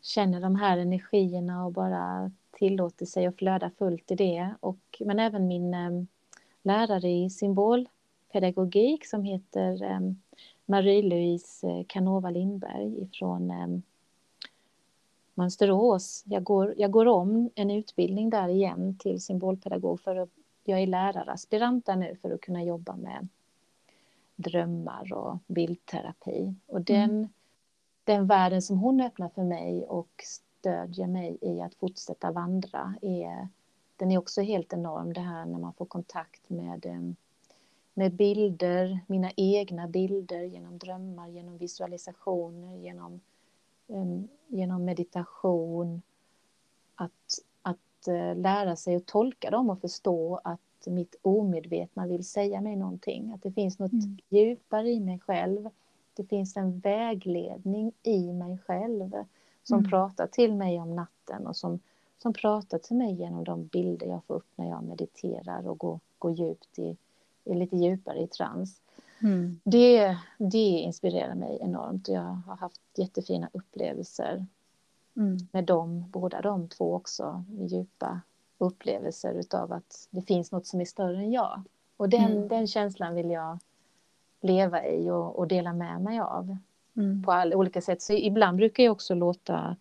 känner 0.00 0.40
de 0.40 0.56
här 0.56 0.78
energierna 0.78 1.66
och 1.66 1.72
bara 1.72 2.30
tillåter 2.50 3.06
sig 3.06 3.26
att 3.26 3.36
flöda 3.36 3.70
fullt 3.70 4.10
i 4.10 4.14
det. 4.14 4.54
Och, 4.60 5.02
men 5.04 5.18
även 5.18 5.46
min 5.46 5.74
eh, 5.74 6.04
lärare 6.62 7.10
i 7.10 7.30
symbolpedagogik 7.30 9.06
som 9.06 9.24
heter 9.24 9.82
eh, 9.82 10.00
Marie-Louise 10.66 11.84
Canova 11.88 12.30
Lindberg 12.30 13.08
från 13.12 13.50
eh, 13.50 13.66
Mönsterås. 15.34 16.22
Jag 16.26 16.44
går, 16.44 16.74
jag 16.76 16.90
går 16.90 17.06
om 17.06 17.50
en 17.54 17.70
utbildning 17.70 18.30
där 18.30 18.48
igen 18.48 18.98
till 18.98 19.20
symbolpedagog 19.20 20.00
för 20.00 20.16
att 20.16 20.30
jag 20.68 20.80
är 20.80 20.86
läraraspirant 20.86 21.86
där 21.86 21.96
nu 21.96 22.16
för 22.22 22.30
att 22.30 22.40
kunna 22.40 22.64
jobba 22.64 22.96
med 22.96 23.28
drömmar 24.36 25.12
och 25.12 25.38
bildterapi. 25.46 26.54
Och 26.66 26.80
den, 26.80 27.10
mm. 27.10 27.28
den 28.04 28.26
världen 28.26 28.62
som 28.62 28.78
hon 28.78 29.00
öppnar 29.00 29.28
för 29.28 29.44
mig 29.44 29.86
och 29.86 30.24
stödjer 30.24 31.06
mig 31.06 31.38
i 31.40 31.60
att 31.60 31.74
fortsätta 31.74 32.32
vandra 32.32 32.94
är, 33.02 33.48
den 33.96 34.12
är 34.12 34.18
också 34.18 34.42
helt 34.42 34.72
enorm 34.72 35.12
det 35.12 35.20
här 35.20 35.46
när 35.46 35.58
man 35.58 35.72
får 35.72 35.86
kontakt 35.86 36.50
med, 36.50 36.86
eh, 36.86 37.12
med 37.94 38.12
bilder, 38.12 39.00
mina 39.06 39.30
egna 39.36 39.88
bilder 39.88 40.42
genom 40.42 40.78
drömmar, 40.78 41.28
genom 41.28 41.58
visualisationer, 41.58 42.76
genom 42.76 43.20
Ehm, 43.88 44.28
genom 44.46 44.84
meditation, 44.84 46.02
att, 46.94 47.38
att 48.08 48.36
eh, 48.36 48.42
lära 48.42 48.76
sig 48.76 48.96
att 48.96 49.06
tolka 49.06 49.50
dem 49.50 49.70
och 49.70 49.80
förstå 49.80 50.40
att 50.44 50.60
mitt 50.86 51.16
omedvetna 51.22 52.06
vill 52.06 52.24
säga 52.24 52.60
mig 52.60 52.76
någonting. 52.76 53.32
Att 53.32 53.42
det 53.42 53.52
finns 53.52 53.78
något 53.78 53.92
mm. 53.92 54.18
djupare 54.28 54.90
i 54.90 55.00
mig 55.00 55.20
själv. 55.20 55.70
Det 56.14 56.24
finns 56.24 56.56
en 56.56 56.78
vägledning 56.78 57.92
i 58.02 58.32
mig 58.32 58.58
själv 58.58 59.12
som 59.62 59.78
mm. 59.78 59.90
pratar 59.90 60.26
till 60.26 60.54
mig 60.54 60.80
om 60.80 60.96
natten 60.96 61.46
och 61.46 61.56
som, 61.56 61.80
som 62.22 62.32
pratar 62.32 62.78
till 62.78 62.96
mig 62.96 63.14
genom 63.14 63.44
de 63.44 63.66
bilder 63.66 64.06
jag 64.06 64.24
får 64.24 64.34
upp 64.34 64.50
när 64.56 64.68
jag 64.68 64.82
mediterar 64.84 65.68
och 65.68 65.78
går, 65.78 66.00
går 66.18 66.32
djupt 66.32 66.78
i, 66.78 66.96
i 67.44 67.54
lite 67.54 67.76
djupare 67.76 68.22
i 68.22 68.26
trans. 68.26 68.80
Mm. 69.22 69.60
Det, 69.64 70.16
det 70.38 70.58
inspirerar 70.58 71.34
mig 71.34 71.58
enormt. 71.60 72.08
Jag 72.08 72.22
har 72.22 72.56
haft 72.56 72.80
jättefina 72.96 73.48
upplevelser 73.52 74.46
mm. 75.16 75.38
med 75.52 75.64
dem, 75.64 76.04
båda 76.10 76.40
de 76.40 76.68
två 76.68 76.94
också. 76.94 77.44
Djupa 77.60 78.20
upplevelser 78.58 79.42
av 79.54 79.72
att 79.72 80.08
det 80.10 80.22
finns 80.22 80.52
något 80.52 80.66
som 80.66 80.80
är 80.80 80.84
större 80.84 81.16
än 81.16 81.32
jag. 81.32 81.62
Och 81.96 82.08
den, 82.08 82.32
mm. 82.32 82.48
den 82.48 82.66
känslan 82.66 83.14
vill 83.14 83.30
jag 83.30 83.58
leva 84.40 84.86
i 84.86 85.10
och, 85.10 85.38
och 85.38 85.48
dela 85.48 85.72
med 85.72 86.00
mig 86.00 86.20
av 86.20 86.56
mm. 86.96 87.22
på 87.22 87.32
alla 87.32 87.56
olika 87.56 87.80
sätt. 87.80 88.02
Så 88.02 88.12
ibland 88.12 88.56
brukar 88.56 88.82
jag 88.82 88.92
också 88.92 89.14
låta 89.14 89.76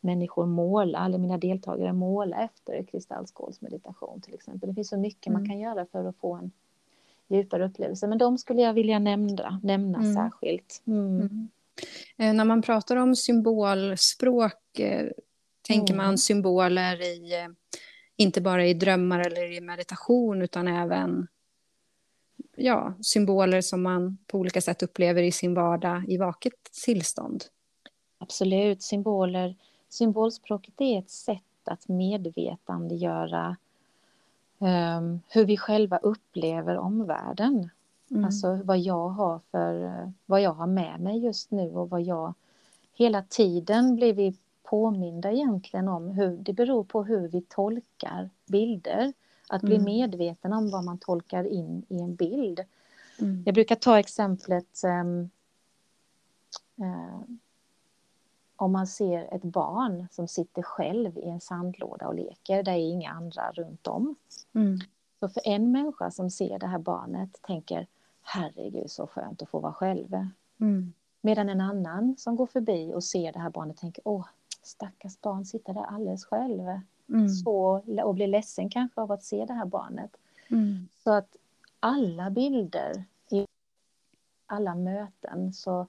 människor 0.00 0.46
måla, 0.46 1.04
eller 1.04 1.18
mina 1.18 1.38
deltagare 1.38 1.92
måla 1.92 2.36
efter 2.36 2.82
kristallskålsmeditation 2.82 4.20
till 4.20 4.34
exempel. 4.34 4.68
Det 4.68 4.74
finns 4.74 4.88
så 4.88 4.96
mycket 4.96 5.26
mm. 5.26 5.40
man 5.40 5.48
kan 5.48 5.58
göra 5.58 5.86
för 5.86 6.04
att 6.04 6.16
få 6.16 6.34
en 6.34 6.50
djupare 7.28 7.66
upplevelser. 7.66 8.08
Men 8.08 8.18
de 8.18 8.38
skulle 8.38 8.62
jag 8.62 8.72
vilja 8.72 8.98
nämna, 8.98 9.60
nämna 9.62 9.98
mm. 9.98 10.14
särskilt. 10.14 10.82
Eh, 12.16 12.34
när 12.34 12.44
man 12.44 12.62
pratar 12.62 12.96
om 12.96 13.16
symbolspråk, 13.16 14.78
eh, 14.78 15.08
tänker 15.62 15.94
man 15.94 16.06
mm. 16.06 16.18
symboler 16.18 17.02
i, 17.02 17.34
eh, 17.34 17.48
inte 18.16 18.40
bara 18.40 18.66
i 18.66 18.74
drömmar 18.74 19.20
eller 19.20 19.52
i 19.52 19.60
meditation, 19.60 20.42
utan 20.42 20.68
även 20.68 21.26
ja, 22.56 22.94
symboler 23.00 23.60
som 23.60 23.82
man 23.82 24.18
på 24.26 24.38
olika 24.38 24.60
sätt 24.60 24.82
upplever 24.82 25.22
i 25.22 25.32
sin 25.32 25.54
vardag 25.54 26.04
i 26.08 26.16
vaket 26.16 26.52
tillstånd? 26.84 27.44
Absolut, 28.18 28.82
symboler. 28.82 29.56
Symbolspråket 29.88 30.74
är 30.78 30.98
ett 30.98 31.10
sätt 31.10 31.42
att 31.64 31.88
medvetandegöra 31.88 33.56
um, 34.58 35.20
hur 35.28 35.44
vi 35.44 35.56
själva 35.56 35.98
upplever 35.98 36.78
omvärlden. 36.78 37.70
Mm. 38.12 38.24
Alltså 38.24 38.60
vad 38.64 38.78
jag 38.78 39.08
har 39.08 39.40
för, 39.50 40.12
vad 40.26 40.40
jag 40.40 40.52
har 40.52 40.66
med 40.66 41.00
mig 41.00 41.18
just 41.18 41.50
nu 41.50 41.70
och 41.70 41.90
vad 41.90 42.02
jag 42.02 42.34
hela 42.92 43.22
tiden 43.22 43.96
blir 43.96 44.12
vi 44.12 44.36
påminda 44.62 45.32
egentligen 45.32 45.88
om 45.88 46.08
hur 46.08 46.36
det 46.36 46.52
beror 46.52 46.84
på 46.84 47.02
hur 47.02 47.28
vi 47.28 47.40
tolkar 47.40 48.30
bilder. 48.46 49.12
Att 49.48 49.62
bli 49.62 49.74
mm. 49.74 49.84
medveten 49.84 50.52
om 50.52 50.70
vad 50.70 50.84
man 50.84 50.98
tolkar 50.98 51.44
in 51.44 51.82
i 51.88 52.00
en 52.00 52.14
bild. 52.14 52.60
Mm. 53.20 53.42
Jag 53.46 53.54
brukar 53.54 53.76
ta 53.76 53.98
exemplet 53.98 54.82
um, 54.84 55.30
uh, 56.80 57.20
om 58.56 58.72
man 58.72 58.86
ser 58.86 59.34
ett 59.34 59.42
barn 59.42 60.08
som 60.10 60.28
sitter 60.28 60.62
själv 60.62 61.18
i 61.18 61.28
en 61.28 61.40
sandlåda 61.40 62.08
och 62.08 62.14
leker, 62.14 62.62
där 62.62 62.72
är 62.72 62.90
inga 62.90 63.10
andra 63.10 63.52
runt 63.52 63.86
om. 63.86 64.16
Mm. 64.54 64.78
Så 65.20 65.28
för 65.28 65.42
en 65.44 65.72
människa 65.72 66.10
som 66.10 66.30
ser 66.30 66.58
det 66.58 66.66
här 66.66 66.78
barnet 66.78 67.42
tänker 67.42 67.86
herregud 68.22 68.90
så 68.90 69.06
skönt 69.06 69.42
att 69.42 69.48
få 69.48 69.60
vara 69.60 69.72
själv. 69.72 70.26
Mm. 70.60 70.92
Medan 71.20 71.48
en 71.48 71.60
annan 71.60 72.14
som 72.18 72.36
går 72.36 72.46
förbi 72.46 72.92
och 72.94 73.04
ser 73.04 73.32
det 73.32 73.38
här 73.38 73.50
barnet 73.50 73.76
tänker 73.76 74.02
åh, 74.04 74.26
stackars 74.62 75.20
barn 75.20 75.44
sitter 75.44 75.74
där 75.74 75.82
alldeles 75.84 76.24
själv. 76.24 76.80
Mm. 77.08 77.28
Så, 77.28 77.82
och 78.04 78.14
blir 78.14 78.26
ledsen 78.26 78.70
kanske 78.70 79.00
av 79.00 79.12
att 79.12 79.24
se 79.24 79.44
det 79.44 79.52
här 79.52 79.66
barnet. 79.66 80.16
Mm. 80.50 80.88
Så 81.04 81.10
att 81.10 81.36
alla 81.80 82.30
bilder, 82.30 83.04
i 83.30 83.46
alla 84.46 84.74
möten, 84.74 85.52
så 85.52 85.86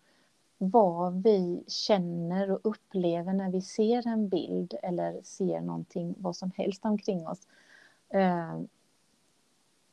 vad 0.57 1.23
vi 1.23 1.63
känner 1.67 2.51
och 2.51 2.59
upplever 2.63 3.33
när 3.33 3.49
vi 3.49 3.61
ser 3.61 4.07
en 4.07 4.29
bild 4.29 4.73
eller 4.83 5.21
ser 5.23 5.61
någonting, 5.61 6.15
vad 6.17 6.35
som 6.35 6.51
helst 6.55 6.85
omkring 6.85 7.27
oss. 7.27 7.47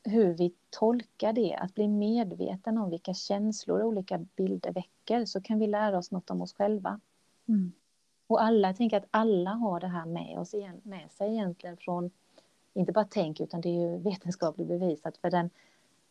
Hur 0.04 0.34
vi 0.34 0.54
tolkar 0.70 1.32
det, 1.32 1.54
att 1.54 1.74
bli 1.74 1.88
medveten 1.88 2.78
om 2.78 2.90
vilka 2.90 3.14
känslor 3.14 3.82
olika 3.82 4.18
bilder 4.36 4.72
väcker, 4.72 5.24
så 5.24 5.40
kan 5.40 5.58
vi 5.58 5.66
lära 5.66 5.98
oss 5.98 6.10
något 6.10 6.30
om 6.30 6.42
oss 6.42 6.54
själva. 6.54 7.00
Mm. 7.48 7.72
Och 8.26 8.42
alla, 8.42 8.68
jag 8.68 8.76
tänker 8.76 8.96
att 8.96 9.08
alla 9.10 9.50
har 9.50 9.80
det 9.80 9.86
här 9.86 10.06
med, 10.06 10.38
oss, 10.38 10.54
med 10.82 11.10
sig 11.10 11.30
egentligen 11.32 11.76
från, 11.76 12.10
inte 12.74 12.92
bara 12.92 13.06
tänk, 13.10 13.40
utan 13.40 13.60
det 13.60 13.68
är 13.68 13.90
ju 13.90 13.98
vetenskapligt 13.98 14.68
bevisat, 14.68 15.16
för 15.16 15.30
den, 15.30 15.50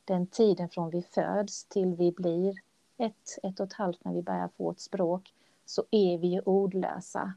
den 0.06 0.28
tiden 0.28 0.70
från 0.70 0.90
vi 0.90 1.02
föds 1.02 1.66
till 1.66 1.96
vi 1.96 2.12
blir 2.12 2.56
ett, 2.98 3.40
ett 3.44 3.60
och 3.60 3.66
ett 3.66 3.74
halvt 3.74 4.06
när 4.06 4.14
vi 4.14 4.22
börjar 4.22 4.50
få 4.58 4.72
ett 4.72 4.80
språk, 4.80 5.34
så 5.66 5.84
är 5.92 6.18
vi 6.18 6.28
ju 6.28 6.42
ordlösa. 6.42 7.34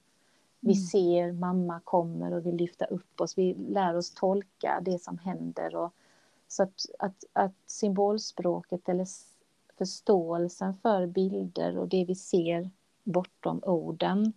Vi 0.60 0.72
Mm. 0.72 0.84
ser 0.84 1.32
mamma 1.32 1.80
kommer 1.84 2.32
och 2.32 2.46
vill 2.46 2.56
lyfta 2.56 2.84
upp 2.84 3.20
oss, 3.20 3.38
vi 3.38 3.54
lär 3.54 3.96
oss 3.96 4.14
tolka 4.14 4.80
det 4.82 4.98
som 4.98 5.18
händer. 5.18 5.76
Och, 5.76 5.92
så 6.52 6.62
att, 6.62 6.86
att, 6.98 7.24
att 7.32 7.52
symbolspråket 7.66 8.88
eller 8.88 9.06
förståelsen 9.78 10.76
för 10.82 11.06
bilder 11.06 11.78
och 11.78 11.88
det 11.88 12.04
vi 12.04 12.14
ser 12.14 12.70
bortom 13.04 13.60
orden 13.62 14.32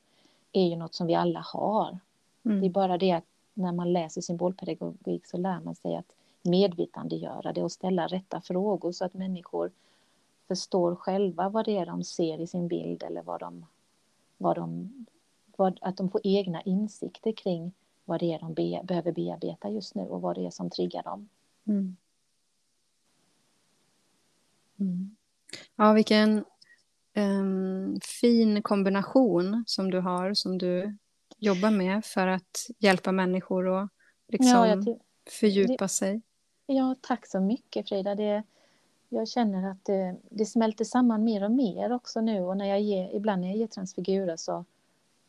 är 0.51 0.67
ju 0.67 0.75
något 0.75 0.95
som 0.95 1.07
vi 1.07 1.15
alla 1.15 1.39
har. 1.39 1.99
Mm. 2.45 2.61
Det 2.61 2.67
är 2.67 2.69
bara 2.69 2.97
det 2.97 3.11
att 3.11 3.23
när 3.53 3.71
man 3.71 3.93
läser 3.93 4.21
symbolpedagogik 4.21 5.25
så 5.25 5.37
lär 5.37 5.59
man 5.59 5.75
sig 5.75 5.95
att 5.95 6.11
medvetandegöra 6.41 7.53
det 7.53 7.63
och 7.63 7.71
ställa 7.71 8.07
rätta 8.07 8.41
frågor 8.41 8.91
så 8.91 9.05
att 9.05 9.13
människor 9.13 9.71
förstår 10.47 10.95
själva 10.95 11.49
vad 11.49 11.65
det 11.65 11.77
är 11.77 11.85
de 11.85 12.03
ser 12.03 12.41
i 12.41 12.47
sin 12.47 12.67
bild 12.67 13.03
eller 13.03 13.21
vad 13.21 13.39
de, 13.39 13.65
vad 14.37 14.55
de, 14.55 14.91
vad, 15.55 15.79
att 15.81 15.97
de 15.97 16.09
får 16.09 16.21
egna 16.23 16.61
insikter 16.61 17.31
kring 17.31 17.73
vad 18.05 18.19
det 18.19 18.33
är 18.33 18.39
de 18.39 18.53
be, 18.53 18.81
behöver 18.83 19.11
bearbeta 19.11 19.69
just 19.69 19.95
nu 19.95 20.03
och 20.03 20.21
vad 20.21 20.35
det 20.35 20.45
är 20.45 20.51
som 20.51 20.69
triggar 20.69 21.03
dem. 21.03 21.29
Mm. 21.67 21.95
Mm. 24.79 25.15
Ja, 25.75 25.93
vilken 25.93 26.45
ehm, 27.13 27.99
fin 28.21 28.61
kombination 28.61 29.63
som 29.67 29.91
du 29.91 29.99
har, 29.99 30.33
som 30.33 30.57
du 30.57 30.97
jobbar 31.37 31.71
med 31.71 32.05
för 32.05 32.27
att 32.27 32.69
hjälpa 32.79 33.11
människor 33.11 33.77
att 33.77 33.89
liksom 34.27 34.47
Ja, 34.47 34.97
fördjupa 35.39 35.87
sig. 35.87 36.21
Ja, 36.65 36.95
tack 37.01 37.27
så 37.27 37.39
mycket 37.39 37.89
Frida. 37.89 38.15
Det, 38.15 38.43
jag 39.09 39.27
känner 39.27 39.71
att 39.71 39.85
det, 39.85 40.15
det 40.29 40.45
smälter 40.45 40.85
samman 40.85 41.23
mer 41.23 41.43
och 41.43 41.51
mer 41.51 41.91
också 41.91 42.21
nu 42.21 42.41
och 42.41 42.57
när 42.57 42.65
jag 42.65 42.81
ger, 42.81 43.15
ibland 43.15 43.41
när 43.41 43.47
jag 43.47 43.57
ger 43.57 43.67
transfigurer 43.67 44.37
så, 44.37 44.65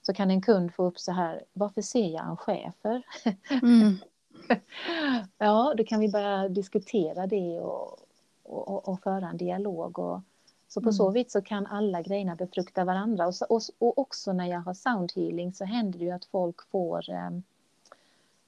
så 0.02 0.14
kan 0.14 0.30
en 0.30 0.42
kund 0.42 0.74
få 0.74 0.84
upp 0.84 0.98
så 0.98 1.12
här, 1.12 1.44
varför 1.52 1.82
ser 1.82 2.08
jag 2.08 2.26
en 2.26 2.36
schäfer? 2.36 3.02
Mm. 3.62 3.96
Ja, 5.38 5.74
då 5.76 5.84
kan 5.84 6.00
vi 6.00 6.08
börja 6.08 6.48
diskutera 6.48 7.26
det 7.26 7.60
och, 7.60 8.05
och, 8.48 8.88
och 8.88 9.00
föra 9.00 9.28
en 9.28 9.36
dialog. 9.36 9.98
Och, 9.98 10.20
så 10.68 10.80
på 10.80 10.88
Mm. 10.88 10.92
så 10.92 11.10
vis 11.10 11.32
så 11.32 11.42
kan 11.42 11.66
alla 11.66 12.02
grejerna 12.02 12.36
befrukta 12.36 12.84
varandra. 12.84 13.26
Och, 13.26 13.34
så, 13.34 13.44
och, 13.44 13.60
och 13.78 13.98
också 13.98 14.32
när 14.32 14.46
jag 14.46 14.60
har 14.60 14.74
soundhealing 14.74 15.52
så 15.52 15.64
händer 15.64 15.98
det 15.98 16.04
ju 16.04 16.10
att 16.10 16.24
folk 16.24 16.62
får 16.70 17.10
eh, 17.10 17.30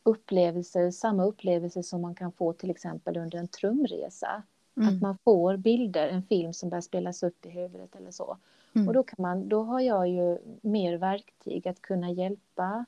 upplevelser, 0.03 0.90
samma 0.90 1.24
upplevelser 1.24 1.82
som 1.82 2.01
man 2.03 2.14
kan 2.14 2.32
få 2.32 2.53
till 2.53 2.70
exempel 2.70 3.16
under 3.16 3.38
en 3.38 3.49
trumresa. 3.49 4.42
Mm. 4.76 4.88
Att 4.88 5.03
man 5.03 5.18
får 5.24 5.57
bilder, 5.57 6.09
en 6.09 6.22
film 6.22 6.53
som 6.53 6.68
börjar 6.68 6.82
spelas 6.82 7.22
upp 7.22 7.46
i 7.46 7.51
huvudet 7.51 7.96
eller 7.96 8.11
så. 8.11 8.36
Mm. 8.74 8.88
Och 8.88 8.94
då, 8.94 9.03
kan 9.03 9.16
man, 9.18 9.49
då 9.49 9.62
har 9.62 9.80
jag 9.80 10.09
ju 10.09 10.38
mer 10.61 10.96
verktyg 10.96 11.68
att 11.68 11.82
kunna 11.82 12.11
hjälpa 12.11 12.84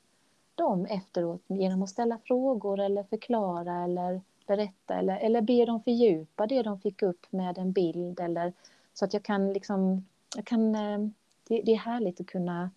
dem 0.55 0.85
efteråt 0.85 1.41
genom 1.47 1.83
att 1.83 1.89
ställa 1.89 2.17
frågor 2.17 2.79
eller 2.79 3.03
förklara 3.03 3.83
eller 3.83 4.21
berätta 4.55 4.95
eller, 4.95 5.17
eller 5.17 5.41
be 5.41 5.65
dem 5.65 5.83
fördjupa 5.83 6.47
det 6.47 6.61
de 6.63 6.79
fick 6.79 7.01
upp 7.01 7.25
med 7.29 7.57
en 7.57 7.71
bild 7.71 8.19
eller 8.19 8.53
så 8.93 9.05
att 9.05 9.13
jag 9.13 9.23
kan 9.23 9.53
liksom, 9.53 10.05
jag 10.35 10.45
kan, 10.45 10.75
eh, 10.75 10.99
det, 11.47 11.61
det 11.61 11.71
är 11.71 11.77
härligt 11.77 12.21
att 12.21 12.27
kunna 12.27 12.71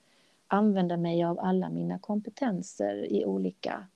använda 0.47 0.97
mig 0.97 1.25
av 1.25 1.41
alla 1.41 1.69
mina 1.69 1.99
kompetenser 1.99 3.13
i 3.13 3.25
olika 3.25 3.87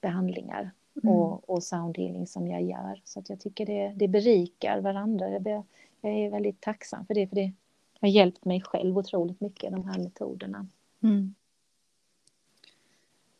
behandlingar 0.00 0.70
Mm. 1.02 1.14
och, 1.14 1.50
och 1.50 1.62
soundhealing 1.62 2.26
som 2.26 2.48
jag 2.48 2.62
gör. 2.62 3.00
Så 3.04 3.18
att 3.20 3.30
jag 3.30 3.40
tycker 3.40 3.66
det, 3.66 3.92
det 3.96 4.08
berikar 4.08 4.80
varandra. 4.80 5.30
Jag, 5.30 5.42
be, 5.42 5.62
jag 6.00 6.12
är 6.12 6.30
väldigt 6.30 6.60
tacksam 6.60 7.06
för 7.06 7.14
det, 7.14 7.26
för 7.26 7.36
det 7.36 7.52
har 8.00 8.08
hjälpt 8.08 8.44
mig 8.44 8.60
själv 8.60 8.98
otroligt 8.98 9.40
mycket, 9.40 9.72
de 9.72 9.84
här 9.88 9.98
metoderna. 9.98 10.66
Mm. 11.02 11.34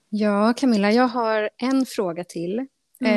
Ja, 0.09 0.55
Camilla, 0.57 0.93
jag 0.93 1.09
har 1.09 1.51
en 1.57 1.87
fråga 1.87 2.25
till 2.25 2.67
Mm. 3.05 3.13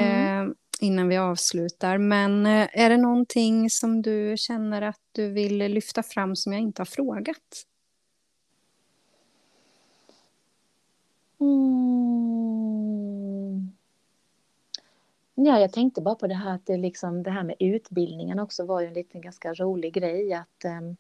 Innan 0.82 1.08
vi 1.08 1.18
avslutar. 1.18 1.98
Men 1.98 2.46
eh, 2.46 2.68
är 2.74 2.90
det 2.90 2.98
någonting 2.98 3.70
som 3.70 4.02
du 4.02 4.36
känner 4.38 4.82
att 4.82 5.02
du 5.12 5.30
vill 5.30 5.58
lyfta 5.58 6.04
fram 6.04 6.36
som 6.36 6.54
jag 6.54 6.62
inte 6.62 6.82
har 6.82 6.86
frågat? 6.86 7.66
Mm. 12.36 13.72
Ja, 15.36 15.60
jag 15.60 15.74
tänkte 15.74 16.02
bara 16.02 16.16
på 16.16 16.28
det 16.28 16.36
här 16.36 16.56
att 16.56 16.66
det, 16.66 16.78
liksom, 16.78 17.24
det 17.24 17.32
här 17.32 17.44
med 17.44 17.56
utbildningen 17.60 18.40
också 18.40 18.66
var 18.66 18.82
ju 18.82 18.88
en 18.88 18.94
liten 18.94 19.22
ganska 19.22 19.54
rolig 19.54 19.94
grej. 19.94 20.34
Att, 20.34 20.66
um, 20.66 20.96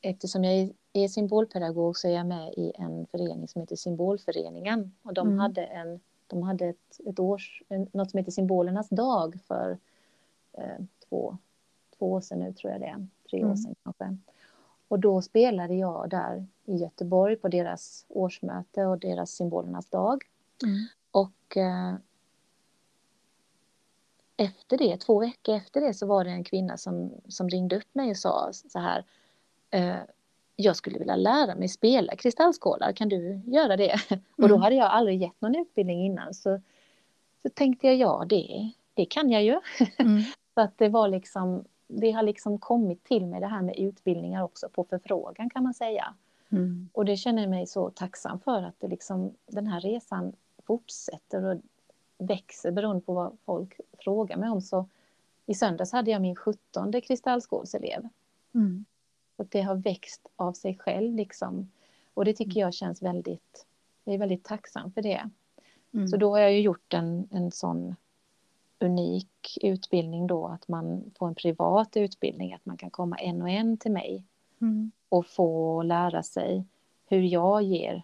eftersom 0.00 0.44
jag 0.44 0.54
är, 0.54 0.70
är 0.92 1.08
symbolpedagog 1.08 1.96
så 1.98 2.08
är 2.08 2.12
jag 2.12 2.26
med 2.26 2.52
i 2.56 2.72
en 2.74 3.06
förening 3.06 3.48
som 3.48 3.60
heter 3.60 3.76
Symbolföreningen. 3.76 4.92
Och 5.02 5.14
de 5.14 5.26
Mm. 5.28 5.38
hade, 5.38 5.64
en, 5.64 6.00
de 6.26 6.42
hade 6.42 6.66
ett, 6.66 7.00
ett 7.06 7.18
års, 7.18 7.62
något 7.92 8.10
som 8.10 8.18
heter 8.18 8.32
Symbolernas 8.32 8.88
dag 8.88 9.40
för 9.46 9.78
eh, 10.52 10.84
två, 11.08 11.36
två 11.98 12.12
år 12.12 12.20
sedan 12.20 12.38
nu 12.38 12.52
tror 12.52 12.72
jag 12.72 12.80
det 12.80 12.86
är. 12.86 13.06
Tre 13.30 13.38
år 13.40 13.44
Mm. 13.44 13.56
sedan 13.56 13.74
kanske. 13.84 14.16
Och 14.88 14.98
då 15.00 15.22
spelade 15.22 15.74
jag 15.74 16.10
där 16.10 16.46
i 16.64 16.76
Göteborg 16.76 17.36
på 17.36 17.48
deras 17.48 18.06
årsmöte 18.08 18.86
och 18.86 18.98
deras 18.98 19.30
Symbolernas 19.30 19.86
dag. 19.90 20.22
Mm. 20.64 20.86
Och 21.10 21.56
eh, 21.56 21.94
efter 24.36 24.78
det, 24.78 24.96
två 24.96 25.20
veckor 25.20 25.54
efter 25.54 25.80
det, 25.80 25.94
så 25.94 26.06
var 26.06 26.24
det 26.24 26.30
en 26.30 26.44
kvinna 26.44 26.76
som, 26.76 27.10
som 27.28 27.48
ringde 27.48 27.76
upp 27.76 27.94
mig 27.94 28.10
och 28.10 28.16
sa 28.16 28.50
så 28.52 28.78
här. 28.78 29.04
Eh, 29.70 29.96
jag 30.56 30.76
skulle 30.76 30.98
vilja 30.98 31.16
lära 31.16 31.54
mig 31.54 31.68
spela 31.68 32.16
kristallskålar, 32.16 32.92
kan 32.92 33.08
du 33.08 33.40
göra 33.46 33.76
det? 33.76 33.94
Och 34.10 34.48
då 34.48 34.54
Mm. 34.54 34.60
hade 34.60 34.74
jag 34.74 34.86
aldrig 34.86 35.22
gett 35.22 35.40
någon 35.40 35.54
utbildning 35.54 36.06
innan. 36.06 36.34
Så, 36.34 36.60
så 37.42 37.48
tänkte 37.48 37.86
jag, 37.86 37.96
ja 37.96 38.24
det, 38.28 38.70
det 38.94 39.04
kan 39.04 39.30
jag 39.30 39.42
ju. 39.44 39.60
Mm. 39.98 40.22
Så 40.54 40.60
att 40.60 40.78
det 40.78 40.88
var 40.88 41.08
liksom, 41.08 41.64
det 41.86 42.10
har 42.10 42.22
liksom 42.22 42.58
kommit 42.58 43.04
till 43.04 43.26
mig 43.26 43.40
det 43.40 43.46
här 43.46 43.62
med 43.62 43.76
utbildningar 43.78 44.42
också 44.42 44.68
på 44.68 44.84
förfrågan 44.84 45.50
kan 45.50 45.62
man 45.62 45.74
säga. 45.74 46.14
Mm. 46.52 46.88
Och 46.92 47.04
det 47.04 47.16
känner 47.16 47.42
jag 47.42 47.50
mig 47.50 47.66
så 47.66 47.90
tacksam 47.90 48.40
för 48.40 48.62
att 48.62 48.74
det 48.78 48.88
liksom, 48.88 49.34
den 49.46 49.66
här 49.66 49.80
resan 49.80 50.32
fortsätter 50.66 51.44
och 51.44 51.60
växer 52.18 52.70
beroende 52.70 53.02
på 53.02 53.12
vad 53.12 53.36
folk 53.44 53.80
frågar 53.98 54.36
mig 54.36 54.50
om. 54.50 54.60
Så 54.60 54.86
i 55.46 55.54
söndags 55.54 55.92
hade 55.92 56.10
jag 56.10 56.22
min 56.22 56.36
17 56.36 56.92
kristallskålselev. 57.00 58.08
Mm. 58.54 58.84
Och 59.36 59.46
det 59.46 59.60
har 59.60 59.74
växt 59.74 60.26
av 60.36 60.52
sig 60.52 60.78
själv 60.78 61.14
liksom. 61.14 61.70
Och 62.14 62.24
det 62.24 62.34
tycker 62.34 62.60
jag 62.60 62.74
känns 62.74 63.02
väldigt, 63.02 63.66
jag 64.04 64.14
är 64.14 64.18
väldigt 64.18 64.44
tacksam 64.44 64.92
för 64.92 65.02
det. 65.02 65.30
Mm. 65.94 66.08
Så 66.08 66.16
då 66.16 66.30
har 66.30 66.38
jag 66.38 66.52
ju 66.52 66.60
gjort 66.60 66.94
en, 66.94 67.28
en 67.30 67.50
sån 67.50 67.96
unik 68.78 69.58
utbildning 69.62 70.26
då 70.26 70.46
att 70.46 70.68
man 70.68 71.10
får 71.18 71.28
en 71.28 71.34
privat 71.34 71.96
utbildning, 71.96 72.54
att 72.54 72.66
man 72.66 72.76
kan 72.76 72.90
komma 72.90 73.16
en 73.16 73.42
och 73.42 73.48
en 73.48 73.76
till 73.76 73.92
mig 73.92 74.24
Mm. 74.60 74.90
och 75.08 75.26
få 75.26 75.82
lära 75.82 76.22
sig 76.22 76.64
hur 77.06 77.22
jag 77.22 77.62
ger 77.62 78.02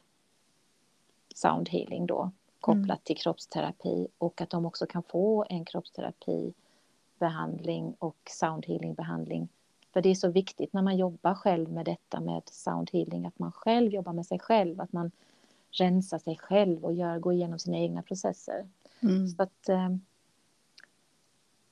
sound 1.34 1.68
healing 1.68 2.06
då 2.06 2.30
kopplat 2.60 3.04
till 3.04 3.16
kroppsterapi 3.16 4.08
och 4.18 4.40
att 4.40 4.50
de 4.50 4.66
också 4.66 4.86
kan 4.86 5.02
få 5.02 5.44
en 5.48 5.64
kroppsterapibehandling 5.64 7.94
och 7.98 8.16
sound 8.30 8.66
healing 8.66 8.94
behandling 8.94 9.48
För 9.92 10.02
det 10.02 10.08
är 10.08 10.14
så 10.14 10.30
viktigt 10.30 10.72
när 10.72 10.82
man 10.82 10.96
jobbar 10.96 11.34
själv 11.34 11.72
med 11.72 11.84
detta 11.84 12.20
med 12.20 12.42
sound 12.46 12.90
healing, 12.92 13.26
att 13.26 13.38
man 13.38 13.52
själv 13.52 13.92
jobbar 13.92 14.12
med 14.12 14.26
sig 14.26 14.38
själv, 14.38 14.80
att 14.80 14.92
man 14.92 15.10
rensar 15.70 16.18
sig 16.18 16.36
själv 16.36 16.84
och 16.84 16.94
gör, 16.94 17.18
går 17.18 17.32
igenom 17.32 17.58
sina 17.58 17.78
egna 17.78 18.02
processer. 18.02 18.68
Mm. 19.00 19.28
Så, 19.28 19.42
att, 19.42 19.68
eh, 19.68 19.88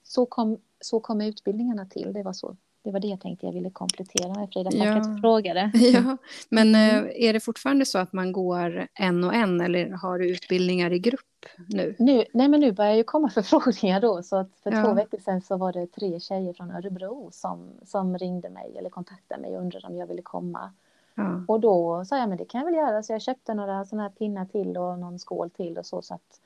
så, 0.03 0.27
kom, 0.27 0.59
så 0.81 1.01
kom 1.01 1.21
utbildningarna 1.21 1.87
till, 1.87 2.12
det 2.12 2.23
var 2.23 2.33
så 2.33 2.57
det 2.83 2.93
var 2.93 3.01
det 3.01 3.09
jag 3.09 3.21
tänkte 3.21 3.47
jag 3.47 3.53
ville 3.53 3.71
komplettera 3.71 4.35
med 4.35 4.49
Frida, 4.53 4.71
tack 4.71 4.81
ja. 4.81 4.97
att 4.97 5.16
du 5.16 5.21
frågade. 5.21 5.71
Ja. 5.75 6.16
Men 6.49 6.75
mm. 6.75 7.05
Eh, 7.07 7.29
är 7.29 7.33
det 7.33 7.41
fortfarande 7.41 7.87
så 7.87 7.99
att 7.99 8.12
man 8.12 8.33
går 8.33 8.89
en 8.95 9.25
och 9.25 9.35
en 9.35 9.61
eller 9.61 9.91
har 9.91 10.19
du 10.19 10.31
utbildningar 10.31 10.93
i 10.93 10.99
grupp 10.99 11.38
nu? 11.68 11.96
nu 11.99 12.24
nej 12.32 12.49
men 12.49 12.61
nu 12.61 12.72
börjar 12.72 12.94
ju 12.94 13.05
komma 13.05 13.30
förfrågningar 13.34 14.01
då 14.01 14.22
så 14.22 14.36
att 14.36 14.51
för 14.62 14.72
ja. 14.72 14.84
två 14.84 14.92
veckor 14.94 15.18
sedan 15.18 15.40
så 15.40 15.57
var 15.57 15.72
det 15.72 15.86
tre 15.86 16.20
tjejer 16.20 16.53
från 16.53 16.70
Örebro 16.70 17.28
som, 17.32 17.70
som 17.84 18.18
ringde 18.18 18.51
mig 18.51 18.74
eller 18.78 18.90
kontaktade 18.90 19.40
mig 19.40 19.57
och 19.57 19.62
undrade 19.62 19.86
om 19.86 19.96
jag 19.96 20.07
ville 20.07 20.22
komma. 20.22 20.72
Ja. 21.14 21.44
Och 21.49 21.61
då 21.61 22.05
sa 22.05 22.18
jag 22.18 22.28
men 22.28 22.38
det 22.38 22.44
kan 22.44 22.59
jag 22.59 22.66
väl 22.66 22.74
göra 22.74 23.03
så 23.03 23.12
jag 23.12 23.22
köpte 23.22 23.55
några 23.55 23.84
sådana 23.84 24.03
här 24.03 24.11
pinnar 24.11 24.44
till 24.44 24.76
och 24.76 24.99
någon 24.99 25.18
skål 25.18 25.51
till 25.51 25.78
och 25.78 25.86
så 25.86 26.03
så 26.03 26.14
att 26.14 26.40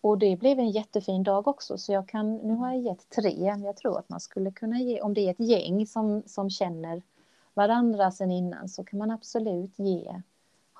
och 0.00 0.18
det 0.18 0.36
blev 0.36 0.58
en 0.58 0.70
jättefin 0.70 1.22
dag 1.22 1.48
också, 1.48 1.78
så 1.78 1.92
jag 1.92 2.08
kan, 2.08 2.36
nu 2.36 2.54
har 2.54 2.68
jag 2.72 2.82
gett 2.82 3.08
tre. 3.08 3.56
Jag 3.64 3.76
tror 3.76 3.98
att 3.98 4.08
man 4.08 4.20
skulle 4.20 4.50
kunna 4.50 4.78
ge, 4.78 5.00
om 5.00 5.14
det 5.14 5.20
är 5.20 5.30
ett 5.30 5.40
gäng 5.40 5.86
som, 5.86 6.22
som 6.26 6.50
känner 6.50 7.02
varandra 7.54 8.10
sen 8.10 8.30
innan, 8.30 8.68
så 8.68 8.84
kan 8.84 8.98
man 8.98 9.10
absolut 9.10 9.78
ge, 9.78 10.22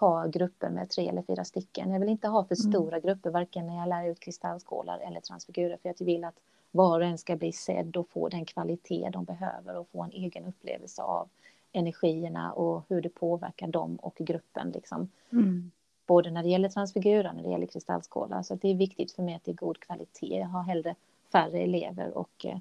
ha 0.00 0.26
grupper 0.26 0.70
med 0.70 0.90
tre 0.90 1.08
eller 1.08 1.22
fyra 1.22 1.44
stycken. 1.44 1.92
Jag 1.92 2.00
vill 2.00 2.08
inte 2.08 2.28
ha 2.28 2.44
för 2.44 2.54
mm. 2.60 2.72
stora 2.72 3.00
grupper, 3.00 3.30
varken 3.30 3.66
när 3.66 3.76
jag 3.76 3.88
lär 3.88 4.08
ut 4.08 4.20
kristallskålar 4.20 4.98
eller 4.98 5.20
transfigurer, 5.20 5.78
för 5.82 5.88
jag 5.88 6.06
vill 6.06 6.24
att 6.24 6.40
var 6.70 7.00
och 7.00 7.06
en 7.06 7.18
ska 7.18 7.36
bli 7.36 7.52
sedd 7.52 7.96
och 7.96 8.08
få 8.08 8.28
den 8.28 8.44
kvalitet 8.44 9.10
de 9.12 9.24
behöver 9.24 9.78
och 9.78 9.88
få 9.88 10.02
en 10.02 10.12
egen 10.12 10.44
upplevelse 10.44 11.02
av 11.02 11.28
energierna 11.72 12.52
och 12.52 12.84
hur 12.88 13.00
det 13.00 13.08
påverkar 13.08 13.66
dem 13.66 13.96
och 13.96 14.16
gruppen. 14.18 14.70
Liksom. 14.70 15.08
Mm 15.32 15.70
både 16.08 16.30
när 16.30 16.42
det 16.42 16.48
gäller 16.48 16.68
transfigurer 16.68 17.28
och 17.28 17.34
när 17.34 17.42
det 17.42 17.50
gäller 17.50 17.66
kristallskålar. 17.66 18.42
Så 18.42 18.54
det 18.54 18.68
är 18.68 18.74
viktigt 18.74 19.12
för 19.12 19.22
mig 19.22 19.34
att 19.34 19.44
det 19.44 19.50
är 19.50 19.54
god 19.54 19.80
kvalitet. 19.80 20.38
Jag 20.38 20.46
har 20.46 20.62
hellre 20.62 20.94
färre 21.32 21.58
elever. 21.58 22.18
Och, 22.18 22.46
eh, 22.46 22.58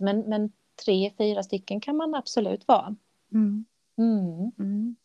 men, 0.00 0.20
men 0.20 0.52
tre, 0.84 1.12
fyra 1.18 1.42
stycken 1.42 1.80
kan 1.80 1.96
man 1.96 2.14
absolut 2.14 2.68
vara. 2.68 2.96
Mm. 3.32 3.64
Mm. 4.00 4.52
Mm. 4.58 4.96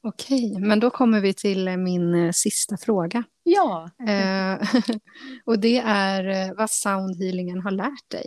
Okej, 0.00 0.50
okay, 0.50 0.66
men 0.66 0.80
då 0.80 0.90
kommer 0.90 1.20
vi 1.20 1.34
till 1.34 1.78
min 1.78 2.14
eh, 2.14 2.32
sista 2.32 2.76
fråga. 2.76 3.24
Ja. 3.42 3.90
Eh, 4.08 4.68
och 5.44 5.58
det 5.58 5.78
är 5.78 6.54
vad 6.54 6.70
soundhealingen 6.70 7.60
har 7.60 7.70
lärt 7.70 8.10
dig. 8.10 8.26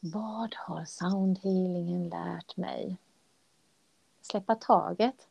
Vad 0.00 0.54
har 0.54 0.84
soundhealingen 0.84 2.08
lärt 2.08 2.56
mig? 2.56 2.96
Släppa 4.22 4.54
taget. 4.54 5.26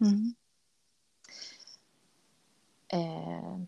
Mm. 0.00 0.34
Eh, 2.88 3.58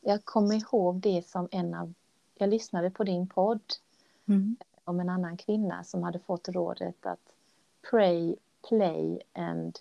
jag 0.00 0.24
kommer 0.24 0.54
ihåg 0.54 1.00
det 1.00 1.26
som 1.26 1.48
en 1.50 1.74
av... 1.74 1.94
Jag 2.34 2.48
lyssnade 2.48 2.90
på 2.90 3.04
din 3.04 3.28
podd 3.28 3.62
mm. 4.26 4.56
Om 4.84 5.00
en 5.00 5.08
annan 5.08 5.36
kvinna 5.36 5.84
som 5.84 6.02
hade 6.02 6.18
fått 6.18 6.48
rådet 6.48 7.06
att 7.06 7.20
pray, 7.90 8.36
play 8.68 9.20
and 9.32 9.78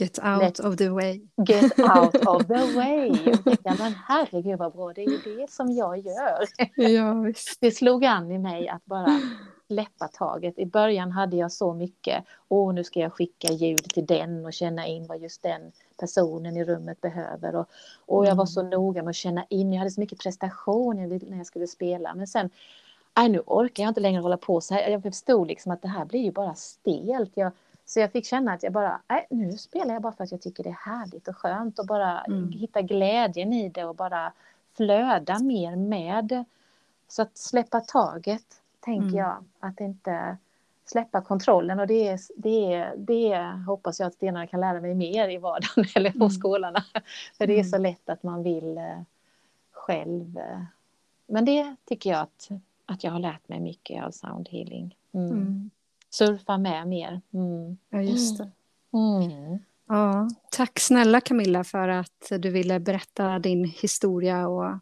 Get 0.00 0.18
out 0.24 0.60
of 0.60 0.76
the 0.76 0.88
way. 0.88 1.20
Get 1.46 1.78
out 1.78 2.26
of 2.26 2.46
the 2.46 2.72
way. 2.76 3.36
Ja, 3.64 3.74
men 3.78 3.92
herregud 4.06 4.58
vad 4.58 4.72
bra, 4.72 4.92
det 4.92 5.04
är 5.04 5.10
ju 5.10 5.36
det 5.36 5.50
som 5.50 5.70
jag 5.70 5.98
gör. 5.98 6.44
Ja, 6.74 7.14
visst. 7.14 7.60
Det 7.60 7.70
slog 7.70 8.04
an 8.04 8.30
i 8.30 8.38
mig 8.38 8.68
att 8.68 8.84
bara 8.84 9.20
släppa 9.66 10.08
taget. 10.08 10.58
I 10.58 10.66
början 10.66 11.12
hade 11.12 11.36
jag 11.36 11.52
så 11.52 11.74
mycket, 11.74 12.24
åh 12.48 12.74
nu 12.74 12.84
ska 12.84 13.00
jag 13.00 13.12
skicka 13.12 13.52
ljud 13.52 13.84
till 13.94 14.06
den 14.06 14.46
och 14.46 14.52
känna 14.52 14.86
in 14.86 15.06
vad 15.06 15.18
just 15.18 15.42
den 15.42 15.72
personen 16.00 16.56
i 16.56 16.64
rummet 16.64 17.00
behöver. 17.00 17.56
Och, 17.56 17.66
och 18.06 18.26
jag 18.26 18.34
var 18.34 18.46
så 18.46 18.60
mm. 18.60 18.70
noga 18.70 19.02
med 19.02 19.10
att 19.10 19.16
känna 19.16 19.44
in, 19.48 19.72
jag 19.72 19.78
hade 19.78 19.90
så 19.90 20.00
mycket 20.00 20.18
prestation 20.18 21.08
när 21.08 21.36
jag 21.36 21.46
skulle 21.46 21.66
spela. 21.66 22.14
Men 22.14 22.26
sen, 22.26 22.50
nej 23.18 23.28
nu 23.28 23.42
orkar 23.46 23.82
jag 23.82 23.90
inte 23.90 24.00
längre 24.00 24.20
hålla 24.20 24.36
på 24.36 24.60
så 24.60 24.74
här. 24.74 24.88
Jag 24.88 25.02
förstod 25.02 25.48
liksom 25.48 25.72
att 25.72 25.82
det 25.82 25.88
här 25.88 26.04
blir 26.04 26.20
ju 26.20 26.32
bara 26.32 26.54
stelt. 26.54 27.32
Jag, 27.34 27.52
så 27.84 28.00
jag 28.00 28.12
fick 28.12 28.26
känna 28.26 28.52
att 28.52 28.62
jag 28.62 28.72
bara, 28.72 29.00
nej 29.08 29.26
nu 29.30 29.52
spelar 29.52 29.94
jag 29.94 30.02
bara 30.02 30.12
för 30.12 30.24
att 30.24 30.32
jag 30.32 30.42
tycker 30.42 30.62
det 30.62 30.68
är 30.68 30.90
härligt 30.90 31.28
och 31.28 31.36
skönt 31.36 31.78
och 31.78 31.86
bara 31.86 32.20
mm. 32.20 32.52
hitta 32.52 32.82
glädjen 32.82 33.52
i 33.52 33.68
det 33.68 33.84
och 33.84 33.94
bara 33.94 34.32
flöda 34.76 35.38
mer 35.38 35.76
med. 35.76 36.44
Så 37.08 37.22
att 37.22 37.38
släppa 37.38 37.80
taget 37.80 38.60
tänker 38.80 39.08
mm. 39.08 39.16
jag. 39.16 39.44
Att 39.60 39.80
inte 39.80 40.36
släppa 40.84 41.20
kontrollen 41.20 41.80
och 41.80 41.86
det, 41.86 42.08
är, 42.08 42.20
det, 42.36 42.74
är, 42.74 42.94
det 42.96 43.38
hoppas 43.66 44.00
jag 44.00 44.06
att 44.06 44.14
stenarna 44.14 44.46
kan 44.46 44.60
lära 44.60 44.80
mig 44.80 44.94
mer 44.94 45.28
i 45.28 45.38
vardagen 45.38 45.84
eller 45.94 46.10
på 46.10 46.16
mm. 46.16 46.30
skålarna. 46.30 46.84
För 47.38 47.46
det 47.46 47.60
är 47.60 47.64
så 47.64 47.76
mm. 47.76 47.90
lätt 47.90 48.08
att 48.08 48.22
man 48.22 48.42
vill 48.42 48.78
eh, 48.78 49.00
själv. 49.72 50.38
Eh, 50.38 50.62
men 51.26 51.44
det 51.44 51.76
tycker 51.84 52.10
jag 52.10 52.20
att, 52.20 52.48
att 52.88 53.04
jag 53.04 53.10
har 53.10 53.18
lärt 53.18 53.48
mig 53.48 53.60
mycket 53.60 54.04
av 54.04 54.10
sound 54.10 54.48
healing. 54.48 54.96
Mm. 55.14 55.30
Mm. 55.30 55.70
Surfa 56.10 56.58
med 56.58 56.88
mer. 56.88 57.20
Mm. 57.34 57.78
Ja, 57.90 58.02
just 58.02 58.38
det. 58.38 58.50
Mm. 58.92 59.58
Ja, 59.88 60.28
tack 60.50 60.78
snälla 60.78 61.20
Camilla 61.20 61.64
för 61.64 61.88
att 61.88 62.32
du 62.38 62.50
ville 62.50 62.80
berätta 62.80 63.38
din 63.38 63.64
historia 63.64 64.48
och 64.48 64.78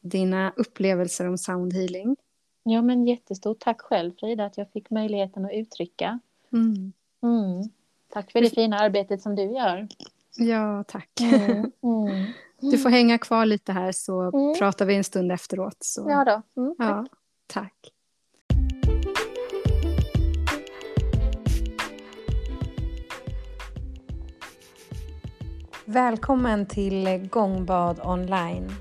dina 0.00 0.52
upplevelser 0.56 1.28
om 1.28 1.38
sound 1.38 1.72
healing. 1.72 2.16
Ja, 2.62 2.82
men 2.82 3.06
jättestort 3.06 3.60
tack 3.60 3.80
själv 3.80 4.12
Frida 4.20 4.44
att 4.44 4.58
jag 4.58 4.70
fick 4.70 4.90
möjligheten 4.90 5.44
att 5.44 5.52
uttrycka. 5.52 6.20
Mm. 6.52 6.92
Mm. 7.22 7.62
Tack 8.08 8.32
för 8.32 8.40
det 8.40 8.50
fina 8.50 8.78
arbetet 8.78 9.22
som 9.22 9.36
du 9.36 9.42
gör. 9.42 9.88
Ja, 10.36 10.84
tack. 10.84 11.10
Mm. 12.64 12.70
mm. 12.70 12.76
Du 12.76 12.82
får 12.82 12.90
hänga 12.90 13.18
kvar 13.18 13.46
lite 13.46 13.72
här 13.72 13.92
så 13.92 14.20
mm. 14.20 14.54
pratar 14.58 14.86
vi 14.86 14.94
en 14.94 15.04
stund 15.04 15.32
efteråt. 15.32 15.76
Så. 15.80 16.06
Ja 16.08 16.24
då. 16.24 16.62
Mm, 16.62 16.74
tack. 16.78 16.88
Ja, 16.88 17.06
tack. 17.46 17.90
Välkommen 25.84 26.66
till 26.66 27.28
Gångbad 27.30 28.00
online 28.04 28.72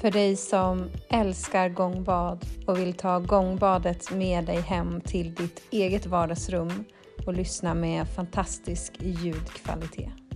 för 0.00 0.10
dig 0.10 0.36
som 0.36 0.90
älskar 1.10 1.68
gångbad 1.68 2.44
och 2.66 2.78
vill 2.78 2.94
ta 2.94 3.18
gångbadet 3.18 4.10
med 4.10 4.44
dig 4.44 4.60
hem 4.60 5.00
till 5.00 5.34
ditt 5.34 5.62
eget 5.70 6.06
vardagsrum 6.06 6.84
och 7.26 7.34
lyssna 7.34 7.74
med 7.74 8.08
fantastisk 8.08 8.92
ljudkvalitet. 9.00 10.27